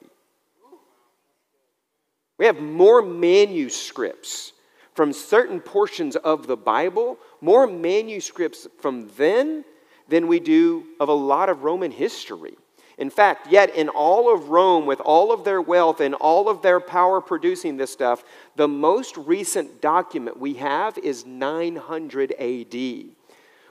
We 2.38 2.46
have 2.46 2.60
more 2.60 3.02
manuscripts 3.02 4.52
from 4.94 5.12
certain 5.12 5.60
portions 5.60 6.16
of 6.16 6.46
the 6.46 6.56
Bible, 6.56 7.18
more 7.40 7.66
manuscripts 7.66 8.66
from 8.80 9.10
then 9.16 9.64
than 10.08 10.26
we 10.26 10.40
do 10.40 10.84
of 11.00 11.08
a 11.08 11.14
lot 11.14 11.48
of 11.48 11.64
Roman 11.64 11.90
history. 11.90 12.56
In 12.98 13.10
fact, 13.10 13.48
yet 13.50 13.74
in 13.74 13.90
all 13.90 14.32
of 14.32 14.48
Rome, 14.48 14.86
with 14.86 15.00
all 15.00 15.30
of 15.30 15.44
their 15.44 15.60
wealth 15.60 16.00
and 16.00 16.14
all 16.14 16.48
of 16.48 16.62
their 16.62 16.80
power 16.80 17.20
producing 17.20 17.76
this 17.76 17.92
stuff, 17.92 18.24
the 18.56 18.68
most 18.68 19.18
recent 19.18 19.82
document 19.82 20.40
we 20.40 20.54
have 20.54 20.96
is 20.98 21.26
900 21.26 22.32
AD. 22.32 23.04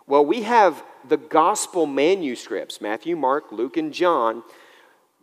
Well, 0.05 0.23
we 0.23 0.43
have 0.43 0.83
the 1.07 1.17
gospel 1.17 1.87
manuscripts 1.87 2.79
Matthew, 2.79 3.15
Mark, 3.15 3.51
Luke, 3.51 3.77
and 3.77 3.91
John 3.91 4.43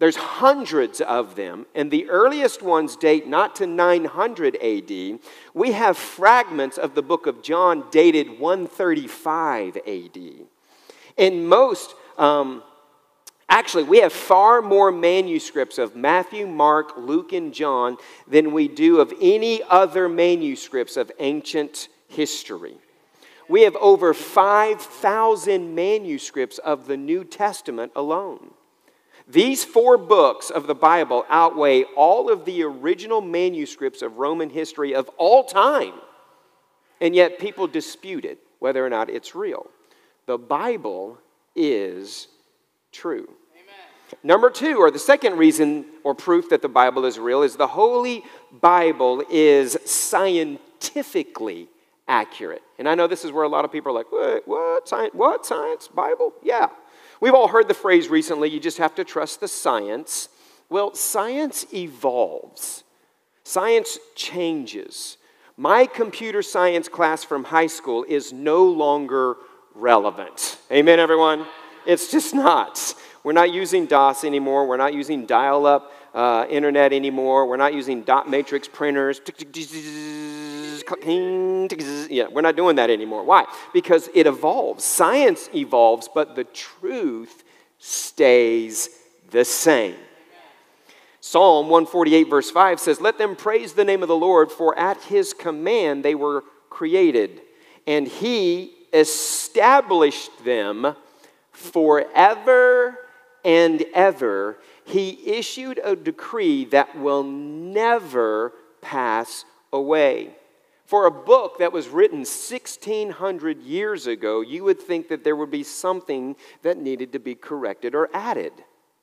there's 0.03 0.17
hundreds 0.17 1.01
of 1.01 1.37
them, 1.37 1.65
and 1.77 1.89
the 1.89 2.11
earliest 2.11 2.61
ones 2.61 2.97
date 2.97 3.29
not 3.29 3.55
to 3.55 3.69
900 3.69 4.57
AD. 4.57 5.21
We 5.55 5.71
have 5.71 5.97
fragments 5.97 6.77
of 6.77 6.97
the 6.97 7.03
book 7.03 7.29
of 7.29 7.41
John 7.41 7.85
dated 7.93 8.41
135 8.41 9.77
AD. 9.77 10.19
And 11.17 11.49
most 11.49 11.95
um, 12.19 12.65
Actually, 13.49 13.85
we 13.85 13.99
have 13.99 14.13
far 14.13 14.61
more 14.61 14.91
manuscripts 14.91 15.79
of 15.79 15.95
Matthew, 15.95 16.49
Mark, 16.49 16.95
Luke, 16.97 17.33
and 17.33 17.55
John 17.55 17.97
than 18.27 18.51
we 18.51 18.67
do 18.67 18.99
of 18.99 19.15
any 19.21 19.63
other 19.71 20.09
manuscripts 20.09 20.97
of 20.97 21.13
ancient 21.21 21.87
history. 22.09 22.75
We 23.49 23.63
have 23.63 23.77
over 23.77 24.15
5,000 24.15 25.77
manuscripts 25.77 26.59
of 26.59 26.89
the 26.89 26.97
New 26.97 27.23
Testament 27.23 27.93
alone. 27.95 28.51
These 29.29 29.65
four 29.65 29.97
books 29.97 30.51
of 30.51 30.67
the 30.67 30.75
Bible 30.75 31.25
outweigh 31.29 31.85
all 31.97 32.31
of 32.31 32.45
the 32.45 32.63
original 32.63 33.21
manuscripts 33.21 34.03
of 34.03 34.19
Roman 34.19 34.51
history 34.51 34.95
of 34.95 35.09
all 35.17 35.45
time. 35.45 35.95
And 37.01 37.15
yet 37.15 37.39
people 37.39 37.67
dispute 37.67 38.25
it, 38.25 38.39
whether 38.59 38.85
or 38.85 38.91
not 38.91 39.11
it's 39.11 39.35
real. 39.35 39.67
The 40.27 40.39
Bible 40.39 41.19
is 41.57 42.29
true. 42.93 43.29
Amen. 43.55 44.19
Number 44.23 44.51
two, 44.51 44.79
or 44.79 44.91
the 44.91 44.99
second 44.99 45.37
reason 45.37 45.85
or 46.05 46.15
proof 46.15 46.51
that 46.51 46.63
the 46.63 46.69
Bible 46.69 47.05
is 47.05 47.19
real, 47.19 47.43
is 47.43 47.57
the 47.57 47.67
Holy 47.67 48.23
Bible 48.61 49.25
is 49.31 49.77
scientifically 49.85 51.69
accurate. 52.07 52.63
And 52.79 52.89
I 52.89 52.95
know 52.95 53.07
this 53.07 53.25
is 53.25 53.33
where 53.33 53.45
a 53.45 53.49
lot 53.49 53.65
of 53.65 53.73
people 53.73 53.91
are 53.93 53.95
like, 53.95 54.13
what? 54.13 54.47
What? 54.47 54.89
Science? 54.89 55.15
What? 55.15 55.47
Science? 55.47 55.89
Bible? 55.89 56.33
Yeah. 56.43 56.69
We've 57.23 57.35
all 57.35 57.47
heard 57.47 57.69
the 57.69 57.75
phrase 57.75 58.09
recently, 58.09 58.51
you 58.51 58.59
just 58.59 58.79
have 58.79 58.97
to 58.97 59.05
trust 59.05 59.39
the 59.39 59.47
science. 59.47 60.29
Well, 60.69 60.93
science 60.97 61.65
evolves, 61.73 62.83
science 63.45 63.97
changes. 64.17 65.19
My 65.57 65.87
computer 65.87 66.43
science 66.43 66.89
class 66.89 67.23
from 67.23 67.45
high 67.45 67.69
school 67.69 68.05
is 68.09 68.33
no 68.33 68.65
longer 68.65 69.37
relevant. 69.73 70.59
Amen, 70.73 70.99
everyone? 70.99 71.47
It's 71.87 72.11
just 72.11 72.35
not. 72.35 72.93
We're 73.23 73.31
not 73.31 73.53
using 73.53 73.87
DOS 73.87 74.25
anymore. 74.25 74.67
We're 74.67 74.77
not 74.77 74.93
using 74.93 75.25
dial 75.25 75.65
up 75.65 75.93
uh, 76.15 76.47
internet 76.49 76.93
anymore. 76.93 77.47
We're 77.47 77.57
not 77.57 77.75
using 77.75 78.03
dot 78.03 78.29
matrix 78.29 78.69
printers. 78.69 79.21
Yeah, 82.11 82.27
we're 82.31 82.43
not 82.43 82.57
doing 82.57 82.77
that 82.77 82.91
anymore. 82.91 83.25
Why? 83.25 83.47
Because 83.73 84.09
it 84.15 84.27
evolves. 84.27 84.85
Science 84.85 85.49
evolves, 85.55 86.09
but 86.13 86.37
the 86.37 86.45
truth 86.45 87.45
stays 87.79 88.91
the 89.31 89.45
same. 89.45 89.97
Psalm 91.21 91.69
148, 91.69 92.29
verse 92.29 92.51
5 92.51 92.81
says, 92.81 93.01
Let 93.01 93.17
them 93.17 93.37
praise 93.37 93.73
the 93.73 93.85
name 93.85 94.03
of 94.03 94.09
the 94.09 94.17
Lord, 94.17 94.51
for 94.51 94.77
at 94.79 95.01
his 95.05 95.33
command 95.33 96.05
they 96.05 96.17
were 96.17 96.45
created, 96.69 97.41
and 97.87 98.09
he 98.09 98.75
established 98.93 100.45
them 100.45 100.97
forever 101.53 102.99
and 103.45 103.85
ever. 103.95 104.59
He 104.93 105.19
issued 105.25 105.81
a 105.83 105.97
decree 105.97 106.67
that 106.67 106.99
will 106.99 107.23
never 107.23 108.53
pass 108.83 109.47
away. 109.73 110.37
For 110.85 111.07
a 111.07 111.11
book 111.11 111.61
that 111.61 111.73
was 111.73 111.89
written 111.89 112.19
1600 112.19 113.63
years 113.63 114.07
ago, 114.07 114.43
you 114.43 114.65
would 114.65 114.79
think 114.79 115.09
that 115.09 115.25
there 115.25 115.35
would 115.35 115.51
be 115.51 115.63
something 115.63 116.37
that 116.61 116.77
needed 116.77 117.13
to 117.15 117.19
be 117.19 117.35
corrected 117.35 117.95
or 117.95 118.11
added, 118.13 118.53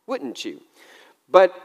wouldn't 0.06 0.46
you? 0.46 0.62
But 1.28 1.60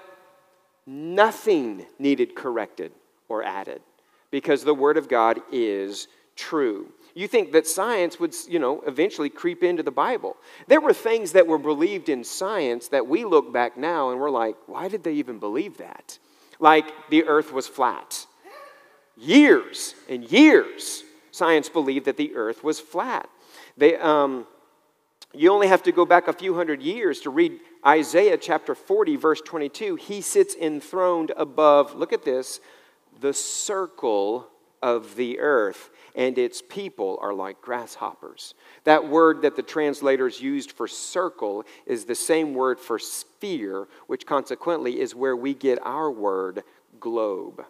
nothing 0.87 1.84
needed 1.98 2.34
corrected 2.34 2.92
or 3.28 3.42
added 3.42 3.82
because 4.30 4.64
the 4.64 4.72
Word 4.72 4.96
of 4.96 5.06
God 5.06 5.42
is 5.52 6.08
true. 6.34 6.90
You 7.14 7.29
think 7.29 7.53
that 7.53 7.66
science 7.66 8.18
would, 8.18 8.35
you 8.48 8.59
know, 8.59 8.83
eventually 8.87 9.31
creep 9.31 9.62
into 9.62 9.83
the 9.83 9.92
Bible. 9.92 10.37
There 10.66 10.81
were 10.81 10.92
things 10.92 11.33
that 11.33 11.46
were 11.46 11.59
believed 11.59 12.09
in 12.09 12.24
science 12.24 12.88
that 12.88 13.07
we 13.07 13.24
look 13.24 13.53
back 13.53 13.77
now 13.77 14.11
and 14.11 14.20
we're 14.20 14.31
like, 14.31 14.57
why 14.66 14.88
did 14.88 15.05
they 15.05 15.12
even 15.14 15.38
believe 15.38 15.79
that? 15.79 16.18
Like 16.59 16.87
the 17.11 17.24
earth 17.24 17.53
was 17.53 17.68
flat 17.68 18.27
years 19.16 19.94
and 20.09 20.31
years, 20.31 21.05
science 21.31 21.68
believed 21.68 22.07
that 22.07 22.16
the 22.16 22.35
earth 22.35 22.64
was 22.64 22.81
flat. 22.81 23.29
They, 23.77 23.96
um, 23.96 24.46
you 25.33 25.50
only 25.50 25.68
have 25.68 25.83
to 25.85 25.92
go 25.92 26.05
back 26.05 26.29
a 26.29 26.33
few 26.33 26.55
hundred 26.55 26.83
years 26.83 27.20
to 27.20 27.31
read 27.31 27.59
Isaiah 27.87 28.37
chapter 28.37 28.74
40, 28.74 29.16
verse 29.16 29.40
22. 29.40 29.96
He 29.96 30.20
sits 30.20 30.55
enthroned 30.55 31.33
above, 31.37 31.94
look 31.94 32.12
at 32.12 32.24
this, 32.24 32.61
the 33.20 33.33
circle 33.33 34.48
of 34.83 35.16
the 35.16 35.40
earth, 35.40 35.90
and 36.14 36.38
its 36.38 36.62
people 36.62 37.18
are 37.20 37.35
like 37.35 37.61
grasshoppers. 37.61 38.55
That 38.85 39.09
word 39.09 39.42
that 39.42 39.57
the 39.57 39.62
translators 39.62 40.40
used 40.40 40.72
for 40.72 40.87
circle 40.87 41.64
is 41.87 42.05
the 42.05 42.14
same 42.14 42.55
word 42.55 42.79
for 42.79 42.98
sphere, 42.98 43.88
which 44.07 44.27
consequently 44.27 45.00
is 45.00 45.14
where 45.14 45.37
we 45.37 45.55
get 45.55 45.79
our 45.85 46.11
word 46.11 46.62
globe. 47.00 47.64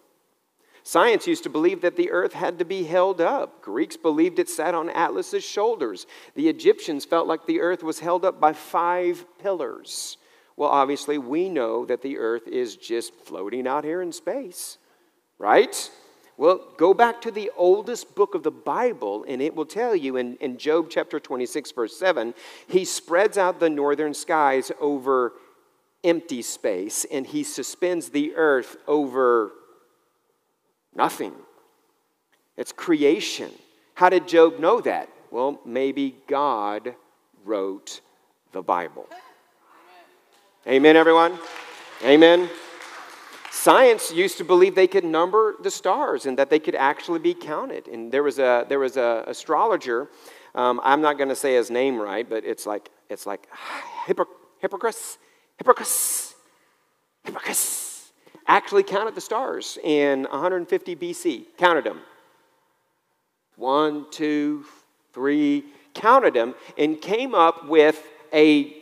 Science 0.83 1.25
used 1.25 1.41
to 1.41 1.49
believe 1.49 1.81
that 1.81 1.95
the 1.95 2.11
earth 2.11 2.33
had 2.33 2.59
to 2.59 2.65
be 2.65 2.83
held 2.83 3.19
up. 3.19 3.63
Greeks 3.63 3.97
believed 3.97 4.37
it 4.37 4.47
sat 4.47 4.75
on 4.75 4.91
Atlas's 4.91 5.43
shoulders. 5.43 6.05
The 6.35 6.47
Egyptians 6.47 7.05
felt 7.05 7.27
like 7.27 7.47
the 7.47 7.59
earth 7.59 7.81
was 7.81 7.99
held 7.99 8.23
up 8.23 8.39
by 8.39 8.53
five 8.53 9.25
pillars. 9.39 10.17
Well, 10.55 10.69
obviously, 10.69 11.17
we 11.17 11.49
know 11.49 11.85
that 11.85 12.03
the 12.03 12.19
earth 12.19 12.47
is 12.47 12.75
just 12.75 13.15
floating 13.15 13.67
out 13.67 13.83
here 13.83 14.03
in 14.03 14.11
space, 14.11 14.77
right? 15.39 15.89
Well, 16.37 16.67
go 16.77 16.93
back 16.93 17.21
to 17.21 17.31
the 17.31 17.51
oldest 17.55 18.13
book 18.13 18.35
of 18.35 18.43
the 18.43 18.51
Bible, 18.51 19.25
and 19.27 19.41
it 19.41 19.55
will 19.55 19.65
tell 19.65 19.95
you 19.95 20.17
in, 20.17 20.35
in 20.37 20.57
Job 20.57 20.87
chapter 20.89 21.19
26, 21.19 21.71
verse 21.71 21.97
7, 21.97 22.33
he 22.67 22.83
spreads 22.83 23.37
out 23.37 23.59
the 23.59 23.69
northern 23.69 24.13
skies 24.13 24.71
over 24.81 25.33
empty 26.03 26.41
space, 26.41 27.05
and 27.11 27.25
he 27.25 27.43
suspends 27.43 28.09
the 28.09 28.35
earth 28.35 28.75
over 28.87 29.51
Nothing. 30.95 31.33
It's 32.55 32.71
creation. 32.71 33.51
How 33.95 34.09
did 34.09 34.27
Job 34.27 34.59
know 34.59 34.79
that? 34.81 35.09
Well, 35.29 35.59
maybe 35.65 36.15
God 36.27 36.95
wrote 37.43 37.99
the 38.53 38.61
Bible. 38.61 39.07
Amen, 40.65 40.95
everyone? 40.95 41.37
Amen. 42.03 42.49
Science 43.55 44.11
used 44.11 44.37
to 44.37 44.43
believe 44.43 44.75
they 44.75 44.85
could 44.85 45.05
number 45.05 45.55
the 45.63 45.71
stars 45.71 46.25
and 46.25 46.37
that 46.37 46.49
they 46.49 46.59
could 46.59 46.75
actually 46.75 47.19
be 47.19 47.33
counted. 47.33 47.87
And 47.87 48.11
there 48.11 48.21
was 48.21 48.37
a 48.37 48.65
there 48.67 48.79
was 48.79 48.97
a 48.97 49.23
astrologer. 49.27 50.09
Um, 50.53 50.81
I'm 50.83 51.01
not 51.01 51.17
going 51.17 51.29
to 51.29 51.35
say 51.37 51.55
his 51.55 51.71
name 51.71 51.97
right, 51.97 52.29
but 52.29 52.43
it's 52.43 52.65
like 52.65 52.89
it's 53.09 53.25
like 53.25 53.47
Hipparchus, 54.07 55.17
Hipparchus, 55.57 56.33
Hipparchus 57.25 58.11
actually 58.45 58.83
counted 58.83 59.15
the 59.15 59.21
stars 59.21 59.77
in 59.83 60.23
150 60.23 60.95
BC, 60.97 61.45
counted 61.57 61.85
them. 61.85 62.01
One, 63.55 64.05
two, 64.11 64.65
three, 65.13 65.63
counted 65.93 66.33
them, 66.33 66.55
and 66.77 66.99
came 66.99 67.33
up 67.33 67.69
with 67.69 68.05
a 68.33 68.75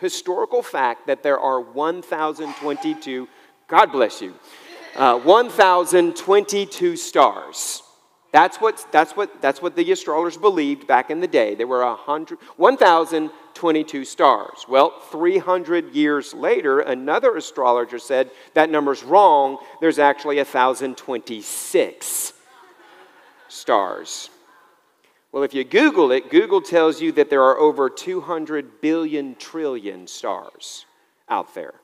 historical 0.00 0.62
fact 0.62 1.06
that 1.06 1.22
there 1.22 1.38
are 1.38 1.60
1,022, 1.60 3.28
God 3.68 3.90
bless 3.90 4.22
you, 4.22 4.34
uh, 4.94 5.18
1,022 5.18 6.96
stars. 6.96 7.82
That's 8.32 8.58
what, 8.58 8.86
that's, 8.92 9.16
what, 9.16 9.40
that's 9.40 9.62
what 9.62 9.76
the 9.76 9.92
astrologers 9.92 10.36
believed 10.36 10.86
back 10.86 11.10
in 11.10 11.20
the 11.20 11.26
day. 11.26 11.54
There 11.54 11.66
were 11.66 11.84
1,022 11.84 14.04
stars. 14.04 14.66
Well, 14.68 15.00
300 15.10 15.94
years 15.94 16.34
later, 16.34 16.80
another 16.80 17.36
astrologer 17.36 17.98
said 17.98 18.30
that 18.54 18.70
number's 18.70 19.02
wrong. 19.02 19.58
There's 19.80 19.98
actually 19.98 20.36
1,026 20.36 22.32
stars. 23.48 24.30
Well, 25.32 25.42
if 25.42 25.54
you 25.54 25.64
Google 25.64 26.12
it, 26.12 26.30
Google 26.30 26.60
tells 26.60 27.00
you 27.00 27.12
that 27.12 27.30
there 27.30 27.42
are 27.42 27.58
over 27.58 27.88
200 27.88 28.80
billion 28.80 29.34
trillion 29.36 30.06
stars 30.06 30.84
out 31.28 31.54
there. 31.54 31.74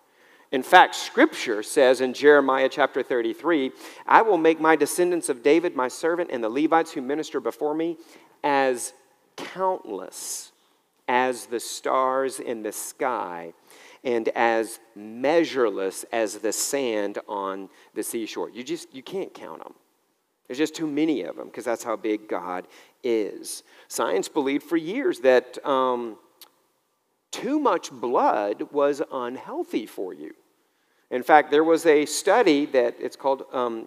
In 0.53 0.63
fact, 0.63 0.95
Scripture 0.95 1.63
says 1.63 2.03
in 2.03 2.13
Jeremiah 2.13 2.69
chapter 2.69 3.03
33 3.03 3.73
I 4.07 4.21
will 4.21 4.37
make 4.37 4.61
my 4.61 4.77
descendants 4.77 5.31
of 5.31 5.43
David 5.43 5.75
my 5.75 5.89
servant 5.89 6.31
and 6.31 6.45
the 6.45 6.51
Levites 6.51 6.93
who 6.93 7.01
minister 7.01 7.41
before 7.41 7.75
me 7.75 7.97
as 8.45 8.93
countless 9.37 10.53
as 11.09 11.47
the 11.47 11.59
stars 11.59 12.39
in 12.39 12.63
the 12.63 12.73
sky 12.73 13.55
and 14.05 14.29
as 14.31 14.79
measureless 14.95 16.05
as 16.13 16.39
the 16.39 16.53
sand 16.53 17.19
on 17.27 17.71
the 17.95 18.03
seashore. 18.03 18.51
You 18.51 18.63
just 18.63 18.95
you 18.95 19.03
can't 19.03 19.33
count 19.33 19.63
them. 19.63 19.75
There's 20.47 20.59
just 20.59 20.75
too 20.75 20.87
many 20.87 21.23
of 21.23 21.37
them 21.37 21.47
because 21.47 21.65
that's 21.65 21.83
how 21.83 21.97
big 21.97 22.29
God 22.29 22.67
is. 23.03 23.63
Science 23.89 24.29
believed 24.29 24.65
for 24.65 24.77
years 24.77 25.21
that 25.21 25.65
um, 25.67 26.19
too 27.31 27.59
much 27.59 27.91
blood 27.91 28.69
was 28.71 29.01
unhealthy 29.11 29.87
for 29.87 30.13
you. 30.13 30.35
In 31.13 31.23
fact, 31.23 31.51
there 31.51 31.63
was 31.63 31.85
a 31.85 32.07
study 32.07 32.65
that 32.67 32.97
it's 32.99 33.17
called 33.17 33.45
um, 33.53 33.87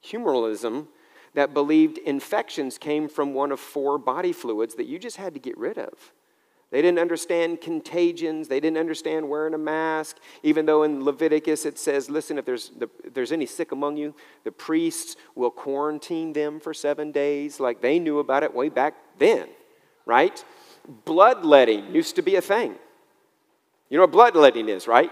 humorism 0.00 0.88
that 1.32 1.54
believed 1.54 1.98
infections 1.98 2.76
came 2.76 3.08
from 3.08 3.32
one 3.32 3.50
of 3.50 3.58
four 3.58 3.98
body 3.98 4.32
fluids 4.32 4.74
that 4.74 4.86
you 4.86 4.98
just 4.98 5.16
had 5.16 5.32
to 5.34 5.40
get 5.40 5.56
rid 5.56 5.78
of. 5.78 6.12
They 6.70 6.82
didn't 6.82 6.98
understand 6.98 7.62
contagions. 7.62 8.48
They 8.48 8.60
didn't 8.60 8.76
understand 8.76 9.28
wearing 9.28 9.54
a 9.54 9.58
mask. 9.58 10.18
Even 10.42 10.66
though 10.66 10.82
in 10.82 11.02
Leviticus 11.02 11.64
it 11.64 11.78
says, 11.78 12.10
listen, 12.10 12.36
if 12.38 12.44
there's, 12.44 12.72
if 12.78 13.14
there's 13.14 13.32
any 13.32 13.46
sick 13.46 13.72
among 13.72 13.96
you, 13.96 14.14
the 14.44 14.52
priests 14.52 15.16
will 15.34 15.50
quarantine 15.50 16.34
them 16.34 16.60
for 16.60 16.74
seven 16.74 17.10
days. 17.10 17.58
Like 17.58 17.80
they 17.80 17.98
knew 17.98 18.18
about 18.18 18.42
it 18.42 18.52
way 18.52 18.68
back 18.68 18.94
then, 19.18 19.48
right? 20.04 20.44
Bloodletting 21.06 21.94
used 21.94 22.16
to 22.16 22.22
be 22.22 22.36
a 22.36 22.42
thing. 22.42 22.74
You 23.88 23.96
know 23.96 24.02
what 24.02 24.12
bloodletting 24.12 24.68
is, 24.68 24.86
right? 24.86 25.10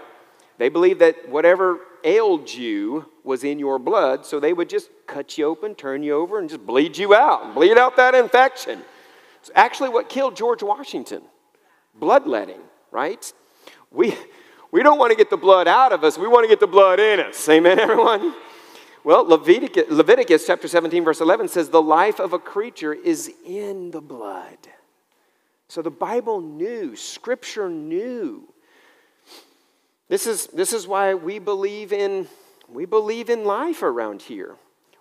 They 0.57 0.69
believed 0.69 0.99
that 1.01 1.29
whatever 1.29 1.79
ailed 2.03 2.51
you 2.53 3.09
was 3.23 3.43
in 3.43 3.59
your 3.59 3.79
blood, 3.79 4.25
so 4.25 4.39
they 4.39 4.53
would 4.53 4.69
just 4.69 4.89
cut 5.07 5.37
you 5.37 5.45
open, 5.45 5.75
turn 5.75 6.03
you 6.03 6.13
over, 6.13 6.39
and 6.39 6.49
just 6.49 6.65
bleed 6.65 6.97
you 6.97 7.13
out, 7.13 7.55
bleed 7.55 7.77
out 7.77 7.97
that 7.97 8.15
infection. 8.15 8.81
It's 9.39 9.51
actually 9.55 9.89
what 9.89 10.09
killed 10.09 10.35
George 10.35 10.63
Washington 10.63 11.21
bloodletting, 11.99 12.61
right? 12.91 13.31
We, 13.91 14.15
we 14.71 14.83
don't 14.83 14.99
want 14.99 15.11
to 15.11 15.17
get 15.17 15.29
the 15.29 15.37
blood 15.37 15.67
out 15.67 15.91
of 15.91 16.03
us, 16.03 16.17
we 16.17 16.27
want 16.27 16.43
to 16.43 16.49
get 16.49 16.59
the 16.59 16.67
blood 16.67 16.99
in 16.99 17.19
us. 17.19 17.47
Amen, 17.49 17.79
everyone? 17.79 18.35
Well, 19.03 19.23
Leviticus, 19.23 19.85
Leviticus 19.89 20.47
chapter 20.47 20.67
17, 20.67 21.03
verse 21.03 21.21
11 21.21 21.47
says, 21.49 21.69
The 21.69 21.81
life 21.81 22.19
of 22.19 22.33
a 22.33 22.39
creature 22.39 22.93
is 22.93 23.31
in 23.45 23.91
the 23.91 24.01
blood. 24.01 24.57
So 25.67 25.81
the 25.81 25.91
Bible 25.91 26.41
knew, 26.41 26.95
Scripture 26.95 27.69
knew. 27.69 28.47
This 30.07 30.27
is, 30.27 30.47
this 30.47 30.71
is 30.73 30.87
why 30.87 31.13
we 31.13 31.39
believe 31.39 31.91
in 31.91 32.27
we 32.67 32.85
believe 32.85 33.29
in 33.29 33.45
life 33.45 33.83
around 33.83 34.23
here. 34.23 34.55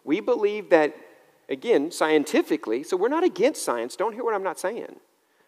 We 0.05 0.21
believe 0.21 0.71
that, 0.71 0.95
again, 1.49 1.91
scientifically, 1.91 2.83
so 2.83 2.97
we're 2.97 3.09
not 3.09 3.25
against 3.25 3.65
science. 3.65 3.97
Don't 3.97 4.13
hear 4.13 4.25
what 4.25 4.35
I'm 4.35 4.43
not 4.43 4.59
saying. 4.59 4.97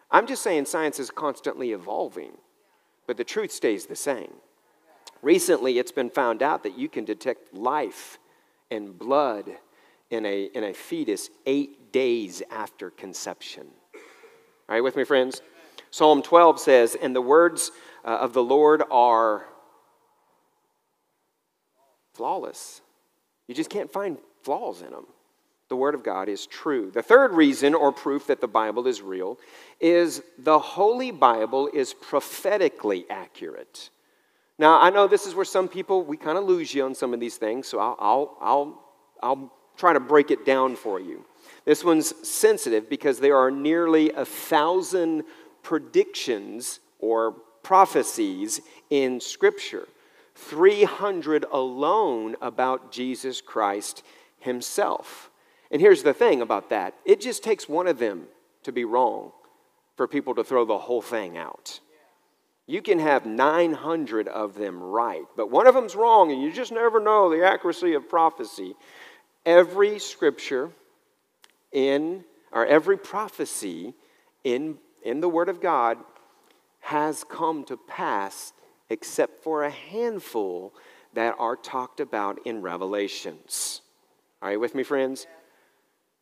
I'm 0.09 0.25
just 0.25 0.41
saying 0.41 0.65
science 0.65 0.99
is 0.99 1.11
constantly 1.11 1.71
evolving, 1.71 2.31
but 3.05 3.17
the 3.17 3.23
truth 3.23 3.51
stays 3.51 3.85
the 3.85 3.95
same. 3.95 4.33
Recently, 5.21 5.77
it's 5.77 5.91
been 5.91 6.09
found 6.09 6.41
out 6.41 6.63
that 6.63 6.77
you 6.77 6.89
can 6.89 7.05
detect 7.05 7.53
life 7.53 8.17
and 8.71 8.97
blood 8.97 9.51
in 10.09 10.25
a, 10.25 10.45
in 10.45 10.63
a 10.63 10.73
fetus 10.73 11.29
eight 11.45 11.91
days 11.91 12.41
after 12.49 12.89
conception. 12.89 13.67
Are 14.69 14.77
you 14.77 14.83
with 14.83 14.95
me, 14.95 15.03
friends? 15.03 15.41
Psalm 15.91 16.21
12 16.21 16.59
says, 16.59 16.95
And 16.95 17.15
the 17.15 17.21
words 17.21 17.71
uh, 18.07 18.17
of 18.21 18.33
the 18.33 18.43
Lord 18.43 18.81
are 18.89 19.45
flawless. 22.15 22.81
You 23.47 23.53
just 23.53 23.69
can't 23.69 23.91
find 23.91 24.17
flaws 24.41 24.81
in 24.81 24.89
them 24.89 25.05
the 25.69 25.75
Word 25.75 25.95
of 25.95 26.03
God 26.03 26.29
is 26.29 26.45
true. 26.45 26.91
The 26.91 27.01
third 27.01 27.33
reason 27.33 27.73
or 27.73 27.91
proof 27.91 28.27
that 28.27 28.41
the 28.41 28.47
Bible 28.47 28.87
is 28.87 29.01
real 29.01 29.37
is 29.79 30.21
the 30.37 30.59
Holy 30.59 31.11
Bible 31.11 31.69
is 31.73 31.93
prophetically 31.93 33.05
accurate. 33.09 33.89
Now, 34.57 34.79
I 34.79 34.89
know 34.89 35.07
this 35.07 35.27
is 35.27 35.35
where 35.35 35.45
some 35.45 35.67
people, 35.67 36.03
we 36.03 36.17
kind 36.17 36.37
of 36.37 36.45
lose 36.45 36.73
you 36.73 36.83
on 36.83 36.95
some 36.95 37.13
of 37.13 37.19
these 37.19 37.37
things, 37.37 37.67
so 37.67 37.79
I'll, 37.79 37.97
I'll, 37.99 38.37
I'll, 38.41 38.83
I'll 39.21 39.53
try 39.75 39.93
to 39.93 39.99
break 39.99 40.31
it 40.31 40.45
down 40.45 40.75
for 40.75 40.99
you. 40.99 41.25
This 41.65 41.83
one's 41.83 42.13
sensitive 42.27 42.89
because 42.89 43.19
there 43.19 43.37
are 43.37 43.51
nearly 43.51 44.11
a 44.11 44.25
thousand 44.25 45.25
predictions 45.63 46.79
or 46.99 47.35
prophecies 47.67 48.61
in 48.89 49.19
Scripture, 49.19 49.89
300 50.35 51.43
alone 51.51 52.33
about 52.41 52.93
Jesus 52.93 53.41
Christ 53.41 54.03
himself. 54.39 55.29
And 55.69 55.81
here's 55.81 56.01
the 56.01 56.13
thing 56.13 56.41
about 56.41 56.69
that 56.69 56.93
it 57.03 57.19
just 57.19 57.43
takes 57.43 57.67
one 57.67 57.87
of 57.87 57.99
them 57.99 58.27
to 58.63 58.71
be 58.71 58.85
wrong 58.85 59.33
for 59.97 60.07
people 60.07 60.33
to 60.35 60.45
throw 60.45 60.63
the 60.63 60.77
whole 60.77 61.01
thing 61.01 61.37
out. 61.37 61.81
You 62.67 62.81
can 62.81 62.99
have 62.99 63.25
900 63.25 64.29
of 64.29 64.55
them 64.55 64.81
right, 64.81 65.25
but 65.35 65.51
one 65.51 65.67
of 65.67 65.75
them's 65.75 65.93
wrong, 65.93 66.31
and 66.31 66.41
you 66.41 66.53
just 66.53 66.71
never 66.71 67.01
know 67.01 67.29
the 67.29 67.45
accuracy 67.45 67.95
of 67.95 68.07
prophecy. 68.07 68.77
Every 69.45 69.99
scripture 69.99 70.69
in, 71.73 72.23
or 72.53 72.65
every 72.65 72.97
prophecy 72.97 73.93
in, 74.45 74.77
in 75.03 75.19
the 75.19 75.27
Word 75.27 75.49
of 75.49 75.59
God 75.59 75.97
has 76.87 77.23
come 77.23 77.63
to 77.63 77.77
pass 77.77 78.53
except 78.89 79.43
for 79.43 79.63
a 79.63 79.69
handful 79.69 80.73
that 81.13 81.35
are 81.39 81.55
talked 81.55 81.99
about 81.99 82.39
in 82.45 82.61
Revelations. 82.61 83.81
Are 84.41 84.51
you 84.51 84.59
with 84.59 84.75
me, 84.75 84.83
friends? 84.83 85.27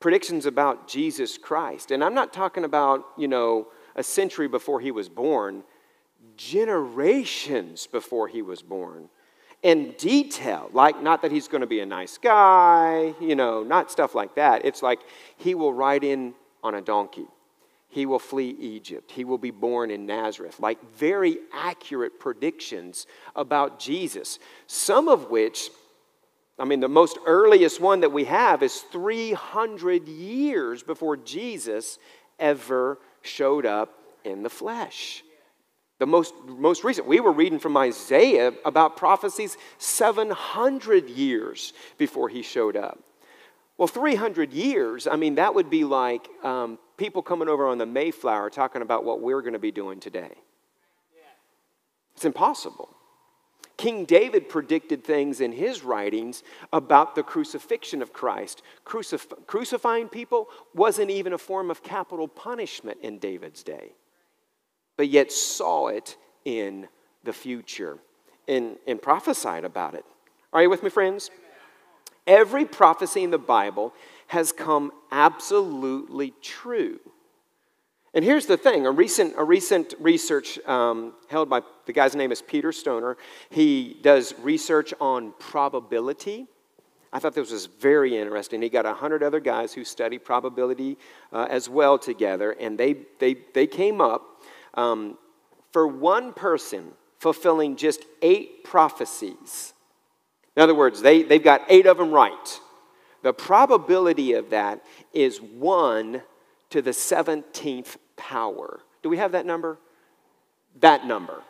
predictions 0.06 0.45
about 0.45 0.88
Jesus 0.88 1.36
Christ. 1.36 1.89
And 1.89 2.04
I'm 2.04 2.13
not 2.13 2.34
talking 2.34 2.63
about, 2.63 3.06
you 3.17 3.28
know, 3.28 3.67
a 3.95 4.04
century 4.04 4.47
before 4.47 4.80
he 4.80 4.91
was 4.91 5.10
born, 5.10 5.63
generations 6.38 7.88
before 7.88 8.28
he 8.28 8.43
was 8.43 8.62
born. 8.62 9.10
In 9.63 9.95
detail, 9.97 10.69
like 10.73 11.01
not 11.01 11.23
that 11.23 11.32
he's 11.32 11.47
going 11.47 11.62
to 11.62 11.67
be 11.67 11.80
a 11.80 11.88
nice 11.88 12.19
guy, 12.19 13.15
you 13.19 13.36
know, 13.36 13.63
not 13.63 13.89
stuff 13.89 14.13
like 14.13 14.36
that. 14.36 14.63
It's 14.63 14.84
like 14.84 14.99
he 15.38 15.56
will 15.56 15.73
ride 15.73 16.04
in 16.04 16.36
on 16.63 16.75
a 16.75 16.82
donkey. 16.82 17.25
He 17.95 18.05
will 18.05 18.19
flee 18.19 18.49
Egypt. 18.60 19.10
He 19.10 19.23
will 19.23 19.38
be 19.38 19.51
born 19.51 19.89
in 19.89 20.05
Nazareth. 20.05 20.60
Like 20.60 20.84
very 20.97 21.38
accurate 21.53 22.19
predictions 22.19 23.08
about 23.38 23.79
Jesus, 23.79 24.38
some 24.67 25.08
of 25.08 25.29
which 25.29 25.69
I 26.60 26.65
mean, 26.65 26.81
the 26.81 26.89
most 26.89 27.17
earliest 27.25 27.79
one 27.79 28.01
that 28.01 28.12
we 28.12 28.25
have 28.25 28.63
is 28.63 28.81
300 28.91 30.10
years 30.10 30.84
before 30.84 31.15
Jesus 31.15 31.97
ever 32.38 32.97
showed 33.21 33.65
up 33.65 33.97
in 34.25 34.43
the 34.43 34.49
flesh. 34.49 35.23
The 35.99 36.05
most, 36.05 36.34
most 36.45 36.84
recent, 36.84 37.08
we 37.08 37.21
were 37.21 37.31
reading 37.31 37.60
from 37.60 37.77
Isaiah 37.77 38.51
about 38.65 38.97
prophecies 38.97 39.58
700 39.77 41.10
years 41.10 41.71
before 41.97 42.27
he 42.27 42.41
showed 42.41 42.75
up. 42.75 42.99
Well, 43.77 43.88
300 43.88 44.51
years, 44.51 45.08
I 45.08 45.15
mean, 45.15 45.36
that 45.36 45.55
would 45.55 45.69
be 45.69 45.86
like 45.86 46.27
um, 46.43 46.77
people 46.97 47.21
coming 47.21 47.49
over 47.49 47.67
on 47.67 47.77
the 47.77 47.86
Mayflower 47.86 48.49
talking 48.49 48.81
about 48.81 49.03
what 49.03 49.21
we're 49.21 49.41
going 49.41 49.53
to 49.53 49.60
be 49.60 49.71
doing 49.71 49.99
today. 49.99 50.34
It's 52.15 52.25
impossible. 52.25 52.89
King 53.77 54.05
David 54.05 54.47
predicted 54.47 55.03
things 55.03 55.41
in 55.41 55.51
his 55.51 55.84
writings 55.84 56.43
about 56.71 57.15
the 57.15 57.23
crucifixion 57.23 58.01
of 58.01 58.13
Christ. 58.13 58.62
Crucif- 58.86 59.45
crucifying 59.47 60.08
people 60.08 60.47
wasn't 60.73 61.12
even 61.12 61.34
a 61.34 61.38
form 61.38 61.69
of 61.69 61.84
capital 61.84 62.27
punishment 62.27 62.99
in 63.01 63.19
David's 63.19 63.63
day, 63.63 63.91
but 64.95 65.10
yet 65.10 65.31
saw 65.31 65.88
it 65.88 66.15
in 66.45 66.88
the 67.25 67.34
future 67.34 67.97
and, 68.47 68.77
and 68.88 69.01
prophesied 69.01 69.65
about 69.65 69.93
it. 69.93 70.05
Are 70.53 70.62
you 70.62 70.69
with 70.69 70.84
me, 70.84 70.89
friends? 70.89 71.29
Every 72.25 72.65
prophecy 72.65 73.23
in 73.23 73.31
the 73.31 73.38
Bible 73.38 73.93
has 74.27 74.51
come 74.51 74.91
absolutely 75.11 76.33
true. 76.41 76.99
And 78.13 78.23
here's 78.23 78.45
the 78.45 78.55
thing 78.55 78.85
a 78.85 78.91
recent, 78.91 79.33
a 79.38 79.43
recent 79.43 79.93
research 79.99 80.57
um, 80.65 81.13
held 81.27 81.49
by 81.49 81.61
the 81.85 81.93
guy's 81.93 82.15
name 82.15 82.31
is 82.31 82.41
Peter 82.41 82.71
Stoner. 82.71 83.17
He 83.49 83.97
does 84.01 84.33
research 84.39 84.93
on 85.01 85.33
probability. 85.38 86.47
I 87.11 87.19
thought 87.19 87.35
this 87.35 87.51
was 87.51 87.65
very 87.65 88.17
interesting. 88.17 88.61
He 88.61 88.69
got 88.69 88.85
100 88.85 89.21
other 89.21 89.39
guys 89.39 89.73
who 89.73 89.83
study 89.83 90.17
probability 90.17 90.97
uh, 91.31 91.47
as 91.49 91.69
well 91.69 91.97
together, 91.97 92.51
and 92.53 92.77
they, 92.77 92.95
they, 93.19 93.38
they 93.53 93.67
came 93.67 94.01
up 94.01 94.41
um, 94.73 95.17
for 95.71 95.88
one 95.88 96.33
person 96.33 96.93
fulfilling 97.19 97.75
just 97.75 98.03
eight 98.21 98.63
prophecies. 98.63 99.73
In 100.55 100.63
other 100.63 100.75
words, 100.75 101.01
they, 101.01 101.23
they've 101.23 101.43
got 101.43 101.61
eight 101.69 101.85
of 101.85 101.97
them 101.97 102.11
right. 102.11 102.59
The 103.25 103.33
probability 103.33 104.33
of 104.33 104.51
that 104.51 104.85
is 105.11 105.39
one 105.41 106.21
to 106.69 106.79
the 106.79 106.91
17th 106.91 107.97
power. 108.15 108.81
Do 109.01 109.09
we 109.09 109.17
have 109.17 109.31
that 109.31 109.47
number? 109.47 109.79
That 110.79 111.07
number. 111.07 111.41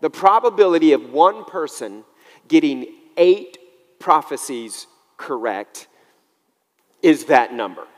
The 0.00 0.10
probability 0.10 0.92
of 0.92 1.10
one 1.10 1.44
person 1.44 2.04
getting 2.46 2.86
eight 3.16 3.58
prophecies 3.98 4.86
correct 5.16 5.88
is 7.02 7.24
that 7.24 7.52
number. 7.52 7.88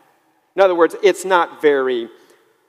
In 0.56 0.62
other 0.62 0.74
words, 0.74 0.96
it's 1.02 1.26
not 1.26 1.60
very 1.60 2.08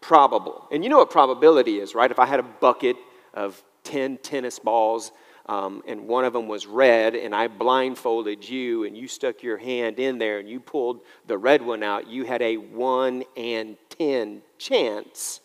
probable. 0.02 0.68
And 0.70 0.84
you 0.84 0.90
know 0.90 0.98
what 0.98 1.12
probability 1.12 1.80
is, 1.80 1.96
right? 1.96 2.12
If 2.12 2.20
I 2.20 2.26
had 2.26 2.42
a 2.42 2.44
bucket 2.44 2.98
of 3.34 3.64
10 3.86 4.18
tennis 4.18 4.60
balls 4.60 5.14
um, 5.52 5.84
and 5.86 6.08
one 6.08 6.24
of 6.24 6.32
them 6.32 6.48
was 6.48 6.66
red, 6.66 7.14
and 7.14 7.36
I 7.36 7.50
blindfolded 7.50 8.48
you, 8.48 8.86
and 8.86 8.96
you 8.96 9.10
stuck 9.10 9.44
your 9.44 9.58
hand 9.58 10.00
in 10.00 10.18
there 10.18 10.40
and 10.40 10.50
you 10.50 10.62
pulled 10.62 11.02
the 11.28 11.38
red 11.38 11.62
one 11.62 11.84
out, 11.84 12.08
you 12.08 12.24
had 12.24 12.42
a 12.42 12.56
1 12.56 13.24
and 13.36 13.76
10 13.90 14.44
chance 14.58 15.42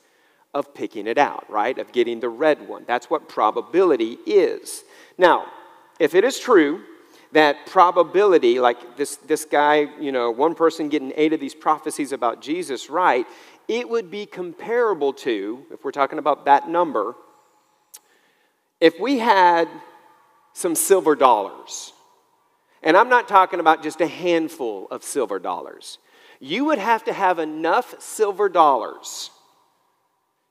of 0.54 0.72
picking 0.72 1.08
it 1.08 1.18
out, 1.18 1.50
right? 1.50 1.76
Of 1.76 1.90
getting 1.90 2.20
the 2.20 2.28
red 2.28 2.68
one. 2.68 2.84
That's 2.86 3.10
what 3.10 3.28
probability 3.28 4.16
is. 4.26 4.84
Now, 5.18 5.46
if 5.98 6.14
it 6.14 6.22
is 6.22 6.38
true 6.38 6.82
that 7.32 7.66
probability, 7.66 8.60
like 8.60 8.96
this, 8.96 9.16
this 9.16 9.44
guy, 9.44 9.88
you 10.00 10.12
know, 10.12 10.30
one 10.30 10.54
person 10.54 10.88
getting 10.88 11.12
eight 11.16 11.32
of 11.32 11.40
these 11.40 11.54
prophecies 11.54 12.12
about 12.12 12.40
Jesus 12.40 12.88
right, 12.88 13.26
it 13.66 13.88
would 13.88 14.08
be 14.08 14.24
comparable 14.24 15.12
to, 15.14 15.66
if 15.72 15.84
we're 15.84 15.90
talking 15.90 16.20
about 16.20 16.44
that 16.44 16.68
number, 16.68 17.16
if 18.80 19.00
we 19.00 19.18
had 19.18 19.68
some 20.56 20.74
silver 20.74 21.14
dollars, 21.14 21.92
and 22.82 22.96
I'm 22.96 23.10
not 23.10 23.28
talking 23.28 23.60
about 23.60 23.82
just 23.82 24.00
a 24.00 24.06
handful 24.06 24.88
of 24.90 25.04
silver 25.04 25.38
dollars, 25.38 25.98
you 26.40 26.64
would 26.64 26.78
have 26.78 27.04
to 27.04 27.12
have 27.12 27.38
enough 27.38 27.94
silver 28.00 28.48
dollars 28.48 29.28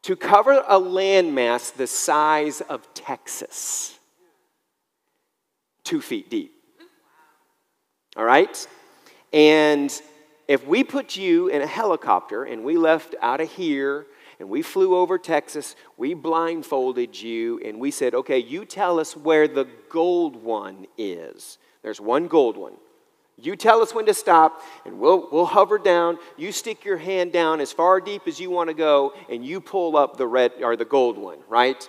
to 0.04 0.16
cover 0.16 0.64
a 0.68 0.80
landmass 0.80 1.74
the 1.74 1.88
size 1.88 2.62
of 2.62 2.88
Texas, 2.94 3.98
two 5.84 6.02
feet 6.02 6.30
deep. 6.30 6.54
All 8.16 8.26
right? 8.26 8.68
And 9.34 9.92
if 10.48 10.68
we 10.68 10.84
put 10.84 11.16
you 11.16 11.48
in 11.48 11.64
a 11.64 11.68
helicopter 11.68 12.44
and 12.44 12.64
we 12.64 12.78
left 12.78 13.16
out 13.24 13.42
of 13.42 13.52
here 13.52 14.06
and 14.40 14.50
we 14.50 14.62
flew 14.62 14.96
over 14.96 15.18
Texas, 15.18 15.76
we 15.98 16.14
blindfolded 16.14 17.20
you 17.22 17.60
and 17.64 17.80
we 17.80 17.92
said, 17.92 18.14
okay, 18.14 18.40
you 18.40 18.66
tell 18.66 19.00
us 19.00 19.16
where 19.16 19.48
the 19.48 19.68
gold 19.90 20.36
one 20.36 20.88
is. 20.98 21.58
There's 21.82 22.02
one 22.02 22.28
gold 22.28 22.58
one. 22.58 22.74
You 23.38 23.56
tell 23.58 23.82
us 23.82 23.94
when 23.94 24.06
to 24.06 24.14
stop, 24.14 24.62
and 24.86 24.98
we'll, 24.98 25.28
we'll 25.30 25.46
hover 25.46 25.78
down. 25.78 26.18
You 26.38 26.54
stick 26.54 26.86
your 26.86 26.98
hand 26.98 27.34
down 27.34 27.60
as 27.60 27.72
far 27.74 28.00
deep 28.00 28.22
as 28.28 28.40
you 28.40 28.50
want 28.50 28.70
to 28.70 28.74
go, 28.74 29.14
and 29.30 29.46
you 29.46 29.60
pull 29.60 29.98
up 29.98 30.16
the 30.16 30.26
red 30.26 30.54
or 30.62 30.78
the 30.78 30.86
gold 30.86 31.18
one, 31.18 31.40
right? 31.50 31.88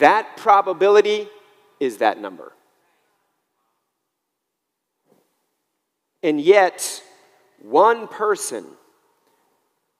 That 0.00 0.36
probability 0.36 1.28
is 1.78 1.98
that 1.98 2.20
number. 2.20 2.52
And 6.24 6.40
yet, 6.40 7.04
one 7.62 8.08
person 8.08 8.64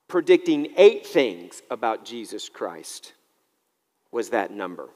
predicting 0.09 0.73
eight 0.77 1.07
things 1.07 1.63
about 1.71 2.05
Jesus 2.05 2.49
Christ 2.49 3.13
was 4.11 4.31
that 4.31 4.51
number. 4.51 4.89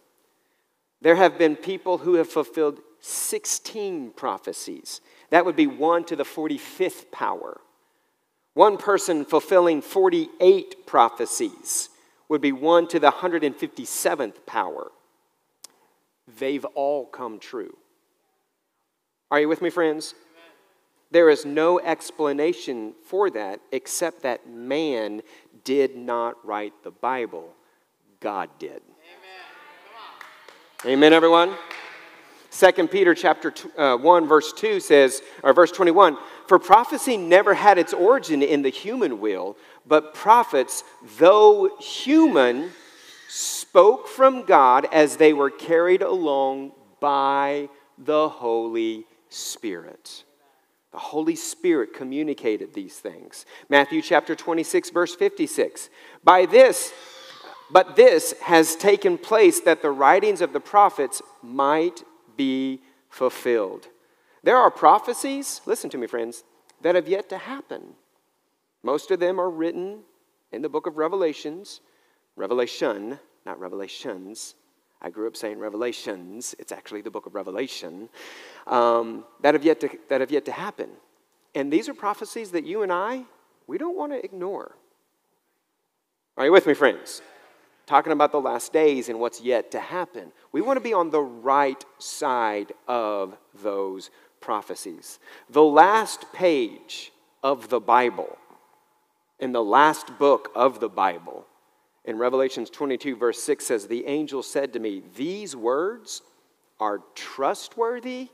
There 1.03 1.17
have 1.17 1.39
been 1.39 1.57
people 1.57 1.99
who 1.99 2.15
have 2.15 2.29
fulfilled 2.29 2.81
16 3.01 4.13
prophecies. 4.13 5.01
That 5.31 5.45
would 5.45 5.57
be 5.57 5.67
1 5.67 6.05
to 6.07 6.17
the 6.17 6.25
45th 6.25 7.11
power. 7.11 7.61
One 8.55 8.77
person 8.77 9.25
fulfilling 9.25 9.83
48 9.83 10.87
prophecies 10.87 11.89
would 12.29 12.41
be 12.41 12.53
1 12.53 12.89
to 12.89 13.01
the 13.01 13.11
157th 13.11 14.47
power. 14.47 14.93
They've 16.39 16.65
all 16.65 17.07
come 17.07 17.39
true. 17.39 17.77
Are 19.31 19.41
you 19.41 19.49
with 19.49 19.63
me, 19.63 19.71
friends? 19.71 20.15
There 21.13 21.29
is 21.29 21.45
no 21.45 21.79
explanation 21.79 22.95
for 23.05 23.29
that 23.31 23.61
except 23.71 24.23
that 24.23 24.49
man 24.49 25.21
did 25.63 25.95
not 25.95 26.45
write 26.45 26.73
the 26.83 26.91
Bible, 26.91 27.53
God 28.19 28.49
did. 28.59 28.81
Amen, 30.85 30.95
Amen 30.95 31.13
everyone? 31.13 31.55
2 32.51 32.89
Peter 32.89 33.15
chapter 33.15 33.51
two, 33.51 33.71
uh, 33.79 33.97
1 33.99 34.27
verse 34.27 34.55
2 34.55 34.81
says 34.81 35.23
or 35.43 35.53
verse 35.53 35.71
21 35.71 36.17
for 36.47 36.59
prophecy 36.59 37.17
never 37.17 37.55
had 37.55 37.79
its 37.79 37.95
origin 37.95 38.43
in 38.43 38.61
the 38.61 38.69
human 38.69 39.21
will 39.21 39.57
but 39.87 40.13
prophets 40.13 40.85
though 41.19 41.77
human 41.79 42.71
spoke 43.29 44.07
from 44.07 44.45
God 44.45 44.87
as 44.93 45.17
they 45.17 45.33
were 45.33 45.49
carried 45.51 46.03
along 46.03 46.73
by 47.01 47.71
the 47.97 48.29
Holy 48.29 49.07
Spirit. 49.31 50.25
The 50.93 50.99
Holy 50.99 51.37
Spirit 51.37 51.95
communicated 51.95 52.75
these 52.75 52.99
things. 52.99 53.47
Matthew 53.69 54.03
chapter 54.03 54.35
26, 54.35 54.91
verse 54.91 55.15
56. 55.15 55.89
By 56.23 56.47
this, 56.47 56.93
but 57.71 57.97
this 57.97 58.35
has 58.43 58.77
taken 58.77 59.17
place 59.17 59.61
that 59.61 59.81
the 59.81 59.91
writings 59.91 60.43
of 60.43 60.53
the 60.53 60.61
prophets 60.61 61.23
might 61.43 62.03
be 62.37 62.83
fulfilled. 63.09 63.89
There 64.43 64.59
are 64.59 64.71
prophecies, 64.71 65.63
listen 65.65 65.89
to 65.91 65.99
me, 65.99 66.07
friends, 66.07 66.45
that 66.83 66.95
have 66.95 67.09
yet 67.09 67.29
to 67.31 67.39
happen. 67.39 67.95
Most 68.83 69.11
of 69.11 69.21
them 69.21 69.41
are 69.41 69.49
written 69.51 70.01
in 70.51 70.61
the 70.61 70.69
book 70.69 70.87
of 70.87 70.99
Revelations, 70.99 71.81
Revelation, 72.37 73.19
not 73.47 73.59
Revelations. 73.59 74.55
I 75.03 75.11
grew 75.11 75.27
up 75.27 75.37
saying 75.37 75.59
Revelations. 75.59 76.55
It's 76.61 76.71
actually 76.71 77.03
the 77.03 77.11
book 77.11 77.27
of 77.27 77.35
Revelation 77.35 78.09
um, 78.69 79.25
that, 79.43 79.55
have 79.55 79.65
yet 79.65 79.81
to, 79.81 79.91
that 80.09 80.21
have 80.21 80.31
yet 80.31 80.45
to 80.45 80.53
happen. 80.53 80.91
And 81.57 81.73
these 81.73 81.89
are 81.89 81.95
prophecies 81.95 82.53
that 82.53 82.65
you 82.65 82.83
and 82.83 82.93
I, 82.93 83.25
we 83.67 83.79
don't 83.79 83.97
want 83.97 84.13
to 84.13 84.25
ignore. 84.25 84.77
Are 86.37 86.45
you 86.45 86.53
with 86.53 86.67
me, 86.67 86.75
friends? 86.75 87.21
Talking 87.85 88.13
about 88.13 88.31
the 88.31 88.41
last 88.41 88.73
days 88.73 89.09
and 89.09 89.19
what's 89.19 89.41
yet 89.41 89.73
to 89.73 89.81
happen. 89.81 90.31
We 90.53 90.61
want 90.61 90.77
to 90.77 90.81
be 90.81 90.95
on 90.95 91.11
the 91.11 91.21
right 91.21 91.85
side 91.99 92.73
of 92.87 93.37
those 93.61 94.11
prophecies. 94.41 95.19
The 95.51 95.65
last 95.65 96.33
page 96.33 97.13
of 97.43 97.69
the 97.71 97.81
Bible, 97.81 98.39
in 99.41 99.51
the 99.51 99.65
last 99.65 100.17
book 100.19 100.53
of 100.55 100.79
the 100.79 100.89
Bible, 100.89 101.47
in 102.05 102.19
Revelations 102.19 102.69
22, 102.71 103.17
verse 103.17 103.43
6 103.43 103.65
says, 103.65 103.87
The 103.87 104.07
angel 104.07 104.43
said 104.43 104.73
to 104.73 104.81
me, 104.81 105.03
These 105.17 105.55
words 105.55 106.23
are 106.81 107.01
trustworthy 107.15 108.29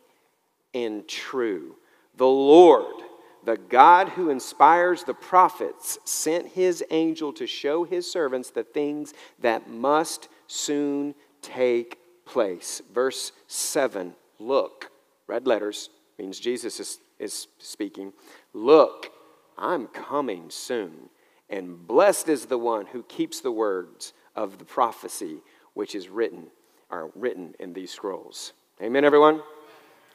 and 0.73 1.07
true. 1.07 1.77
The 2.17 2.27
Lord, 2.27 3.03
the 3.45 3.59
God 3.59 4.09
who 4.11 4.31
inspires 4.31 5.05
the 5.05 5.15
prophets, 5.15 5.99
sent 6.05 6.49
his 6.49 6.83
angel 6.91 7.33
to 7.35 7.47
show 7.47 7.85
his 7.85 8.11
servants 8.11 8.51
the 8.51 8.65
things 8.65 9.13
that 9.41 9.69
must 9.69 10.29
soon 10.47 11.15
take 11.43 11.99
place. 12.25 12.81
Verse 12.93 13.33
7 13.49 14.15
Look, 14.39 14.91
red 15.27 15.47
letters 15.47 15.91
means 16.19 16.41
Jesus 16.41 16.81
is, 16.81 17.01
is 17.19 17.49
speaking. 17.59 18.13
Look, 18.55 19.13
I'm 19.59 19.89
coming 19.89 20.49
soon. 20.49 21.11
And 21.51 21.87
blessed 21.87 22.29
is 22.29 22.47
the 22.47 22.59
one 22.59 22.87
who 22.87 23.03
keeps 23.05 23.41
the 23.41 23.53
words 23.53 24.13
of 24.37 24.59
the 24.59 24.65
prophecy 24.65 25.39
which 25.75 25.95
is 25.95 26.09
written, 26.09 26.49
are 26.91 27.11
written 27.15 27.55
in 27.59 27.73
these 27.73 27.91
scrolls. 27.91 28.53
Amen, 28.83 29.05
everyone? 29.05 29.41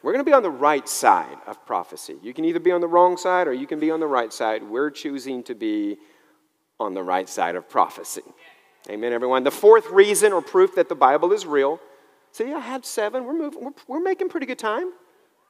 We're 0.02 0.12
going 0.12 0.24
to 0.24 0.30
be 0.30 0.34
on 0.34 0.44
the 0.44 0.50
right 0.52 0.88
side 0.88 1.38
of 1.48 1.66
prophecy. 1.66 2.18
You 2.22 2.34
can 2.34 2.44
either 2.44 2.60
be 2.60 2.72
on 2.72 2.82
the 2.82 2.88
wrong 2.88 3.16
side 3.16 3.48
or 3.48 3.54
you 3.54 3.66
can 3.66 3.80
be 3.80 3.90
on 3.90 4.02
the 4.02 4.08
right 4.08 4.34
side. 4.34 4.62
We're 4.62 4.92
choosing 4.92 5.44
to 5.44 5.56
be 5.56 5.98
on 6.80 6.94
the 6.94 7.02
right 7.02 7.30
side 7.30 7.56
of 7.56 7.70
prophecy. 7.70 8.24
Amen, 8.90 9.14
everyone. 9.14 9.46
The 9.46 9.52
fourth 9.52 9.90
reason 9.90 10.34
or 10.34 10.42
proof 10.42 10.76
that 10.76 10.90
the 10.90 10.96
Bible 10.96 11.32
is 11.32 11.46
real. 11.46 11.80
See, 12.34 12.52
I 12.52 12.60
had 12.60 12.86
seven. 12.86 13.24
We're, 13.24 13.38
moving, 13.38 13.64
we're, 13.64 13.72
we're 13.88 14.04
making 14.04 14.28
pretty 14.28 14.46
good 14.46 14.60
time. 14.60 14.92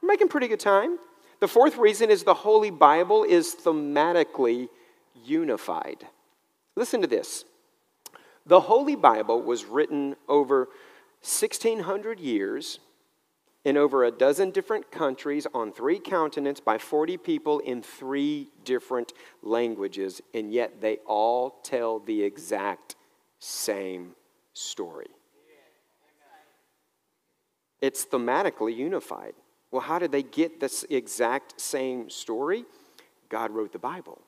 We're 0.00 0.08
making 0.08 0.28
pretty 0.28 0.46
good 0.46 0.60
time. 0.60 0.98
The 1.40 1.48
fourth 1.48 1.76
reason 1.76 2.10
is 2.10 2.22
the 2.22 2.34
Holy 2.34 2.70
Bible 2.70 3.24
is 3.24 3.56
thematically 3.56 4.68
unified. 5.24 6.06
Listen 6.76 7.00
to 7.00 7.06
this. 7.06 7.44
The 8.46 8.60
Holy 8.60 8.96
Bible 8.96 9.40
was 9.42 9.64
written 9.64 10.16
over 10.28 10.68
1,600 11.22 12.20
years 12.20 12.78
in 13.64 13.78
over 13.78 14.04
a 14.04 14.10
dozen 14.10 14.50
different 14.50 14.90
countries 14.90 15.46
on 15.54 15.72
three 15.72 15.98
continents 15.98 16.60
by 16.60 16.76
40 16.76 17.16
people 17.16 17.60
in 17.60 17.82
three 17.82 18.50
different 18.64 19.12
languages, 19.42 20.20
and 20.34 20.52
yet 20.52 20.82
they 20.82 20.98
all 21.06 21.60
tell 21.62 21.98
the 21.98 22.22
exact 22.22 22.96
same 23.38 24.14
story. 24.52 25.08
It's 27.80 28.04
thematically 28.04 28.76
unified. 28.76 29.34
Well, 29.70 29.82
how 29.82 29.98
did 29.98 30.12
they 30.12 30.22
get 30.22 30.60
this 30.60 30.84
exact 30.88 31.60
same 31.60 32.08
story? 32.08 32.64
God 33.28 33.50
wrote 33.50 33.72
the 33.72 33.78
Bible. 33.78 34.20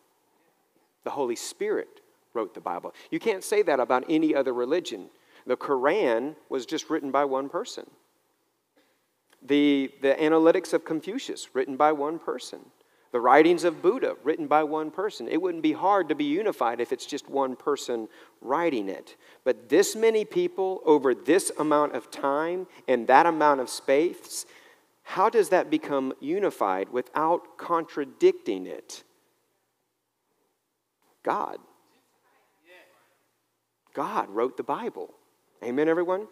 The 1.06 1.10
Holy 1.10 1.36
Spirit 1.36 2.00
wrote 2.34 2.52
the 2.52 2.60
Bible. 2.60 2.92
You 3.12 3.20
can't 3.20 3.44
say 3.44 3.62
that 3.62 3.78
about 3.78 4.02
any 4.08 4.34
other 4.34 4.52
religion. 4.52 5.08
The 5.46 5.56
Quran 5.56 6.34
was 6.48 6.66
just 6.66 6.90
written 6.90 7.12
by 7.12 7.24
one 7.24 7.48
person. 7.48 7.88
The, 9.40 9.92
the 10.02 10.20
Analects 10.20 10.72
of 10.72 10.84
Confucius, 10.84 11.54
written 11.54 11.76
by 11.76 11.92
one 11.92 12.18
person. 12.18 12.58
The 13.12 13.20
writings 13.20 13.62
of 13.62 13.82
Buddha, 13.82 14.16
written 14.24 14.48
by 14.48 14.64
one 14.64 14.90
person. 14.90 15.28
It 15.28 15.40
wouldn't 15.40 15.62
be 15.62 15.74
hard 15.74 16.08
to 16.08 16.16
be 16.16 16.24
unified 16.24 16.80
if 16.80 16.90
it's 16.90 17.06
just 17.06 17.30
one 17.30 17.54
person 17.54 18.08
writing 18.40 18.88
it. 18.88 19.14
But 19.44 19.68
this 19.68 19.94
many 19.94 20.24
people 20.24 20.80
over 20.84 21.14
this 21.14 21.52
amount 21.56 21.94
of 21.94 22.10
time 22.10 22.66
and 22.88 23.06
that 23.06 23.26
amount 23.26 23.60
of 23.60 23.70
space, 23.70 24.44
how 25.04 25.30
does 25.30 25.50
that 25.50 25.70
become 25.70 26.14
unified 26.18 26.88
without 26.88 27.59
contradicting 27.59 28.66
it? 28.66 29.04
God. 31.27 31.59
God 33.93 34.29
wrote 34.29 34.57
the 34.57 34.62
Bible. 34.62 35.12
Amen, 35.64 35.89
everyone? 35.89 36.29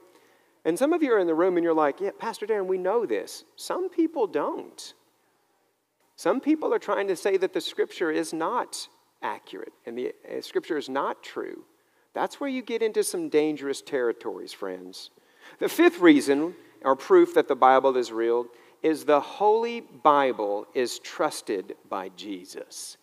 And 0.65 0.79
some 0.79 0.93
of 0.93 1.03
you 1.03 1.13
are 1.13 1.19
in 1.19 1.27
the 1.27 1.35
room 1.35 1.57
and 1.57 1.65
you're 1.65 1.75
like, 1.75 2.01
yeah, 2.01 2.11
Pastor 2.19 2.47
Darren, 2.47 2.67
we 2.67 2.79
know 2.79 3.05
this. 3.05 3.45
Some 3.57 3.89
people 3.89 4.27
don't. 4.27 4.95
Some 6.17 6.41
people 6.41 6.73
are 6.73 6.79
trying 6.79 7.09
to 7.09 7.17
say 7.17 7.37
that 7.39 7.53
the 7.53 7.61
scripture 7.61 8.11
is 8.11 8.33
not 8.33 8.89
accurate 9.23 9.73
and 9.85 9.99
the 9.99 10.13
uh, 10.31 10.41
scripture 10.41 10.77
is 10.77 10.89
not 10.89 11.23
true. 11.23 11.65
That's 12.13 12.39
where 12.39 12.51
you 12.51 12.63
get 12.63 12.83
into 12.83 13.03
some 13.03 13.29
dangerous 13.29 13.83
territories, 13.83 14.53
friends. 14.53 15.11
The 15.59 15.69
fifth 15.69 15.99
reason 15.99 16.55
or 16.83 16.95
proof 16.95 17.35
that 17.35 17.49
the 17.49 17.57
Bible 17.57 17.97
is 17.97 18.13
real 18.13 18.47
is 18.83 19.05
the 19.05 19.21
Holy 19.21 19.81
Bible 19.81 20.67
is 20.75 20.99
trusted 20.99 21.75
by 21.89 22.11
Jesus. 22.11 22.99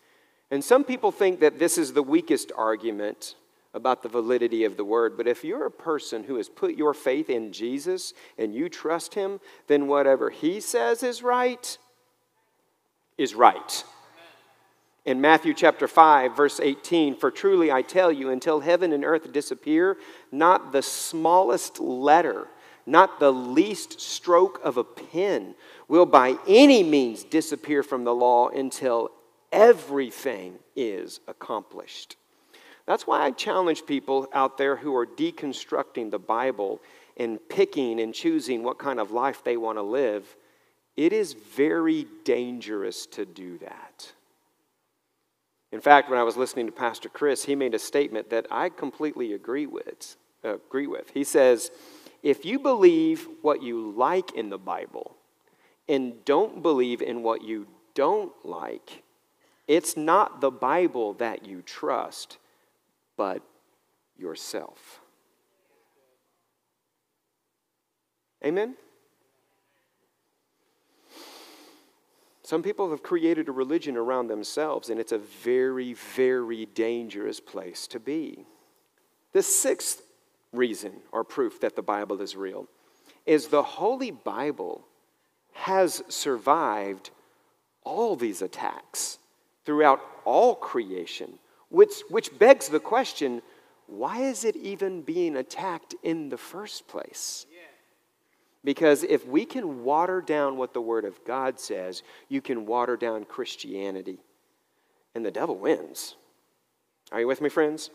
And 0.51 0.61
some 0.61 0.83
people 0.83 1.11
think 1.11 1.39
that 1.39 1.57
this 1.57 1.77
is 1.77 1.93
the 1.93 2.03
weakest 2.03 2.51
argument 2.57 3.35
about 3.73 4.03
the 4.03 4.09
validity 4.09 4.65
of 4.65 4.75
the 4.75 4.83
word, 4.83 5.15
but 5.15 5.27
if 5.27 5.45
you're 5.45 5.65
a 5.65 5.71
person 5.71 6.25
who 6.25 6.35
has 6.35 6.49
put 6.49 6.75
your 6.75 6.93
faith 6.93 7.29
in 7.29 7.53
Jesus 7.53 8.13
and 8.37 8.53
you 8.53 8.67
trust 8.67 9.13
him, 9.13 9.39
then 9.67 9.87
whatever 9.87 10.29
he 10.29 10.59
says 10.59 11.03
is 11.03 11.23
right 11.23 11.77
is 13.17 13.33
right. 13.33 13.85
In 15.05 15.21
Matthew 15.21 15.53
chapter 15.53 15.87
5, 15.87 16.35
verse 16.35 16.59
18, 16.59 17.15
for 17.15 17.31
truly 17.31 17.71
I 17.71 17.81
tell 17.81 18.11
you, 18.11 18.29
until 18.29 18.59
heaven 18.59 18.91
and 18.91 19.05
earth 19.05 19.31
disappear, 19.31 19.97
not 20.31 20.73
the 20.73 20.81
smallest 20.81 21.79
letter, 21.79 22.47
not 22.85 23.19
the 23.19 23.31
least 23.31 24.01
stroke 24.01 24.59
of 24.63 24.77
a 24.77 24.83
pen 24.83 25.55
will 25.87 26.05
by 26.05 26.35
any 26.45 26.83
means 26.83 27.23
disappear 27.23 27.83
from 27.83 28.03
the 28.03 28.13
law 28.13 28.49
until 28.49 29.11
everything 29.51 30.55
is 30.75 31.19
accomplished. 31.27 32.15
That's 32.85 33.05
why 33.05 33.21
I 33.21 33.31
challenge 33.31 33.85
people 33.85 34.27
out 34.33 34.57
there 34.57 34.75
who 34.75 34.95
are 34.95 35.05
deconstructing 35.05 36.11
the 36.11 36.19
Bible 36.19 36.81
and 37.17 37.39
picking 37.49 37.99
and 37.99 38.13
choosing 38.13 38.63
what 38.63 38.79
kind 38.79 38.99
of 38.99 39.11
life 39.11 39.43
they 39.43 39.57
want 39.57 39.77
to 39.77 39.83
live. 39.83 40.35
It 40.97 41.13
is 41.13 41.33
very 41.33 42.07
dangerous 42.23 43.05
to 43.07 43.25
do 43.25 43.57
that. 43.59 44.11
In 45.71 45.79
fact, 45.79 46.09
when 46.09 46.19
I 46.19 46.23
was 46.23 46.35
listening 46.35 46.65
to 46.65 46.71
Pastor 46.71 47.07
Chris, 47.07 47.45
he 47.45 47.55
made 47.55 47.73
a 47.73 47.79
statement 47.79 48.29
that 48.29 48.45
I 48.51 48.69
completely 48.69 49.33
agree 49.33 49.67
with. 49.67 50.17
Agree 50.43 50.87
with. 50.87 51.09
He 51.13 51.23
says, 51.23 51.71
if 52.23 52.45
you 52.45 52.59
believe 52.59 53.27
what 53.41 53.63
you 53.63 53.91
like 53.91 54.33
in 54.33 54.49
the 54.49 54.57
Bible 54.57 55.15
and 55.87 56.25
don't 56.25 56.61
believe 56.61 57.01
in 57.01 57.23
what 57.23 57.43
you 57.43 57.67
don't 57.93 58.33
like, 58.43 59.03
it's 59.71 59.95
not 59.95 60.41
the 60.41 60.51
Bible 60.51 61.13
that 61.13 61.45
you 61.45 61.61
trust, 61.61 62.39
but 63.15 63.41
yourself. 64.17 64.99
Amen? 68.43 68.75
Some 72.43 72.61
people 72.61 72.89
have 72.89 73.01
created 73.01 73.47
a 73.47 73.53
religion 73.53 73.95
around 73.95 74.27
themselves, 74.27 74.89
and 74.89 74.99
it's 74.99 75.13
a 75.13 75.17
very, 75.17 75.93
very 75.93 76.65
dangerous 76.65 77.39
place 77.39 77.87
to 77.87 77.99
be. 78.01 78.43
The 79.31 79.41
sixth 79.41 80.01
reason 80.51 80.91
or 81.13 81.23
proof 81.23 81.61
that 81.61 81.77
the 81.77 81.81
Bible 81.81 82.21
is 82.21 82.35
real 82.35 82.67
is 83.25 83.47
the 83.47 83.63
Holy 83.63 84.11
Bible 84.11 84.85
has 85.53 86.03
survived 86.09 87.11
all 87.85 88.17
these 88.17 88.41
attacks 88.41 89.19
throughout 89.65 90.01
all 90.25 90.55
creation, 90.55 91.39
which, 91.69 92.01
which 92.09 92.37
begs 92.37 92.67
the 92.67 92.79
question 92.79 93.41
why 93.87 94.21
is 94.21 94.45
it 94.45 94.55
even 94.55 95.01
being 95.01 95.35
attacked 95.35 95.95
in 96.01 96.29
the 96.29 96.37
first 96.37 96.87
place? 96.87 97.45
Because 98.63 99.03
if 99.03 99.27
we 99.27 99.43
can 99.43 99.83
water 99.83 100.21
down 100.21 100.55
what 100.55 100.73
the 100.73 100.81
Word 100.81 101.03
of 101.03 101.23
God 101.25 101.59
says, 101.59 102.03
you 102.29 102.41
can 102.41 102.65
water 102.65 102.95
down 102.95 103.25
Christianity, 103.25 104.19
and 105.15 105.25
the 105.25 105.31
devil 105.31 105.57
wins. 105.57 106.15
Are 107.11 107.19
you 107.19 107.27
with 107.27 107.41
me, 107.41 107.49
friends? 107.49 107.89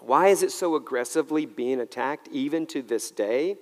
Why 0.00 0.28
is 0.28 0.42
it 0.42 0.52
so 0.52 0.76
aggressively 0.76 1.46
being 1.46 1.80
attacked 1.80 2.28
even 2.30 2.66
to 2.66 2.82
this 2.82 3.10
day? 3.10 3.56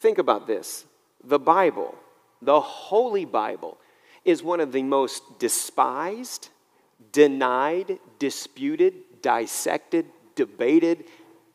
Think 0.00 0.18
about 0.18 0.46
this 0.46 0.86
the 1.24 1.38
Bible, 1.38 1.94
the 2.40 2.60
Holy 2.60 3.24
Bible, 3.24 3.78
is 4.24 4.42
one 4.42 4.60
of 4.60 4.72
the 4.72 4.82
most 4.82 5.38
despised, 5.38 6.48
denied, 7.10 7.98
disputed, 8.18 8.94
dissected, 9.20 10.06
debated, 10.34 11.04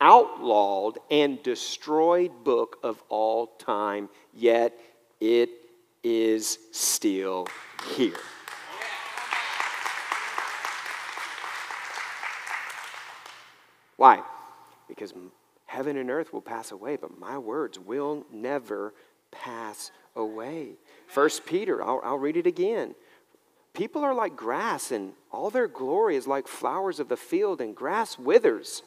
outlawed, 0.00 0.98
and 1.10 1.42
destroyed 1.42 2.44
book 2.44 2.78
of 2.82 3.02
all 3.08 3.46
time, 3.58 4.08
yet 4.34 4.72
it 5.20 5.50
is 6.02 6.58
still 6.72 7.46
here. 7.94 8.12
Why? 13.96 14.22
Because 14.86 15.12
heaven 15.66 15.96
and 15.96 16.08
earth 16.08 16.32
will 16.32 16.40
pass 16.40 16.70
away, 16.70 16.96
but 16.96 17.18
my 17.18 17.36
words 17.36 17.78
will 17.78 18.24
never 18.32 18.94
pass 19.30 19.90
away. 20.18 20.72
First 21.06 21.46
Peter, 21.46 21.82
I'll, 21.82 22.00
I'll 22.04 22.18
read 22.18 22.36
it 22.36 22.46
again. 22.46 22.94
People 23.72 24.02
are 24.02 24.14
like 24.14 24.36
grass, 24.36 24.90
and 24.90 25.12
all 25.30 25.50
their 25.50 25.68
glory 25.68 26.16
is 26.16 26.26
like 26.26 26.48
flowers 26.48 27.00
of 27.00 27.08
the 27.08 27.16
field, 27.16 27.60
and 27.60 27.74
grass 27.74 28.18
withers, 28.18 28.82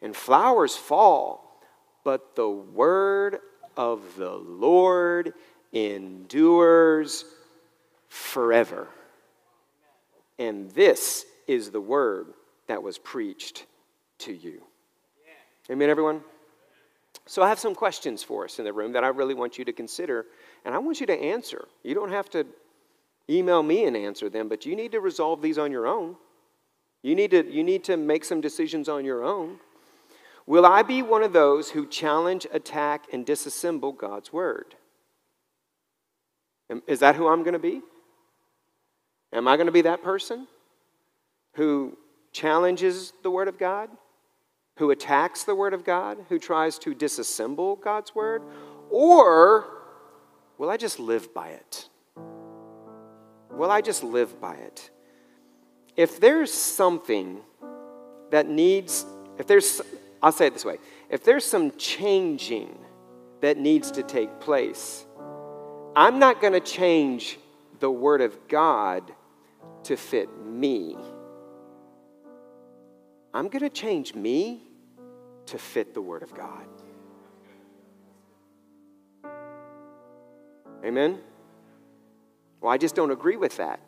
and 0.00 0.14
flowers 0.14 0.76
fall. 0.76 1.60
But 2.04 2.36
the 2.36 2.48
word 2.48 3.40
of 3.76 4.16
the 4.16 4.32
Lord 4.32 5.34
endures 5.72 7.24
forever. 8.08 8.88
And 10.38 10.70
this 10.70 11.26
is 11.46 11.70
the 11.70 11.80
word 11.80 12.28
that 12.66 12.82
was 12.82 12.98
preached 12.98 13.66
to 14.18 14.32
you. 14.32 14.62
Amen, 15.70 15.90
everyone? 15.90 16.22
So 17.26 17.42
I 17.42 17.48
have 17.48 17.58
some 17.58 17.74
questions 17.74 18.22
for 18.22 18.44
us 18.44 18.58
in 18.58 18.64
the 18.64 18.72
room 18.72 18.92
that 18.92 19.04
I 19.04 19.08
really 19.08 19.34
want 19.34 19.58
you 19.58 19.64
to 19.64 19.72
consider, 19.72 20.26
and 20.64 20.74
I 20.74 20.78
want 20.78 21.00
you 21.00 21.06
to 21.06 21.18
answer. 21.18 21.66
You 21.82 21.94
don't 21.94 22.10
have 22.10 22.30
to 22.30 22.46
email 23.28 23.62
me 23.62 23.84
and 23.84 23.96
answer 23.96 24.28
them, 24.28 24.48
but 24.48 24.66
you 24.66 24.74
need 24.74 24.92
to 24.92 25.00
resolve 25.00 25.42
these 25.42 25.58
on 25.58 25.70
your 25.70 25.86
own. 25.86 26.16
You 27.02 27.14
need 27.14 27.30
to, 27.30 27.50
you 27.50 27.62
need 27.62 27.84
to 27.84 27.96
make 27.96 28.24
some 28.24 28.40
decisions 28.40 28.88
on 28.88 29.04
your 29.04 29.22
own. 29.24 29.58
Will 30.46 30.66
I 30.66 30.82
be 30.82 31.02
one 31.02 31.22
of 31.22 31.32
those 31.32 31.70
who 31.70 31.86
challenge, 31.86 32.46
attack, 32.52 33.06
and 33.12 33.24
disassemble 33.24 33.96
God's 33.96 34.32
word? 34.32 34.74
Is 36.86 37.00
that 37.00 37.16
who 37.16 37.28
I'm 37.28 37.42
going 37.42 37.54
to 37.54 37.58
be? 37.58 37.80
Am 39.32 39.48
I 39.48 39.56
going 39.56 39.66
to 39.66 39.72
be 39.72 39.82
that 39.82 40.02
person 40.02 40.46
who 41.54 41.96
challenges 42.32 43.12
the 43.22 43.30
word 43.30 43.48
of 43.48 43.58
God? 43.58 43.90
who 44.80 44.90
attacks 44.90 45.44
the 45.44 45.54
Word 45.54 45.74
of 45.74 45.84
God, 45.84 46.16
who 46.30 46.38
tries 46.38 46.78
to 46.78 46.94
disassemble 46.94 47.78
God's 47.82 48.14
Word? 48.14 48.42
Or 48.90 49.79
will 50.60 50.68
I 50.68 50.76
just 50.76 51.00
live 51.00 51.32
by 51.32 51.48
it? 51.48 51.88
Will 53.50 53.70
I 53.70 53.80
just 53.80 54.04
live 54.04 54.38
by 54.42 54.56
it? 54.56 54.90
If 55.96 56.20
there's 56.20 56.52
something 56.52 57.40
that 58.30 58.46
needs, 58.46 59.06
if 59.38 59.46
there's, 59.46 59.80
I'll 60.22 60.32
say 60.32 60.48
it 60.48 60.52
this 60.52 60.64
way 60.64 60.76
if 61.08 61.24
there's 61.24 61.46
some 61.46 61.72
changing 61.78 62.78
that 63.40 63.56
needs 63.56 63.90
to 63.92 64.02
take 64.02 64.38
place, 64.38 65.06
I'm 65.96 66.18
not 66.18 66.42
going 66.42 66.52
to 66.52 66.60
change 66.60 67.38
the 67.78 67.90
Word 67.90 68.20
of 68.20 68.36
God 68.46 69.10
to 69.84 69.96
fit 69.96 70.28
me. 70.44 70.94
I'm 73.32 73.48
going 73.48 73.62
to 73.62 73.70
change 73.70 74.14
me 74.14 74.62
to 75.46 75.56
fit 75.56 75.94
the 75.94 76.02
Word 76.02 76.22
of 76.22 76.34
God. 76.34 76.66
Amen? 80.84 81.18
Well, 82.60 82.72
I 82.72 82.78
just 82.78 82.94
don't 82.94 83.10
agree 83.10 83.36
with 83.36 83.56
that. 83.56 83.80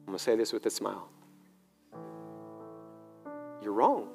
I'm 0.00 0.06
going 0.06 0.18
to 0.18 0.24
say 0.24 0.36
this 0.36 0.52
with 0.52 0.66
a 0.66 0.70
smile. 0.70 1.08
You're 3.62 3.72
wrong. 3.72 4.08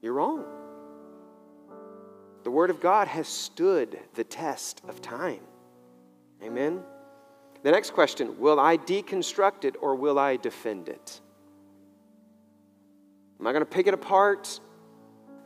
You're 0.00 0.14
wrong. 0.14 0.44
The 2.44 2.50
Word 2.50 2.70
of 2.70 2.80
God 2.80 3.08
has 3.08 3.26
stood 3.26 3.98
the 4.14 4.22
test 4.22 4.82
of 4.88 5.02
time. 5.02 5.40
Amen? 6.42 6.82
The 7.62 7.72
next 7.72 7.92
question 7.92 8.38
Will 8.38 8.60
I 8.60 8.76
deconstruct 8.76 9.64
it 9.64 9.74
or 9.80 9.96
will 9.96 10.18
I 10.18 10.36
defend 10.36 10.88
it? 10.88 11.20
Am 13.40 13.46
I 13.46 13.52
going 13.52 13.64
to 13.64 13.70
pick 13.70 13.86
it 13.86 13.94
apart? 13.94 14.60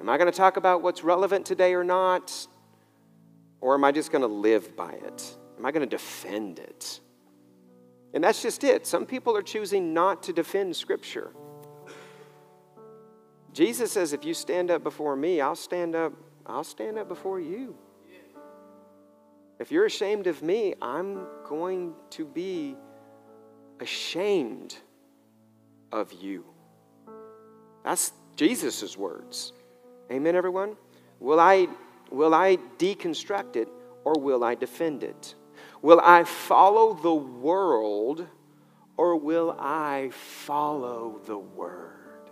Am 0.00 0.08
I 0.08 0.16
going 0.18 0.30
to 0.30 0.36
talk 0.36 0.56
about 0.56 0.82
what's 0.82 1.02
relevant 1.02 1.46
today 1.46 1.74
or 1.74 1.84
not? 1.84 2.46
Or 3.60 3.74
am 3.74 3.84
I 3.84 3.92
just 3.92 4.10
going 4.10 4.22
to 4.22 4.28
live 4.28 4.76
by 4.76 4.92
it? 4.92 5.36
Am 5.58 5.66
I 5.66 5.70
going 5.72 5.86
to 5.86 5.96
defend 5.96 6.58
it? 6.58 7.00
And 8.14 8.24
that's 8.24 8.42
just 8.42 8.64
it. 8.64 8.86
Some 8.86 9.06
people 9.06 9.36
are 9.36 9.42
choosing 9.42 9.94
not 9.94 10.22
to 10.24 10.32
defend 10.32 10.74
Scripture. 10.74 11.30
Jesus 13.52 13.92
says, 13.92 14.12
if 14.12 14.24
you 14.24 14.32
stand 14.32 14.70
up 14.70 14.82
before 14.82 15.16
me, 15.16 15.40
I'll 15.40 15.56
stand 15.56 15.94
up, 15.94 16.12
I'll 16.46 16.64
stand 16.64 16.98
up 16.98 17.08
before 17.08 17.40
you. 17.40 17.76
If 19.58 19.70
you're 19.70 19.84
ashamed 19.84 20.26
of 20.26 20.42
me, 20.42 20.74
I'm 20.80 21.26
going 21.46 21.92
to 22.10 22.24
be 22.24 22.76
ashamed 23.78 24.76
of 25.92 26.12
you. 26.12 26.44
That's 27.84 28.12
Jesus' 28.36 28.96
words. 28.96 29.52
Amen, 30.10 30.34
everyone? 30.34 30.76
Will 31.18 31.38
I, 31.40 31.68
will 32.10 32.34
I 32.34 32.58
deconstruct 32.78 33.56
it 33.56 33.68
or 34.04 34.14
will 34.18 34.44
I 34.44 34.54
defend 34.54 35.02
it? 35.02 35.34
Will 35.82 36.00
I 36.00 36.24
follow 36.24 36.94
the 36.94 37.14
world 37.14 38.26
or 38.96 39.16
will 39.16 39.56
I 39.58 40.10
follow 40.12 41.20
the 41.24 41.38
word? 41.38 42.30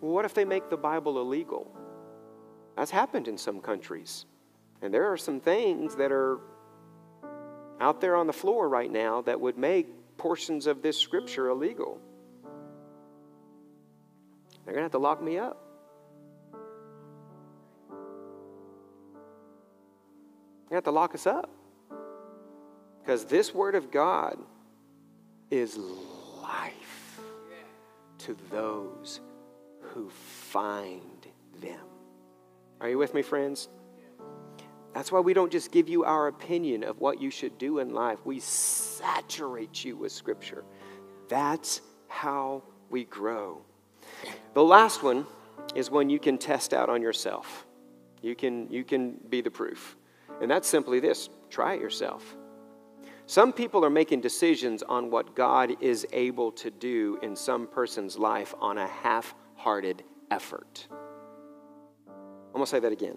What 0.00 0.24
if 0.24 0.34
they 0.34 0.44
make 0.44 0.68
the 0.70 0.76
Bible 0.76 1.20
illegal? 1.20 1.74
That's 2.76 2.90
happened 2.90 3.28
in 3.28 3.38
some 3.38 3.60
countries. 3.60 4.26
And 4.82 4.92
there 4.92 5.10
are 5.12 5.16
some 5.16 5.40
things 5.40 5.96
that 5.96 6.12
are 6.12 6.40
out 7.80 8.00
there 8.00 8.16
on 8.16 8.26
the 8.26 8.32
floor 8.32 8.68
right 8.68 8.90
now 8.90 9.22
that 9.22 9.40
would 9.40 9.56
make 9.56 9.88
portions 10.16 10.66
of 10.66 10.82
this 10.82 10.98
scripture 10.98 11.48
illegal. 11.48 12.00
They're 14.64 14.74
going 14.74 14.82
to 14.82 14.84
have 14.84 14.92
to 14.92 14.98
lock 14.98 15.22
me 15.22 15.38
up. 15.38 15.63
You 20.74 20.76
have 20.76 20.84
to 20.86 20.90
lock 20.90 21.14
us 21.14 21.28
up. 21.28 21.48
Because 23.00 23.24
this 23.26 23.54
Word 23.54 23.76
of 23.76 23.92
God 23.92 24.36
is 25.48 25.78
life 26.42 27.20
to 28.18 28.36
those 28.50 29.20
who 29.82 30.10
find 30.10 31.28
them. 31.62 31.78
Are 32.80 32.88
you 32.88 32.98
with 32.98 33.14
me, 33.14 33.22
friends? 33.22 33.68
That's 34.92 35.12
why 35.12 35.20
we 35.20 35.32
don't 35.32 35.52
just 35.52 35.70
give 35.70 35.88
you 35.88 36.02
our 36.02 36.26
opinion 36.26 36.82
of 36.82 36.98
what 36.98 37.20
you 37.20 37.30
should 37.30 37.56
do 37.56 37.78
in 37.78 37.94
life. 37.94 38.18
We 38.24 38.40
saturate 38.40 39.84
you 39.84 39.96
with 39.96 40.10
Scripture. 40.10 40.64
That's 41.28 41.82
how 42.08 42.64
we 42.90 43.04
grow. 43.04 43.62
The 44.54 44.64
last 44.64 45.04
one 45.04 45.24
is 45.76 45.88
when 45.88 46.10
you 46.10 46.18
can 46.18 46.36
test 46.36 46.74
out 46.74 46.88
on 46.88 47.00
yourself. 47.00 47.64
You 48.22 48.34
can, 48.34 48.68
you 48.72 48.82
can 48.82 49.20
be 49.28 49.40
the 49.40 49.52
proof. 49.52 49.96
And 50.40 50.50
that's 50.50 50.68
simply 50.68 51.00
this 51.00 51.28
try 51.50 51.74
it 51.74 51.80
yourself. 51.80 52.36
Some 53.26 53.52
people 53.52 53.84
are 53.84 53.90
making 53.90 54.20
decisions 54.20 54.82
on 54.82 55.10
what 55.10 55.34
God 55.34 55.76
is 55.80 56.06
able 56.12 56.52
to 56.52 56.70
do 56.70 57.18
in 57.22 57.34
some 57.34 57.66
person's 57.66 58.18
life 58.18 58.54
on 58.60 58.76
a 58.76 58.86
half 58.86 59.34
hearted 59.54 60.02
effort. 60.30 60.86
I'm 62.08 62.52
going 62.52 62.64
to 62.64 62.70
say 62.70 62.80
that 62.80 62.92
again. 62.92 63.16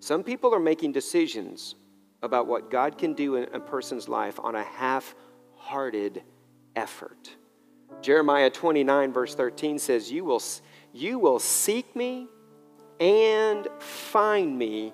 Some 0.00 0.22
people 0.22 0.54
are 0.54 0.60
making 0.60 0.92
decisions 0.92 1.74
about 2.22 2.46
what 2.46 2.70
God 2.70 2.96
can 2.96 3.12
do 3.12 3.36
in 3.36 3.54
a 3.54 3.60
person's 3.60 4.08
life 4.08 4.40
on 4.40 4.54
a 4.54 4.62
half 4.62 5.14
hearted 5.54 6.22
effort. 6.74 7.36
Jeremiah 8.00 8.50
29, 8.50 9.12
verse 9.12 9.34
13 9.34 9.78
says, 9.78 10.10
you 10.10 10.24
will, 10.24 10.42
you 10.92 11.18
will 11.18 11.38
seek 11.38 11.94
me 11.94 12.28
and 13.00 13.68
find 13.78 14.58
me 14.58 14.92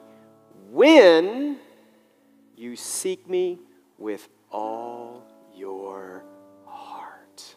when 0.73 1.59
you 2.57 2.75
seek 2.77 3.29
me 3.29 3.59
with 3.99 4.27
all 4.51 5.23
your 5.55 6.25
heart. 6.65 7.57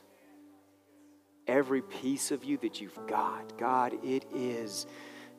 Every 1.47 1.81
piece 1.81 2.31
of 2.31 2.43
you 2.43 2.57
that 2.57 2.81
you've 2.81 3.07
got, 3.07 3.57
God, 3.57 3.93
it 4.03 4.25
is 4.35 4.85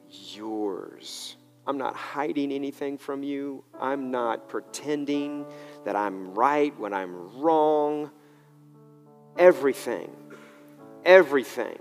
yours. 0.09 1.37
I'm 1.67 1.77
not 1.77 1.95
hiding 1.95 2.51
anything 2.51 2.97
from 2.97 3.23
you. 3.23 3.63
I'm 3.79 4.11
not 4.11 4.49
pretending 4.49 5.45
that 5.85 5.97
I'm 5.97 6.35
right 6.35 6.77
when 6.79 6.95
I'm 6.95 7.39
wrong. 7.39 8.11
Everything, 9.37 10.11
everything. 11.05 11.79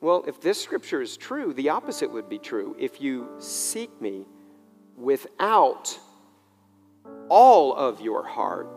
Well, 0.00 0.24
if 0.26 0.40
this 0.40 0.60
scripture 0.60 1.00
is 1.00 1.16
true, 1.16 1.54
the 1.54 1.68
opposite 1.68 2.10
would 2.12 2.28
be 2.28 2.40
true. 2.40 2.74
If 2.76 3.00
you 3.00 3.28
seek 3.38 4.00
me 4.02 4.26
without 4.96 5.98
all 7.28 7.74
of 7.74 8.00
your 8.00 8.26
heart, 8.26 8.68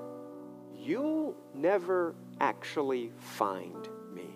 you'll 0.75 1.35
never 1.53 2.15
actually 2.39 3.11
find 3.17 3.87
me. 4.13 4.29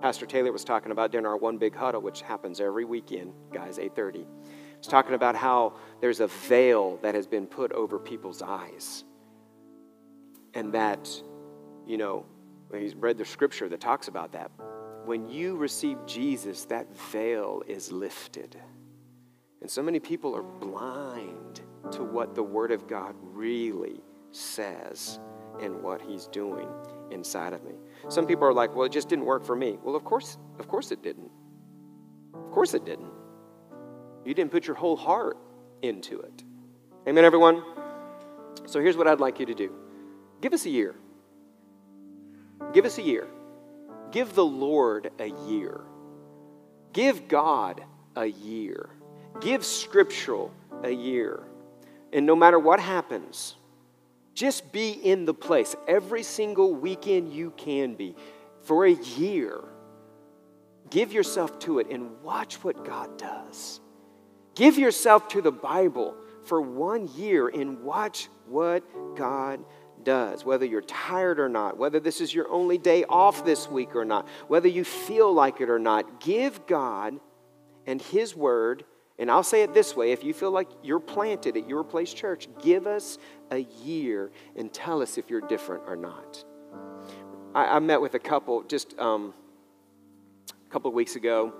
Pastor 0.00 0.26
Taylor 0.26 0.52
was 0.52 0.64
talking 0.64 0.92
about 0.92 1.10
during 1.10 1.26
our 1.26 1.36
one 1.36 1.58
big 1.58 1.74
huddle, 1.74 2.00
which 2.00 2.22
happens 2.22 2.60
every 2.60 2.84
weekend, 2.84 3.32
guys, 3.52 3.78
8:30. 3.78 4.26
He's 4.78 4.86
talking 4.86 5.14
about 5.14 5.36
how 5.36 5.74
there's 6.00 6.20
a 6.20 6.26
veil 6.26 6.96
that 7.02 7.14
has 7.14 7.26
been 7.26 7.46
put 7.46 7.70
over 7.72 7.98
people's 7.98 8.40
eyes. 8.40 9.04
And 10.54 10.72
that, 10.72 11.08
you 11.86 11.98
know, 11.98 12.24
he's 12.74 12.94
read 12.94 13.18
the 13.18 13.24
scripture 13.24 13.68
that 13.68 13.80
talks 13.80 14.08
about 14.08 14.32
that. 14.32 14.50
When 15.04 15.28
you 15.28 15.56
receive 15.56 15.98
Jesus, 16.06 16.64
that 16.66 16.96
veil 17.12 17.62
is 17.66 17.92
lifted. 17.92 18.56
And 19.60 19.70
so 19.70 19.82
many 19.82 20.00
people 20.00 20.34
are 20.34 20.42
blind 20.42 21.60
to 21.92 22.02
what 22.02 22.34
the 22.34 22.42
Word 22.42 22.70
of 22.70 22.86
God 22.88 23.14
really 23.20 24.00
says 24.30 25.18
and 25.60 25.82
what 25.82 26.00
He's 26.00 26.26
doing 26.28 26.68
inside 27.10 27.52
of 27.52 27.64
me. 27.64 27.74
Some 28.08 28.26
people 28.26 28.44
are 28.44 28.52
like, 28.52 28.74
well, 28.74 28.86
it 28.86 28.92
just 28.92 29.08
didn't 29.08 29.24
work 29.24 29.44
for 29.44 29.56
me. 29.56 29.78
Well, 29.82 29.96
of 29.96 30.04
course, 30.04 30.38
of 30.58 30.68
course 30.68 30.90
it 30.90 31.02
didn't. 31.02 31.30
Of 32.34 32.50
course 32.50 32.74
it 32.74 32.84
didn't. 32.84 33.10
You 34.24 34.34
didn't 34.34 34.50
put 34.50 34.66
your 34.66 34.76
whole 34.76 34.96
heart 34.96 35.38
into 35.82 36.20
it. 36.20 36.44
Amen, 37.08 37.24
everyone? 37.24 37.62
So 38.66 38.80
here's 38.80 38.96
what 38.96 39.06
I'd 39.06 39.20
like 39.20 39.40
you 39.40 39.46
to 39.46 39.54
do 39.54 39.72
give 40.40 40.52
us 40.52 40.64
a 40.66 40.70
year. 40.70 40.94
Give 42.72 42.84
us 42.84 42.98
a 42.98 43.02
year. 43.02 43.26
Give 44.10 44.32
the 44.34 44.44
Lord 44.44 45.10
a 45.18 45.30
year. 45.48 45.80
Give 46.92 47.28
God 47.28 47.82
a 48.16 48.26
year. 48.26 48.90
Give 49.40 49.64
scriptural 49.64 50.52
a 50.82 50.90
year. 50.90 51.40
And 52.12 52.26
no 52.26 52.34
matter 52.34 52.58
what 52.58 52.80
happens, 52.80 53.54
just 54.34 54.72
be 54.72 54.90
in 54.90 55.24
the 55.24 55.34
place 55.34 55.76
every 55.86 56.22
single 56.22 56.74
weekend 56.74 57.32
you 57.32 57.52
can 57.56 57.94
be 57.94 58.16
for 58.62 58.86
a 58.86 58.92
year. 58.92 59.60
Give 60.90 61.12
yourself 61.12 61.58
to 61.60 61.78
it 61.78 61.88
and 61.90 62.20
watch 62.22 62.62
what 62.64 62.84
God 62.84 63.16
does. 63.16 63.80
Give 64.54 64.76
yourself 64.76 65.28
to 65.28 65.42
the 65.42 65.52
Bible 65.52 66.14
for 66.44 66.60
one 66.60 67.08
year 67.14 67.48
and 67.48 67.82
watch 67.82 68.28
what 68.46 68.82
God 69.14 69.60
does. 70.02 70.44
Whether 70.44 70.66
you're 70.66 70.80
tired 70.82 71.38
or 71.38 71.48
not, 71.48 71.76
whether 71.76 72.00
this 72.00 72.20
is 72.20 72.34
your 72.34 72.50
only 72.50 72.78
day 72.78 73.04
off 73.08 73.44
this 73.44 73.68
week 73.68 73.94
or 73.94 74.04
not, 74.04 74.26
whether 74.48 74.68
you 74.68 74.84
feel 74.84 75.32
like 75.32 75.60
it 75.60 75.70
or 75.70 75.78
not, 75.78 76.20
give 76.20 76.66
God 76.66 77.20
and 77.86 78.00
His 78.02 78.34
Word 78.34 78.84
and 79.20 79.30
I'll 79.30 79.42
say 79.42 79.62
it 79.62 79.74
this 79.74 79.94
way 79.94 80.12
if 80.12 80.24
you 80.24 80.32
feel 80.32 80.50
like 80.50 80.68
you're 80.82 80.98
planted 80.98 81.56
at 81.56 81.68
your 81.68 81.84
place 81.84 82.12
church, 82.12 82.48
give 82.62 82.86
us 82.86 83.18
a 83.50 83.58
year 83.84 84.32
and 84.56 84.72
tell 84.72 85.02
us 85.02 85.18
if 85.18 85.28
you're 85.28 85.42
different 85.42 85.84
or 85.86 85.94
not. 85.94 86.42
I, 87.54 87.76
I 87.76 87.78
met 87.80 88.00
with 88.00 88.14
a 88.14 88.18
couple 88.18 88.62
just 88.62 88.98
um, 88.98 89.34
a 90.48 90.72
couple 90.72 90.88
of 90.88 90.94
weeks 90.94 91.16
ago, 91.16 91.52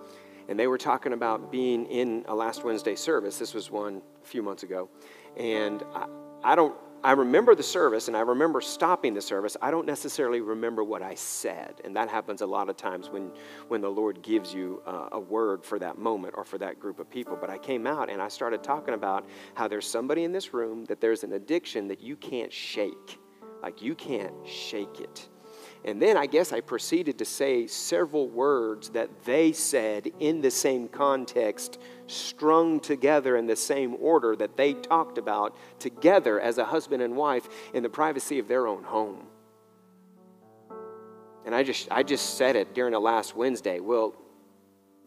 and 0.48 0.58
they 0.58 0.66
were 0.66 0.78
talking 0.78 1.12
about 1.12 1.52
being 1.52 1.84
in 1.86 2.24
a 2.28 2.34
last 2.34 2.64
Wednesday 2.64 2.96
service. 2.96 3.38
This 3.38 3.52
was 3.52 3.70
one 3.70 4.00
a 4.22 4.26
few 4.26 4.42
months 4.42 4.62
ago. 4.62 4.88
And 5.36 5.82
I, 5.94 6.06
I 6.42 6.54
don't 6.54 6.74
I 7.02 7.12
remember 7.12 7.54
the 7.54 7.62
service 7.62 8.08
and 8.08 8.16
I 8.16 8.20
remember 8.20 8.60
stopping 8.60 9.14
the 9.14 9.22
service. 9.22 9.56
I 9.62 9.70
don't 9.70 9.86
necessarily 9.86 10.42
remember 10.42 10.84
what 10.84 11.02
I 11.02 11.14
said. 11.14 11.80
And 11.82 11.96
that 11.96 12.10
happens 12.10 12.42
a 12.42 12.46
lot 12.46 12.68
of 12.68 12.76
times 12.76 13.08
when, 13.08 13.30
when 13.68 13.80
the 13.80 13.88
Lord 13.88 14.20
gives 14.22 14.52
you 14.52 14.82
uh, 14.86 15.08
a 15.12 15.20
word 15.20 15.64
for 15.64 15.78
that 15.78 15.96
moment 15.96 16.34
or 16.36 16.44
for 16.44 16.58
that 16.58 16.78
group 16.78 16.98
of 16.98 17.08
people. 17.10 17.38
But 17.40 17.48
I 17.48 17.56
came 17.56 17.86
out 17.86 18.10
and 18.10 18.20
I 18.20 18.28
started 18.28 18.62
talking 18.62 18.92
about 18.92 19.26
how 19.54 19.66
there's 19.66 19.88
somebody 19.88 20.24
in 20.24 20.32
this 20.32 20.52
room 20.52 20.84
that 20.86 21.00
there's 21.00 21.24
an 21.24 21.32
addiction 21.32 21.88
that 21.88 22.02
you 22.02 22.16
can't 22.16 22.52
shake. 22.52 23.18
Like 23.62 23.80
you 23.80 23.94
can't 23.94 24.34
shake 24.46 25.00
it. 25.00 25.28
And 25.84 26.00
then 26.00 26.18
I 26.18 26.26
guess 26.26 26.52
I 26.52 26.60
proceeded 26.60 27.18
to 27.18 27.24
say 27.24 27.66
several 27.66 28.28
words 28.28 28.90
that 28.90 29.24
they 29.24 29.52
said 29.52 30.10
in 30.20 30.42
the 30.42 30.50
same 30.50 30.88
context, 30.88 31.78
strung 32.10 32.80
together 32.80 33.36
in 33.36 33.46
the 33.46 33.56
same 33.56 33.96
order 34.00 34.36
that 34.36 34.56
they 34.56 34.74
talked 34.74 35.18
about 35.18 35.56
together 35.78 36.40
as 36.40 36.58
a 36.58 36.64
husband 36.64 37.02
and 37.02 37.16
wife 37.16 37.48
in 37.72 37.82
the 37.82 37.88
privacy 37.88 38.38
of 38.38 38.48
their 38.48 38.66
own 38.66 38.82
home. 38.82 39.26
And 41.46 41.54
I 41.54 41.62
just, 41.62 41.88
I 41.90 42.02
just 42.02 42.36
said 42.36 42.56
it 42.56 42.74
during 42.74 42.92
the 42.92 43.00
last 43.00 43.34
Wednesday. 43.34 43.80
Well, 43.80 44.14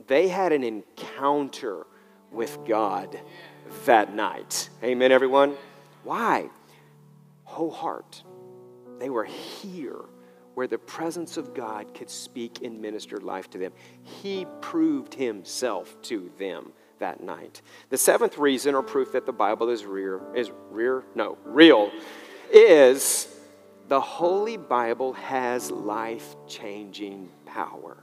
they 0.08 0.28
had 0.28 0.52
an 0.52 0.64
encounter 0.64 1.86
with 2.32 2.58
God 2.68 3.20
that 3.86 4.14
night. 4.14 4.70
Amen, 4.84 5.12
everyone? 5.12 5.56
Why? 6.04 6.50
Whole 7.44 7.72
heart. 7.72 8.24
They 9.00 9.10
were 9.10 9.26
here 9.26 10.02
where 10.56 10.68
the 10.68 10.78
presence 10.78 11.38
of 11.38 11.54
God 11.54 11.94
could 11.94 12.10
speak 12.10 12.62
and 12.64 12.82
minister 12.82 13.18
life 13.18 13.50
to 13.52 13.58
them. 13.58 13.74
He 14.02 14.46
proved 14.62 15.14
himself 15.14 16.00
to 16.04 16.32
them 16.38 16.74
that 17.04 17.22
night. 17.22 17.62
The 17.90 17.98
seventh 17.98 18.38
reason 18.38 18.76
or 18.76 18.82
proof 18.82 19.12
that 19.12 19.26
the 19.26 19.34
Bible 19.34 19.70
is 19.70 19.86
real 19.86 20.22
is 20.34 20.50
real 20.72 21.04
no, 21.16 21.38
real 21.44 21.92
is 22.50 23.28
the 23.90 24.00
Holy 24.00 24.56
Bible 24.56 25.12
has 25.12 25.70
life-changing 25.70 27.30
power. 27.46 27.98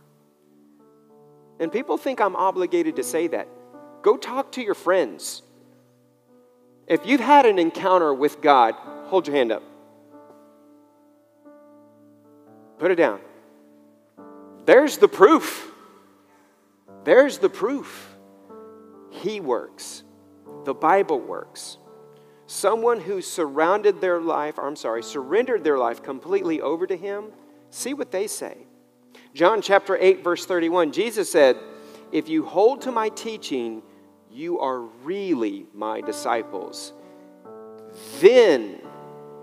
And 1.58 1.72
people 1.72 1.96
think 1.96 2.20
I'm 2.20 2.36
obligated 2.36 2.96
to 2.96 3.02
say 3.02 3.26
that. 3.28 3.48
Go 4.02 4.18
talk 4.18 4.52
to 4.52 4.62
your 4.62 4.74
friends. 4.74 5.42
If 6.86 7.06
you've 7.06 7.20
had 7.20 7.46
an 7.46 7.58
encounter 7.58 8.12
with 8.12 8.42
God, 8.42 8.74
hold 9.06 9.26
your 9.26 9.36
hand 9.36 9.52
up. 9.52 9.62
Put 12.78 12.90
it 12.90 12.96
down. 12.96 13.20
There's 14.66 14.98
the 14.98 15.08
proof. 15.08 15.72
There's 17.04 17.38
the 17.38 17.48
proof. 17.48 18.09
He 19.10 19.40
works. 19.40 20.04
The 20.64 20.74
Bible 20.74 21.20
works. 21.20 21.78
Someone 22.46 23.00
who 23.00 23.22
surrounded 23.22 24.00
their 24.00 24.20
life, 24.20 24.58
I'm 24.58 24.76
sorry, 24.76 25.02
surrendered 25.02 25.62
their 25.62 25.78
life 25.78 26.02
completely 26.02 26.60
over 26.60 26.86
to 26.86 26.96
Him, 26.96 27.26
see 27.70 27.94
what 27.94 28.10
they 28.10 28.26
say. 28.26 28.66
John 29.34 29.62
chapter 29.62 29.96
8, 29.96 30.24
verse 30.24 30.46
31, 30.46 30.92
Jesus 30.92 31.30
said, 31.30 31.56
If 32.10 32.28
you 32.28 32.44
hold 32.44 32.82
to 32.82 32.92
my 32.92 33.08
teaching, 33.10 33.82
you 34.30 34.58
are 34.58 34.80
really 34.80 35.66
my 35.72 36.00
disciples. 36.00 36.92
Then 38.20 38.80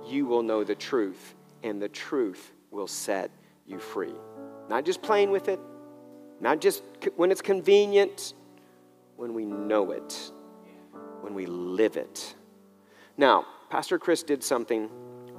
you 0.06 0.26
will 0.26 0.44
know 0.44 0.64
the 0.64 0.76
truth, 0.76 1.36
and 1.64 1.82
the 1.82 1.90
truth 1.90 2.52
will 2.72 2.88
set 2.88 3.32
you 3.66 3.80
free. 3.80 4.16
Not 4.70 4.86
just 4.86 5.02
playing 5.02 5.32
with 5.32 5.48
it, 5.48 5.60
not 6.40 6.62
just 6.62 6.84
when 7.16 7.32
it's 7.32 7.42
convenient, 7.42 8.34
when 9.18 9.34
we 9.34 9.44
know 9.46 9.92
it, 9.92 10.32
when 11.22 11.34
we 11.34 11.46
live 11.46 11.98
it. 11.98 12.36
Now, 13.18 13.46
Pastor 13.70 14.00
Chris 14.00 14.24
did 14.24 14.44
something 14.44 14.90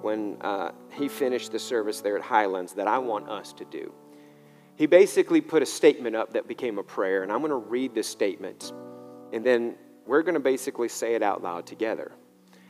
when 0.02 0.36
uh, 0.42 0.72
he 0.92 1.08
finished 1.08 1.52
the 1.52 1.58
service 1.58 2.00
there 2.00 2.16
at 2.16 2.22
Highlands 2.22 2.74
that 2.74 2.86
I 2.86 2.98
want 2.98 3.28
us 3.28 3.52
to 3.54 3.64
do. 3.64 3.92
He 4.76 4.86
basically 4.86 5.40
put 5.40 5.62
a 5.62 5.66
statement 5.66 6.14
up 6.14 6.32
that 6.34 6.46
became 6.46 6.78
a 6.78 6.82
prayer, 6.82 7.22
and 7.22 7.32
I'm 7.32 7.38
going 7.38 7.50
to 7.50 7.56
read 7.56 7.94
this 7.94 8.08
statement, 8.08 8.72
and 9.32 9.44
then 9.44 9.76
we're 10.06 10.22
going 10.22 10.34
to 10.34 10.40
basically 10.40 10.88
say 10.88 11.14
it 11.14 11.22
out 11.22 11.42
loud 11.42 11.66
together. 11.66 12.12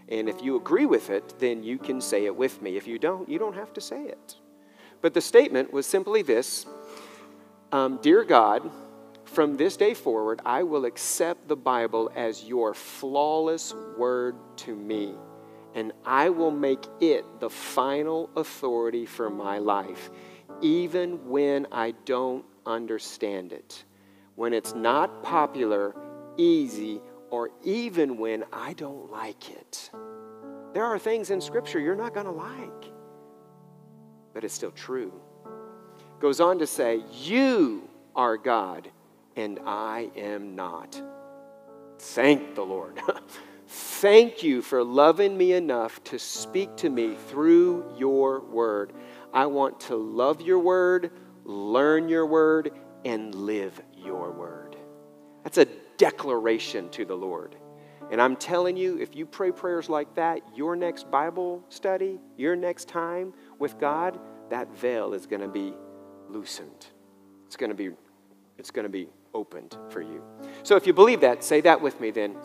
And 0.08 0.28
if 0.28 0.42
you 0.42 0.56
agree 0.56 0.86
with 0.86 1.10
it, 1.10 1.34
then 1.38 1.62
you 1.62 1.78
can 1.78 2.00
say 2.00 2.24
it 2.24 2.34
with 2.34 2.62
me. 2.62 2.76
If 2.76 2.86
you 2.86 2.98
don't, 2.98 3.28
you 3.28 3.38
don't 3.38 3.54
have 3.54 3.72
to 3.74 3.80
say 3.80 4.04
it. 4.04 4.36
But 5.02 5.12
the 5.12 5.20
statement 5.20 5.72
was 5.72 5.86
simply 5.86 6.22
this 6.22 6.66
um, 7.72 7.98
Dear 8.00 8.24
God, 8.24 8.70
from 9.28 9.56
this 9.56 9.76
day 9.76 9.94
forward, 9.94 10.40
I 10.44 10.62
will 10.62 10.84
accept 10.84 11.48
the 11.48 11.56
Bible 11.56 12.10
as 12.14 12.44
your 12.44 12.74
flawless 12.74 13.74
word 13.96 14.36
to 14.58 14.74
me, 14.74 15.14
and 15.74 15.92
I 16.04 16.28
will 16.30 16.50
make 16.50 16.86
it 17.00 17.24
the 17.40 17.50
final 17.50 18.30
authority 18.36 19.06
for 19.06 19.30
my 19.30 19.58
life, 19.58 20.10
even 20.60 21.28
when 21.28 21.66
I 21.70 21.92
don't 22.04 22.44
understand 22.66 23.52
it, 23.52 23.84
when 24.34 24.52
it's 24.52 24.74
not 24.74 25.22
popular, 25.22 25.94
easy, 26.36 27.00
or 27.30 27.50
even 27.62 28.18
when 28.18 28.44
I 28.52 28.72
don't 28.72 29.10
like 29.10 29.50
it. 29.50 29.90
There 30.74 30.84
are 30.84 30.98
things 30.98 31.30
in 31.30 31.40
Scripture 31.40 31.78
you're 31.78 31.96
not 31.96 32.14
going 32.14 32.26
to 32.26 32.32
like 32.32 32.92
but 34.38 34.44
it's 34.44 34.54
still 34.54 34.70
true. 34.70 35.12
Goes 36.20 36.38
on 36.38 36.60
to 36.60 36.66
say, 36.68 37.02
You 37.12 37.88
are 38.14 38.36
God, 38.36 38.88
and 39.38 39.60
I 39.64 40.10
am 40.16 40.56
not. 40.56 41.00
Thank 42.00 42.56
the 42.56 42.64
Lord. 42.64 43.00
Thank 43.68 44.42
you 44.42 44.62
for 44.62 44.82
loving 44.82 45.38
me 45.38 45.52
enough 45.52 46.02
to 46.04 46.18
speak 46.18 46.76
to 46.78 46.90
me 46.90 47.14
through 47.28 47.94
your 47.96 48.40
word. 48.40 48.92
I 49.32 49.46
want 49.46 49.78
to 49.80 49.96
love 49.96 50.40
your 50.40 50.58
word, 50.58 51.12
learn 51.44 52.08
your 52.08 52.26
word, 52.26 52.72
and 53.04 53.32
live 53.32 53.80
your 53.96 54.32
word. 54.32 54.76
That's 55.44 55.58
a 55.58 55.66
declaration 55.98 56.88
to 56.90 57.04
the 57.04 57.16
Lord. 57.16 57.54
And 58.10 58.20
I'm 58.20 58.34
telling 58.36 58.76
you, 58.76 58.98
if 58.98 59.14
you 59.14 59.24
pray 59.24 59.52
prayers 59.52 59.88
like 59.88 60.14
that, 60.16 60.40
your 60.56 60.74
next 60.74 61.10
Bible 61.10 61.62
study, 61.68 62.18
your 62.36 62.56
next 62.56 62.88
time 62.88 63.34
with 63.58 63.78
God, 63.78 64.18
that 64.50 64.74
veil 64.76 65.14
is 65.14 65.26
going 65.26 65.42
to 65.42 65.48
be 65.48 65.74
loosened. 66.28 66.86
It's 67.46 67.56
going 67.56 67.70
to 67.70 67.76
be 67.76 67.90
it's 68.56 68.72
going 68.72 68.84
to 68.84 68.90
be 68.90 69.08
opened 69.34 69.76
for 69.90 70.00
you. 70.00 70.22
So 70.62 70.76
if 70.76 70.86
you 70.86 70.92
believe 70.92 71.20
that, 71.20 71.44
say 71.44 71.60
that 71.62 71.80
with 71.80 72.00
me 72.00 72.10
then. 72.10 72.36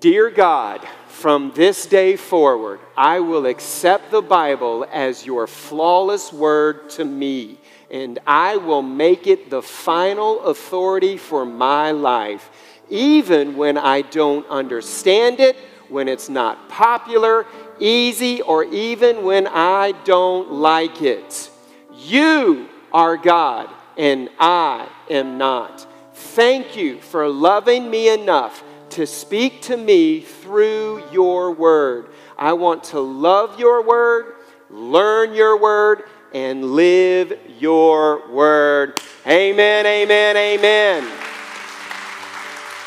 Dear 0.00 0.30
God, 0.30 0.86
from 1.08 1.50
this 1.56 1.84
day 1.84 2.14
forward, 2.14 2.78
I 2.96 3.18
will 3.18 3.46
accept 3.46 4.12
the 4.12 4.22
Bible 4.22 4.86
as 4.92 5.26
your 5.26 5.48
flawless 5.48 6.32
word 6.32 6.90
to 6.90 7.04
me, 7.04 7.58
and 7.90 8.20
I 8.24 8.58
will 8.58 8.82
make 8.82 9.26
it 9.26 9.50
the 9.50 9.60
final 9.60 10.44
authority 10.44 11.16
for 11.16 11.44
my 11.44 11.90
life, 11.90 12.48
even 12.88 13.56
when 13.56 13.76
I 13.76 14.02
don't 14.02 14.46
understand 14.48 15.40
it, 15.40 15.56
when 15.88 16.06
it's 16.06 16.28
not 16.28 16.68
popular, 16.68 17.44
easy, 17.80 18.40
or 18.40 18.62
even 18.62 19.24
when 19.24 19.48
I 19.48 19.92
don't 20.04 20.52
like 20.52 21.02
it. 21.02 21.50
You 21.92 22.68
are 22.92 23.16
God, 23.16 23.68
and 23.96 24.30
I 24.38 24.88
am 25.10 25.38
not. 25.38 25.86
Thank 26.14 26.76
you 26.76 27.00
for 27.00 27.28
loving 27.28 27.90
me 27.90 28.12
enough 28.12 28.62
to 28.90 29.06
speak 29.06 29.62
to 29.62 29.76
me 29.76 30.20
through 30.20 31.02
your 31.12 31.52
word. 31.52 32.08
I 32.36 32.54
want 32.54 32.84
to 32.84 33.00
love 33.00 33.58
your 33.58 33.82
word, 33.82 34.34
learn 34.70 35.34
your 35.34 35.60
word, 35.60 36.04
and 36.32 36.64
live 36.72 37.38
your 37.58 38.28
word. 38.30 39.00
Amen, 39.26 39.86
amen, 39.86 40.36
amen. 40.36 41.27